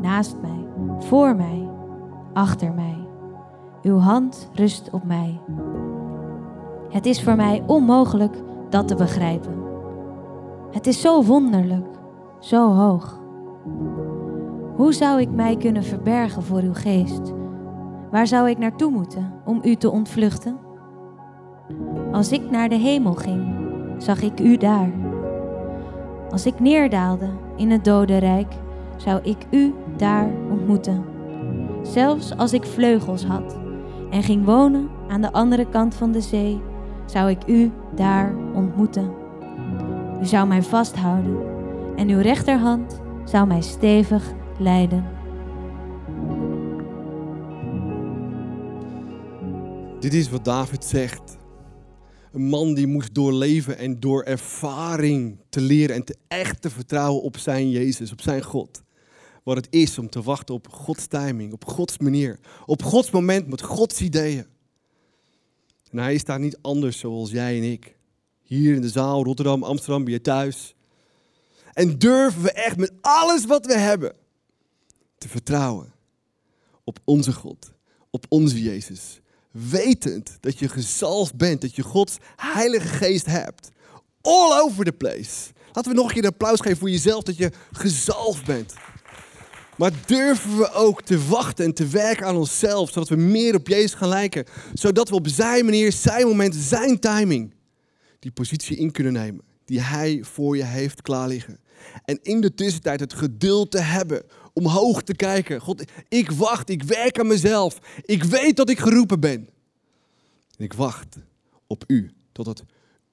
naast 0.01 0.35
mij, 0.41 0.67
voor 0.99 1.35
mij, 1.35 1.69
achter 2.33 2.73
mij. 2.73 2.97
Uw 3.83 3.97
hand 3.97 4.49
rust 4.53 4.89
op 4.91 5.03
mij. 5.03 5.39
Het 6.89 7.05
is 7.05 7.23
voor 7.23 7.35
mij 7.35 7.63
onmogelijk 7.67 8.43
dat 8.69 8.87
te 8.87 8.95
begrijpen. 8.95 9.63
Het 10.71 10.87
is 10.87 11.01
zo 11.01 11.23
wonderlijk, 11.23 11.87
zo 12.45 12.73
hoog. 12.73 13.19
Hoe 14.75 14.93
zou 14.93 15.21
ik 15.21 15.29
mij 15.31 15.57
kunnen 15.57 15.83
verbergen 15.83 16.43
voor 16.43 16.61
uw 16.61 16.73
geest? 16.73 17.33
Waar 18.11 18.27
zou 18.27 18.49
ik 18.49 18.57
naartoe 18.57 18.91
moeten 18.91 19.33
om 19.45 19.59
u 19.63 19.75
te 19.75 19.89
ontvluchten? 19.89 20.57
Als 22.11 22.31
ik 22.31 22.51
naar 22.51 22.69
de 22.69 22.75
hemel 22.75 23.13
ging, 23.13 23.55
zag 23.97 24.21
ik 24.21 24.39
u 24.39 24.57
daar. 24.57 24.91
Als 26.29 26.45
ik 26.45 26.59
neerdaalde 26.59 27.29
in 27.55 27.71
het 27.71 27.83
dodenrijk, 27.83 28.53
zou 28.95 29.19
ik 29.23 29.45
u 29.51 29.73
daar 29.97 30.29
ontmoeten. 30.51 31.05
Zelfs 31.81 32.37
als 32.37 32.53
ik 32.53 32.63
vleugels 32.63 33.25
had 33.25 33.57
en 34.09 34.23
ging 34.23 34.45
wonen 34.45 34.89
aan 35.07 35.21
de 35.21 35.31
andere 35.31 35.69
kant 35.69 35.95
van 35.95 36.11
de 36.11 36.21
zee, 36.21 36.61
zou 37.05 37.29
ik 37.29 37.47
u 37.47 37.71
daar 37.95 38.35
ontmoeten. 38.53 39.11
U 40.21 40.25
zou 40.25 40.47
mij 40.47 40.63
vasthouden 40.63 41.54
en 41.95 42.09
uw 42.09 42.19
rechterhand 42.19 42.99
zou 43.25 43.47
mij 43.47 43.61
stevig 43.61 44.33
leiden. 44.59 45.05
Dit 49.99 50.13
is 50.13 50.29
wat 50.29 50.45
David 50.45 50.85
zegt. 50.85 51.37
Een 52.31 52.47
man 52.47 52.73
die 52.73 52.87
moest 52.87 53.13
doorleven 53.13 53.77
en 53.77 53.99
door 53.99 54.23
ervaring 54.23 55.39
te 55.49 55.61
leren 55.61 55.95
en 55.95 56.03
te 56.03 56.15
echt 56.27 56.61
te 56.61 56.69
vertrouwen 56.69 57.21
op 57.21 57.37
zijn 57.37 57.69
Jezus, 57.69 58.11
op 58.11 58.21
zijn 58.21 58.43
God. 58.43 58.83
Wat 59.43 59.55
het 59.55 59.67
is 59.69 59.99
om 59.99 60.09
te 60.09 60.21
wachten 60.21 60.55
op 60.55 60.67
Gods 60.67 61.07
timing, 61.07 61.53
op 61.53 61.65
Gods 61.65 61.97
manier, 61.97 62.39
op 62.65 62.83
Gods 62.83 63.11
moment 63.11 63.47
met 63.47 63.61
Gods 63.61 64.01
ideeën. 64.01 64.45
En 65.91 65.97
hij 65.97 66.13
is 66.13 66.23
daar 66.23 66.39
niet 66.39 66.57
anders 66.61 66.99
zoals 66.99 67.31
jij 67.31 67.57
en 67.57 67.71
ik. 67.71 67.97
Hier 68.41 68.75
in 68.75 68.81
de 68.81 68.89
zaal, 68.89 69.23
Rotterdam, 69.23 69.63
Amsterdam, 69.63 70.03
bij 70.03 70.13
je 70.13 70.21
thuis. 70.21 70.75
En 71.75 71.97
durven 71.97 72.41
we 72.41 72.51
echt 72.51 72.77
met 72.77 72.91
alles 73.01 73.45
wat 73.45 73.65
we 73.65 73.77
hebben 73.77 74.13
te 75.17 75.27
vertrouwen 75.29 75.93
op 76.83 76.99
onze 77.03 77.33
God, 77.33 77.71
op 78.09 78.25
onze 78.29 78.61
Jezus. 78.61 79.21
Wetend 79.51 80.37
dat 80.39 80.59
je 80.59 80.69
gezalfd 80.69 81.35
bent, 81.35 81.61
dat 81.61 81.75
je 81.75 81.83
Gods 81.83 82.17
Heilige 82.35 82.87
Geest 82.87 83.25
hebt. 83.25 83.69
All 84.21 84.61
over 84.61 84.85
the 84.85 84.91
place. 84.91 85.51
Laten 85.73 85.91
we 85.91 85.97
nog 85.97 86.07
een 86.07 86.13
keer 86.13 86.23
een 86.23 86.29
applaus 86.29 86.59
geven 86.59 86.77
voor 86.77 86.89
jezelf 86.89 87.23
dat 87.23 87.37
je 87.37 87.51
gezalfd 87.71 88.45
bent. 88.45 88.73
Maar 89.77 89.91
durven 90.05 90.57
we 90.57 90.71
ook 90.71 91.01
te 91.01 91.27
wachten 91.27 91.65
en 91.65 91.73
te 91.73 91.87
werken 91.87 92.25
aan 92.25 92.35
onszelf, 92.35 92.91
zodat 92.91 93.09
we 93.09 93.15
meer 93.15 93.55
op 93.55 93.67
Jezus 93.67 93.93
gaan 93.93 94.09
lijken. 94.09 94.45
Zodat 94.73 95.09
we 95.09 95.15
op 95.15 95.27
zijn 95.27 95.65
manier, 95.65 95.91
zijn 95.91 96.27
moment, 96.27 96.55
zijn 96.55 96.99
timing, 96.99 97.53
die 98.19 98.31
positie 98.31 98.77
in 98.77 98.91
kunnen 98.91 99.13
nemen. 99.13 99.43
Die 99.65 99.81
Hij 99.81 100.19
voor 100.23 100.57
je 100.57 100.63
heeft 100.63 101.01
klaar 101.01 101.27
liggen. 101.27 101.59
En 102.05 102.19
in 102.21 102.41
de 102.41 102.53
tussentijd 102.53 102.99
het 102.99 103.13
geduld 103.13 103.71
te 103.71 103.81
hebben, 103.81 104.23
omhoog 104.53 105.01
te 105.01 105.15
kijken. 105.15 105.61
God, 105.61 105.83
ik 106.07 106.31
wacht, 106.31 106.69
ik 106.69 106.83
werk 106.83 107.19
aan 107.19 107.27
mezelf. 107.27 107.79
Ik 108.01 108.23
weet 108.23 108.55
dat 108.55 108.69
ik 108.69 108.79
geroepen 108.79 109.19
ben. 109.19 109.49
En 110.57 110.65
ik 110.65 110.73
wacht 110.73 111.17
op 111.67 111.83
U, 111.87 112.11
totdat 112.31 112.63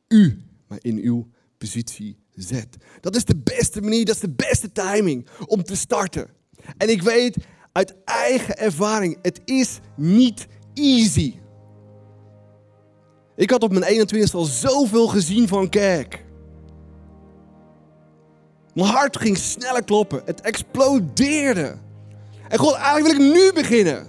U 0.08 0.38
mij 0.66 0.78
in 0.80 0.98
uw 0.98 1.28
positie 1.58 2.16
zet. 2.34 2.76
Dat 3.00 3.16
is 3.16 3.24
de 3.24 3.36
beste 3.36 3.80
manier, 3.80 4.04
dat 4.04 4.14
is 4.14 4.20
de 4.20 4.30
beste 4.30 4.72
timing 4.72 5.26
om 5.46 5.62
te 5.62 5.76
starten. 5.76 6.28
En 6.76 6.88
ik 6.88 7.02
weet 7.02 7.36
uit 7.72 7.94
eigen 8.04 8.58
ervaring, 8.58 9.18
het 9.22 9.40
is 9.44 9.78
niet 9.96 10.46
easy. 10.74 11.34
Ik 13.36 13.50
had 13.50 13.62
op 13.62 13.72
mijn 13.72 14.06
21ste 14.08 14.34
al 14.34 14.44
zoveel 14.44 15.06
gezien 15.06 15.48
van 15.48 15.68
kerk. 15.68 16.21
Mijn 18.72 18.88
hart 18.88 19.16
ging 19.16 19.36
sneller 19.36 19.84
kloppen. 19.84 20.22
Het 20.24 20.40
explodeerde. 20.40 21.74
En 22.48 22.58
God, 22.58 22.74
eigenlijk 22.74 23.16
wil 23.16 23.26
ik 23.26 23.34
nu 23.34 23.52
beginnen. 23.52 24.08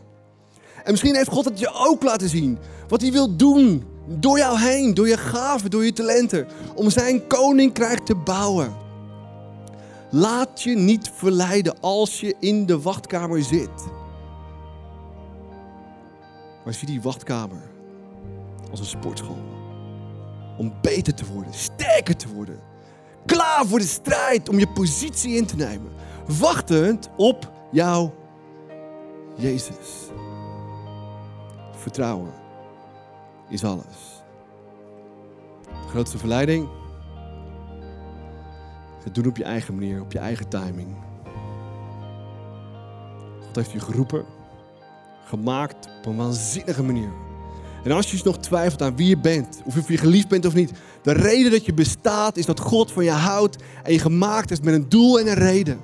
En 0.83 0.91
misschien 0.91 1.15
heeft 1.15 1.29
God 1.29 1.45
het 1.45 1.59
je 1.59 1.73
ook 1.73 2.03
laten 2.03 2.29
zien. 2.29 2.57
Wat 2.87 3.01
hij 3.01 3.11
wil 3.11 3.35
doen. 3.35 3.83
Door 4.07 4.37
jou 4.37 4.59
heen, 4.59 4.93
door 4.93 5.07
je 5.07 5.17
gaven, 5.17 5.71
door 5.71 5.85
je 5.85 5.93
talenten. 5.93 6.47
Om 6.75 6.89
zijn 6.89 7.27
koninkrijk 7.27 7.99
te 7.99 8.15
bouwen. 8.15 8.73
Laat 10.09 10.61
je 10.61 10.75
niet 10.75 11.11
verleiden 11.15 11.79
als 11.79 12.19
je 12.19 12.35
in 12.39 12.65
de 12.65 12.81
wachtkamer 12.81 13.43
zit. 13.43 13.87
Maar 16.63 16.73
zie 16.73 16.87
die 16.87 17.01
wachtkamer 17.01 17.61
als 18.71 18.79
een 18.79 18.85
sportschool. 18.85 19.43
Om 20.57 20.73
beter 20.81 21.13
te 21.13 21.25
worden, 21.25 21.53
sterker 21.53 22.15
te 22.15 22.27
worden. 22.33 22.59
Klaar 23.25 23.65
voor 23.65 23.79
de 23.79 23.85
strijd 23.85 24.49
om 24.49 24.59
je 24.59 24.67
positie 24.67 25.35
in 25.35 25.45
te 25.45 25.55
nemen. 25.55 25.91
Wachtend 26.39 27.09
op 27.17 27.51
jouw 27.71 28.13
Jezus. 29.35 30.09
Vertrouwen 31.71 32.33
is 33.49 33.63
alles. 33.63 34.21
De 35.63 35.89
grootste 35.89 36.17
verleiding 36.17 36.67
het 39.03 39.15
doen 39.15 39.27
op 39.27 39.37
je 39.37 39.43
eigen 39.43 39.75
manier, 39.75 40.01
op 40.01 40.11
je 40.11 40.19
eigen 40.19 40.47
timing. 40.47 40.95
God 43.45 43.55
heeft 43.55 43.71
je 43.71 43.79
geroepen, 43.79 44.25
gemaakt 45.25 45.87
op 45.97 46.05
een 46.05 46.15
waanzinnige 46.15 46.83
manier. 46.83 47.09
En 47.83 47.91
als 47.91 48.05
je 48.05 48.11
dus 48.11 48.23
nog 48.23 48.37
twijfelt 48.37 48.81
aan 48.81 48.95
wie 48.95 49.07
je 49.07 49.17
bent, 49.17 49.61
of 49.65 49.87
je 49.87 49.97
geliefd 49.97 50.27
bent 50.27 50.45
of 50.45 50.53
niet, 50.53 50.71
de 51.03 51.11
reden 51.11 51.51
dat 51.51 51.65
je 51.65 51.73
bestaat 51.73 52.37
is 52.37 52.45
dat 52.45 52.59
God 52.59 52.91
van 52.91 53.03
je 53.03 53.11
houdt 53.11 53.55
en 53.83 53.93
je 53.93 53.99
gemaakt 53.99 54.51
is 54.51 54.59
met 54.59 54.73
een 54.73 54.89
doel 54.89 55.19
en 55.19 55.27
een 55.27 55.33
reden. 55.33 55.79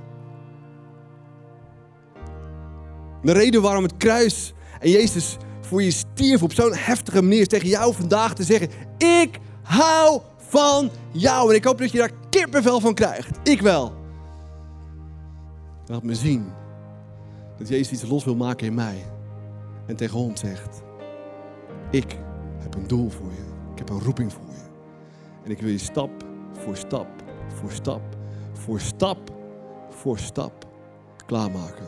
De 3.21 3.31
reden 3.31 3.61
waarom 3.61 3.83
het 3.83 3.97
kruis 3.97 4.53
en 4.79 4.89
Jezus 4.89 5.37
voor 5.61 5.83
je 5.83 5.91
stierf 5.91 6.43
op 6.43 6.53
zo'n 6.53 6.75
heftige 6.75 7.21
manier 7.21 7.39
is 7.39 7.47
tegen 7.47 7.67
jou 7.67 7.93
vandaag 7.93 8.33
te 8.33 8.43
zeggen: 8.43 8.69
Ik 8.97 9.39
hou 9.63 10.21
van 10.37 10.89
jou. 11.11 11.49
En 11.49 11.55
ik 11.55 11.63
hoop 11.63 11.77
dat 11.77 11.91
je 11.91 11.97
daar 11.97 12.11
kippenvel 12.29 12.79
van 12.79 12.93
krijgt. 12.93 13.39
Ik 13.43 13.61
wel. 13.61 13.93
Laat 15.85 16.03
me 16.03 16.15
zien 16.15 16.45
dat 17.57 17.67
Jezus 17.67 17.91
iets 17.91 18.09
los 18.09 18.23
wil 18.23 18.35
maken 18.35 18.67
in 18.67 18.73
mij. 18.73 19.05
En 19.85 19.95
tegen 19.95 20.19
ons 20.19 20.39
zegt, 20.39 20.81
ik 21.91 22.17
heb 22.57 22.75
een 22.75 22.87
doel 22.87 23.09
voor 23.09 23.31
je. 23.31 23.71
Ik 23.71 23.77
heb 23.77 23.89
een 23.89 23.99
roeping 23.99 24.33
voor 24.33 24.41
je. 24.47 24.48
En 25.43 25.51
ik 25.51 25.61
wil 25.61 25.69
je 25.69 25.77
stap 25.77 26.11
voor 26.51 26.77
stap, 26.77 27.07
voor 27.47 27.71
stap, 27.71 28.01
voor 28.53 28.79
stap, 28.79 29.17
voor 29.89 30.19
stap 30.19 30.67
klaarmaken. 31.25 31.87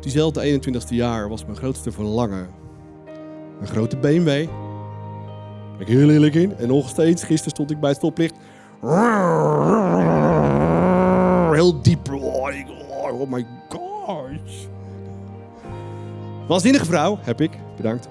Diezelfde 0.00 0.60
21ste 0.60 0.94
jaar 0.94 1.28
was 1.28 1.44
mijn 1.44 1.56
grootste 1.56 1.92
verlangen. 1.92 2.48
Een 3.60 3.66
grote 3.66 3.96
BMW 3.96 4.48
ik 5.82 5.88
heel 5.88 6.10
eerlijk 6.10 6.34
in. 6.34 6.56
En 6.56 6.68
nog 6.68 6.88
steeds, 6.88 7.24
gisteren 7.24 7.50
stond 7.50 7.70
ik 7.70 7.80
bij 7.80 7.88
het 7.88 7.98
stoplicht. 7.98 8.34
Heel 11.54 11.82
diep. 11.82 12.12
Oh 12.12 13.30
my 13.30 13.46
gosh. 13.68 14.66
Waanzinnige 16.48 16.84
vrouw, 16.84 17.18
heb 17.22 17.40
ik. 17.40 17.50
Bedankt. 17.76 18.08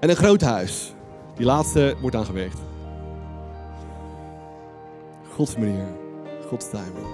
En 0.00 0.10
een 0.10 0.16
groot 0.16 0.40
huis. 0.40 0.94
Die 1.38 1.46
laatste 1.46 1.96
wordt 2.00 2.16
aangeweegd. 2.16 2.58
Gods 5.34 5.56
manier. 5.56 5.86
Gods 6.48 6.70
timing. 6.70 7.06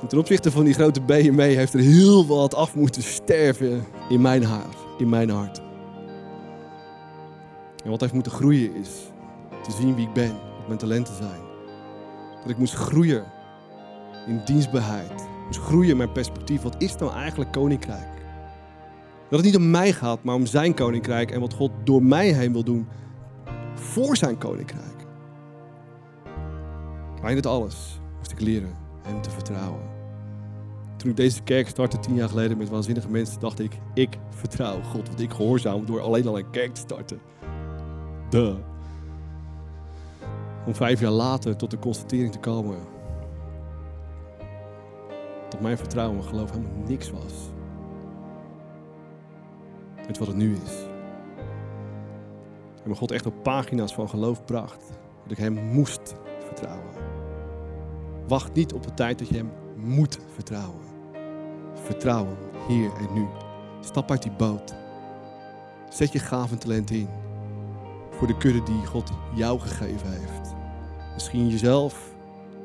En 0.00 0.06
ten 0.08 0.18
opzichte 0.18 0.50
van 0.50 0.64
die 0.64 0.74
grote 0.74 1.00
BMW 1.00 1.40
heeft 1.40 1.74
er 1.74 1.80
heel 1.80 2.26
wat 2.26 2.54
af 2.54 2.74
moeten 2.74 3.02
sterven 3.02 3.84
in 4.08 4.20
mijn 4.20 4.44
hart. 4.44 4.76
In 4.98 5.08
mijn 5.08 5.30
hart. 5.30 5.60
En 7.84 7.90
wat 7.90 8.00
heeft 8.00 8.12
moeten 8.12 8.32
groeien 8.32 8.74
is 8.74 8.90
te 9.62 9.70
zien 9.70 9.94
wie 9.94 10.06
ik 10.06 10.12
ben, 10.12 10.32
wat 10.58 10.66
mijn 10.66 10.78
talenten 10.78 11.14
zijn. 11.14 11.40
Dat 12.40 12.50
ik 12.50 12.58
moest 12.58 12.74
groeien 12.74 13.24
in 14.26 14.40
dienstbaarheid. 14.44 15.26
Moest 15.46 15.60
groeien 15.60 15.90
in 15.90 15.96
mijn 15.96 16.12
perspectief. 16.12 16.62
Wat 16.62 16.82
is 16.82 16.96
nou 16.96 17.12
eigenlijk 17.12 17.52
koninkrijk? 17.52 18.17
Dat 19.28 19.38
het 19.38 19.44
niet 19.44 19.56
om 19.56 19.70
mij 19.70 19.92
gaat, 19.92 20.22
maar 20.22 20.34
om 20.34 20.46
zijn 20.46 20.74
koninkrijk 20.74 21.30
en 21.30 21.40
wat 21.40 21.54
God 21.54 21.70
door 21.84 22.02
mij 22.02 22.32
heen 22.32 22.52
wil 22.52 22.64
doen 22.64 22.88
voor 23.74 24.16
zijn 24.16 24.38
koninkrijk. 24.38 25.06
Maar 27.22 27.30
in 27.30 27.42
alles 27.42 28.00
moest 28.16 28.30
ik 28.30 28.40
leren 28.40 28.76
hem 29.02 29.22
te 29.22 29.30
vertrouwen. 29.30 29.82
Toen 30.96 31.10
ik 31.10 31.16
deze 31.16 31.42
kerk 31.42 31.68
startte 31.68 31.98
tien 31.98 32.14
jaar 32.14 32.28
geleden 32.28 32.58
met 32.58 32.68
waanzinnige 32.68 33.10
mensen, 33.10 33.40
dacht 33.40 33.60
ik, 33.60 33.78
ik 33.94 34.18
vertrouw 34.30 34.82
God. 34.82 35.08
Want 35.08 35.20
ik 35.20 35.32
gehoorzaam 35.32 35.86
door 35.86 36.00
alleen 36.00 36.26
al 36.26 36.38
een 36.38 36.50
kerk 36.50 36.74
te 36.74 36.80
starten. 36.80 37.20
Duh. 38.30 38.54
Om 40.66 40.74
vijf 40.74 41.00
jaar 41.00 41.10
later 41.10 41.56
tot 41.56 41.70
de 41.70 41.78
constatering 41.78 42.32
te 42.32 42.38
komen 42.38 42.78
dat 45.48 45.60
mijn 45.60 45.78
vertrouwen 45.78 46.18
en 46.18 46.24
geloof 46.24 46.50
helemaal 46.50 46.84
niks 46.86 47.10
was. 47.10 47.32
Met 50.08 50.18
wat 50.18 50.28
het 50.28 50.36
nu 50.36 50.56
is. 50.64 50.86
En 52.76 52.84
mijn 52.84 52.96
God 52.96 53.10
echt 53.10 53.26
op 53.26 53.42
pagina's 53.42 53.94
van 53.94 54.08
geloof 54.08 54.44
bracht. 54.44 54.84
Dat 55.22 55.32
ik 55.32 55.38
hem 55.38 55.52
moest 55.52 56.14
vertrouwen. 56.46 56.92
Wacht 58.28 58.54
niet 58.54 58.72
op 58.72 58.82
de 58.82 58.94
tijd 58.94 59.18
dat 59.18 59.28
je 59.28 59.36
hem 59.36 59.50
moet 59.76 60.18
vertrouwen. 60.34 60.80
Vertrouwen 61.74 62.36
hier 62.68 62.90
en 62.92 63.14
nu. 63.14 63.26
Stap 63.80 64.10
uit 64.10 64.22
die 64.22 64.32
boot. 64.32 64.74
Zet 65.88 66.12
je 66.12 66.18
gaven 66.18 66.58
talent 66.58 66.90
in. 66.90 67.08
Voor 68.10 68.26
de 68.26 68.36
kudde 68.36 68.62
die 68.62 68.86
God 68.86 69.10
jou 69.34 69.60
gegeven 69.60 70.10
heeft. 70.10 70.54
Misschien 71.14 71.48
jezelf, 71.48 72.14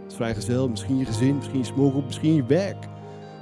als 0.06 0.16
vrijgezel, 0.16 0.70
misschien 0.70 0.98
je 0.98 1.06
gezin, 1.06 1.36
misschien 1.36 1.58
je 1.58 1.66
smokkel, 1.66 2.02
misschien 2.02 2.36
je 2.36 2.46
werk. 2.46 2.88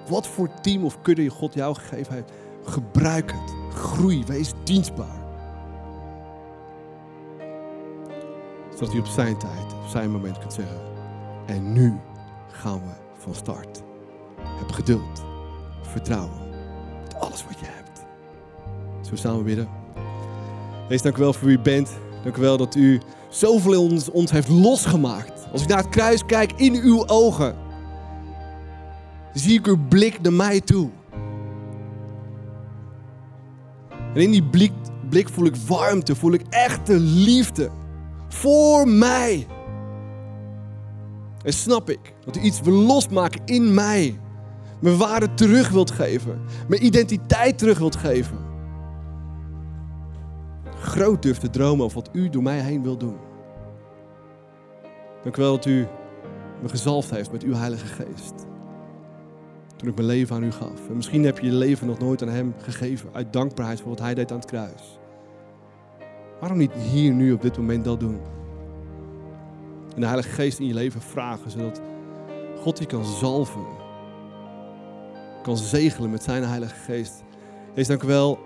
Wat 0.09 0.27
voor 0.27 0.49
team 0.61 0.83
of 0.83 1.01
kudde 1.01 1.23
je 1.23 1.29
God 1.29 1.53
jou 1.53 1.75
gegeven 1.75 2.13
heeft. 2.13 2.31
Gebruik 2.63 3.31
het. 3.31 3.60
Groei. 3.73 4.23
Wees 4.25 4.53
dienstbaar. 4.63 5.19
Zodat 8.73 8.93
u 8.93 8.99
op 8.99 9.05
zijn 9.05 9.37
tijd, 9.37 9.73
op 9.83 9.89
zijn 9.89 10.11
moment 10.11 10.39
kunt 10.39 10.53
zeggen. 10.53 10.81
En 11.45 11.73
nu 11.73 11.99
gaan 12.51 12.79
we 12.79 12.93
van 13.17 13.35
start. 13.35 13.81
Heb 14.39 14.71
geduld. 14.71 15.23
Vertrouwen. 15.81 16.49
Met 17.03 17.15
alles 17.19 17.45
wat 17.45 17.59
je 17.59 17.65
hebt. 17.65 18.05
Zo 19.01 19.15
samen 19.15 19.43
bidden. 19.43 19.69
Wees 20.89 21.01
dank 21.01 21.17
wel 21.17 21.33
voor 21.33 21.47
wie 21.47 21.57
u 21.57 21.61
bent. 21.61 21.89
Dank 22.23 22.37
u 22.37 22.41
wel 22.41 22.57
dat 22.57 22.75
u 22.75 23.01
zoveel 23.29 23.81
ons, 23.81 24.09
ons 24.09 24.31
heeft 24.31 24.49
losgemaakt. 24.49 25.47
Als 25.51 25.61
ik 25.61 25.67
naar 25.67 25.77
het 25.77 25.89
kruis 25.89 26.25
kijk 26.25 26.51
in 26.55 26.75
uw 26.75 27.07
ogen, 27.07 27.55
zie 29.33 29.59
ik 29.59 29.67
uw 29.67 29.87
blik 29.87 30.21
naar 30.21 30.33
mij 30.33 30.61
toe. 30.61 30.89
En 34.13 34.21
in 34.21 34.31
die 34.31 34.43
blik, 34.43 34.71
blik 35.09 35.29
voel 35.29 35.45
ik 35.45 35.55
warmte, 35.55 36.15
voel 36.15 36.33
ik 36.33 36.41
echte 36.49 36.99
liefde. 36.99 37.69
Voor 38.27 38.87
mij. 38.87 39.47
En 41.43 41.53
snap 41.53 41.89
ik 41.89 42.13
dat 42.25 42.37
u 42.37 42.39
iets 42.39 42.61
wil 42.61 42.73
losmaken 42.73 43.41
in 43.45 43.73
mij. 43.73 44.19
Mijn 44.79 44.97
waarde 44.97 45.33
terug 45.33 45.69
wilt 45.69 45.91
geven. 45.91 46.41
Mijn 46.67 46.85
identiteit 46.85 47.57
terug 47.57 47.79
wilt 47.79 47.95
geven. 47.95 48.37
Groot 50.79 51.21
durft 51.21 51.41
te 51.41 51.49
dromen 51.49 51.85
over 51.85 51.97
wat 51.97 52.09
u 52.13 52.29
door 52.29 52.43
mij 52.43 52.59
heen 52.59 52.83
wilt 52.83 52.99
doen. 52.99 53.17
Dank 55.23 55.37
u 55.37 55.41
wel 55.41 55.55
dat 55.55 55.65
u 55.65 55.87
me 56.61 56.69
gezalfd 56.69 57.09
heeft 57.09 57.31
met 57.31 57.43
uw 57.43 57.53
Heilige 57.53 57.85
Geest. 57.85 58.49
Toen 59.81 59.89
ik 59.89 59.95
mijn 59.95 60.07
leven 60.07 60.35
aan 60.35 60.43
u 60.43 60.51
gaf. 60.51 60.89
En 60.89 60.95
misschien 60.95 61.23
heb 61.23 61.39
je 61.39 61.45
je 61.45 61.53
leven 61.53 61.87
nog 61.87 61.99
nooit 61.99 62.21
aan 62.21 62.29
hem 62.29 62.53
gegeven. 62.57 63.09
Uit 63.11 63.33
dankbaarheid 63.33 63.79
voor 63.81 63.89
wat 63.89 63.99
hij 63.99 64.13
deed 64.13 64.31
aan 64.31 64.37
het 64.37 64.45
kruis. 64.45 64.99
Waarom 66.39 66.57
niet 66.57 66.73
hier, 66.73 67.13
nu, 67.13 67.31
op 67.31 67.41
dit 67.41 67.57
moment 67.57 67.85
dat 67.85 67.99
doen? 67.99 68.19
En 69.95 70.01
de 70.01 70.05
Heilige 70.05 70.29
Geest 70.29 70.59
in 70.59 70.67
je 70.67 70.73
leven 70.73 71.01
vragen, 71.01 71.51
zodat 71.51 71.81
God 72.57 72.79
je 72.79 72.85
kan 72.85 73.05
zalven. 73.05 73.65
Kan 75.43 75.57
zegelen 75.57 76.09
met 76.09 76.23
zijn 76.23 76.43
Heilige 76.43 76.75
Geest. 76.75 77.23
Hees, 77.73 77.87
dank 77.87 78.03
u 78.03 78.07
wel 78.07 78.39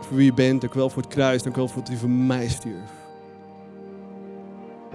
voor 0.00 0.16
wie 0.16 0.24
je 0.24 0.34
bent. 0.34 0.60
Dank 0.60 0.74
u 0.74 0.78
wel 0.78 0.90
voor 0.90 1.02
het 1.02 1.12
kruis. 1.12 1.42
Dank 1.42 1.56
u 1.56 1.58
wel 1.58 1.68
voor 1.68 1.82
dat 1.82 1.92
u 1.92 1.96
voor 1.96 2.10
mij 2.10 2.48
stierf. 2.48 2.90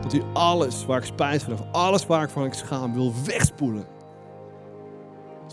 Dat 0.02 0.14
u 0.14 0.22
alles 0.34 0.86
waar 0.86 0.98
ik 0.98 1.06
spijt 1.06 1.44
van 1.44 1.54
heb, 1.54 1.68
alles 1.72 2.06
waar 2.06 2.24
ik 2.24 2.30
van 2.30 2.46
ik 2.46 2.54
schaam, 2.54 2.94
wil 2.94 3.14
wegspoelen. 3.26 3.93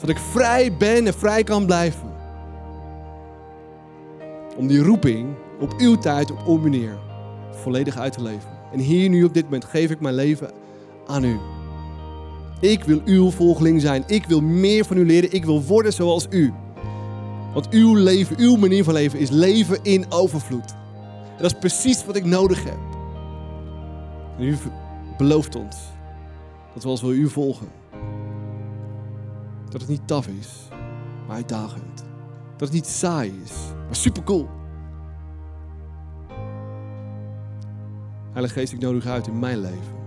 Zodat 0.01 0.17
ik 0.17 0.23
vrij 0.23 0.77
ben 0.77 1.07
en 1.07 1.15
vrij 1.15 1.45
kan 1.45 1.67
blijven. 1.67 2.13
Om 4.57 4.67
die 4.67 4.83
roeping 4.83 5.35
op 5.61 5.75
uw 5.79 5.97
tijd, 5.97 6.31
op 6.31 6.47
uw 6.47 6.59
manier, 6.59 6.99
volledig 7.51 7.99
uit 7.99 8.13
te 8.13 8.23
leven. 8.23 8.51
En 8.73 8.79
hier 8.79 9.09
nu 9.09 9.25
op 9.25 9.35
dit 9.35 9.45
moment 9.45 9.65
geef 9.65 9.91
ik 9.91 10.01
mijn 10.01 10.15
leven 10.15 10.51
aan 11.07 11.25
u. 11.25 11.39
Ik 12.61 12.85
wil 12.85 13.01
uw 13.05 13.31
volgeling 13.31 13.81
zijn. 13.81 14.05
Ik 14.07 14.27
wil 14.27 14.41
meer 14.41 14.85
van 14.85 14.97
u 14.97 15.07
leren. 15.07 15.33
Ik 15.33 15.45
wil 15.45 15.63
worden 15.63 15.93
zoals 15.93 16.27
u. 16.31 16.53
Want 17.55 17.69
uw 17.69 17.95
leven, 17.95 18.39
uw 18.39 18.57
manier 18.57 18.85
van 18.85 18.95
leven 18.95 19.19
is 19.19 19.31
leven 19.31 19.79
in 19.83 20.05
overvloed. 20.09 20.71
En 21.37 21.43
dat 21.43 21.53
is 21.53 21.59
precies 21.59 22.05
wat 22.05 22.17
ik 22.17 22.25
nodig 22.25 22.65
heb. 22.65 22.79
En 24.39 24.45
u 24.45 24.57
belooft 25.17 25.57
ons 25.57 25.77
dat 26.75 26.83
we 26.83 26.89
als 26.89 27.03
we 27.03 27.09
u 27.09 27.29
volgen, 27.29 27.69
dat 29.71 29.81
het 29.81 29.91
niet 29.91 30.07
taf 30.07 30.27
is, 30.27 30.69
maar 31.27 31.37
uitdagend. 31.37 32.05
Dat 32.57 32.69
het 32.69 32.73
niet 32.73 32.87
saai 32.87 33.41
is, 33.45 33.53
maar 33.87 33.97
supercool. 33.97 34.49
Heilige 38.33 38.55
Geest, 38.55 38.73
ik 38.73 38.81
nodig 38.81 39.07
uit 39.07 39.27
in 39.27 39.39
mijn 39.39 39.61
leven. 39.61 39.99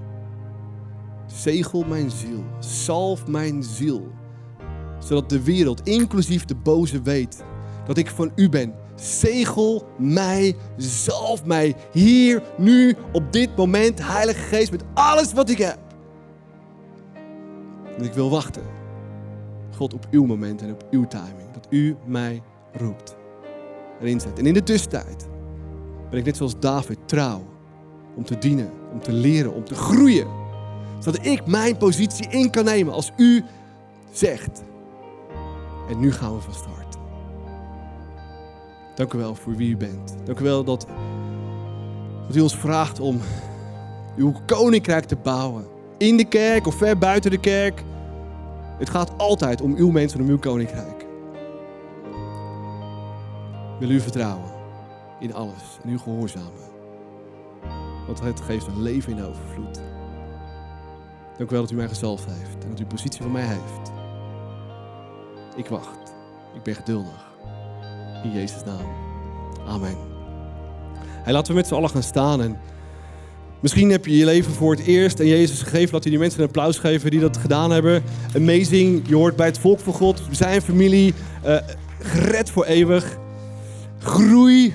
Zegel 1.25 1.83
mijn 1.83 2.11
ziel, 2.11 2.43
salf 2.59 3.27
mijn 3.27 3.63
ziel, 3.63 4.11
zodat 4.99 5.29
de 5.29 5.43
wereld, 5.43 5.87
inclusief 5.87 6.45
de 6.45 6.55
boze, 6.55 7.01
weet 7.01 7.43
dat 7.85 7.97
ik 7.97 8.09
van 8.09 8.31
u 8.35 8.49
ben. 8.49 8.73
Zegel 8.95 9.87
mij, 9.97 10.55
zalf 10.77 11.45
mij, 11.45 11.75
hier, 11.91 12.43
nu, 12.57 12.95
op 13.11 13.33
dit 13.33 13.55
moment, 13.55 14.07
Heilige 14.07 14.41
Geest, 14.41 14.71
met 14.71 14.83
alles 14.93 15.33
wat 15.33 15.49
ik 15.49 15.57
heb. 15.57 15.79
En 17.97 18.03
ik 18.03 18.13
wil 18.13 18.29
wachten, 18.29 18.63
God, 19.75 19.93
op 19.93 20.07
uw 20.11 20.25
moment 20.25 20.61
en 20.61 20.71
op 20.71 20.87
uw 20.91 21.07
timing. 21.07 21.51
Dat 21.51 21.67
u 21.69 21.95
mij 22.05 22.41
roept 22.73 23.15
en 23.99 24.07
inzet. 24.07 24.39
En 24.39 24.45
in 24.45 24.53
de 24.53 24.63
tussentijd 24.63 25.27
ben 26.09 26.19
ik 26.19 26.25
net 26.25 26.37
zoals 26.37 26.59
David 26.59 26.97
trouw 27.05 27.43
om 28.15 28.23
te 28.23 28.37
dienen, 28.37 28.71
om 28.91 29.01
te 29.01 29.11
leren, 29.11 29.53
om 29.53 29.63
te 29.63 29.75
groeien. 29.75 30.27
Zodat 30.99 31.25
ik 31.25 31.45
mijn 31.45 31.77
positie 31.77 32.29
in 32.29 32.49
kan 32.49 32.65
nemen 32.65 32.93
als 32.93 33.11
u 33.17 33.43
zegt. 34.11 34.63
En 35.89 35.99
nu 35.99 36.11
gaan 36.11 36.35
we 36.35 36.41
van 36.41 36.53
start. 36.53 36.97
Dank 38.95 39.13
u 39.13 39.17
wel 39.17 39.35
voor 39.35 39.55
wie 39.55 39.69
u 39.69 39.77
bent. 39.77 40.15
Dank 40.23 40.39
u 40.39 40.43
wel 40.43 40.63
dat, 40.63 40.87
dat 42.27 42.35
u 42.35 42.39
ons 42.39 42.55
vraagt 42.55 42.99
om 42.99 43.19
uw 44.17 44.33
koninkrijk 44.45 45.05
te 45.05 45.15
bouwen. 45.15 45.65
In 45.97 46.17
de 46.17 46.25
kerk 46.25 46.67
of 46.67 46.75
ver 46.75 46.97
buiten 46.97 47.31
de 47.31 47.39
kerk. 47.39 47.83
Het 48.83 48.91
gaat 48.91 49.17
altijd 49.17 49.61
om 49.61 49.75
uw 49.75 49.89
mensen 49.89 50.19
en 50.19 50.25
om 50.25 50.31
uw 50.31 50.39
koninkrijk. 50.39 51.05
Wil 53.79 53.89
u 53.89 53.99
vertrouwen 53.99 54.51
in 55.19 55.33
alles 55.33 55.79
en 55.83 55.89
u 55.89 55.97
gehoorzamen. 55.97 56.61
Want 58.05 58.19
het 58.19 58.41
geeft 58.41 58.67
een 58.67 58.81
leven 58.81 59.17
in 59.17 59.23
overvloed. 59.23 59.81
Dank 61.37 61.49
u 61.49 61.53
wel 61.53 61.61
dat 61.61 61.71
u 61.71 61.75
mij 61.75 61.87
gezalfd 61.87 62.25
heeft 62.25 62.63
en 62.63 62.69
dat 62.69 62.79
u 62.79 62.85
positie 62.85 63.21
van 63.21 63.31
mij 63.31 63.45
heeft. 63.45 63.91
Ik 65.55 65.67
wacht. 65.67 66.15
Ik 66.53 66.63
ben 66.63 66.75
geduldig. 66.75 67.31
In 68.23 68.31
Jezus' 68.31 68.63
naam. 68.63 68.87
Amen. 69.67 69.97
Hey, 70.97 71.33
laten 71.33 71.51
we 71.51 71.57
met 71.57 71.67
z'n 71.67 71.75
allen 71.75 71.89
gaan 71.89 72.03
staan. 72.03 72.41
En 72.41 72.59
misschien 73.63 73.89
heb 73.89 74.05
je 74.05 74.17
je 74.17 74.25
leven 74.25 74.53
voor 74.53 74.71
het 74.71 74.85
eerst 74.85 75.19
en 75.19 75.27
Jezus 75.27 75.61
gegeven. 75.61 75.93
Laat 75.93 76.05
u 76.05 76.09
die 76.09 76.19
mensen 76.19 76.39
een 76.39 76.45
applaus 76.45 76.77
geven 76.77 77.11
die 77.11 77.19
dat 77.19 77.37
gedaan 77.37 77.71
hebben. 77.71 78.03
Amazing. 78.35 79.01
Je 79.07 79.15
hoort 79.15 79.35
bij 79.35 79.45
het 79.45 79.59
volk 79.59 79.79
van 79.79 79.93
God. 79.93 80.21
Zijn 80.31 80.61
familie. 80.61 81.13
Uh, 81.45 81.57
gered 81.99 82.49
voor 82.49 82.65
eeuwig. 82.65 83.17
Groei. 83.99 84.73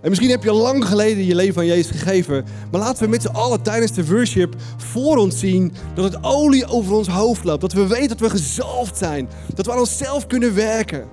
En 0.00 0.08
misschien 0.08 0.30
heb 0.30 0.42
je 0.42 0.52
lang 0.52 0.84
geleden 0.84 1.24
je 1.24 1.34
leven 1.34 1.60
aan 1.60 1.66
Jezus 1.66 1.90
gegeven. 1.90 2.44
Maar 2.70 2.80
laten 2.80 3.04
we 3.04 3.08
met 3.08 3.22
z'n 3.22 3.28
allen 3.28 3.62
tijdens 3.62 3.92
de 3.92 4.06
worship 4.06 4.54
voor 4.76 5.16
ons 5.16 5.38
zien 5.38 5.72
dat 5.94 6.04
het 6.04 6.24
olie 6.24 6.66
over 6.66 6.94
ons 6.94 7.08
hoofd 7.08 7.44
loopt. 7.44 7.60
Dat 7.60 7.72
we 7.72 7.86
weten 7.86 8.08
dat 8.08 8.20
we 8.20 8.30
gezalfd 8.30 8.96
zijn. 8.98 9.28
Dat 9.54 9.66
we 9.66 9.72
aan 9.72 9.78
onszelf 9.78 10.26
kunnen 10.26 10.54
werken. 10.54 11.08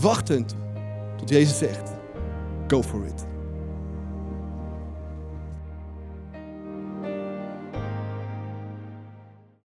Wachtend 0.00 0.54
tot 1.16 1.28
Jezus 1.28 1.58
zegt, 1.58 1.90
go 2.68 2.82
for 2.82 3.06
it. 3.06 3.29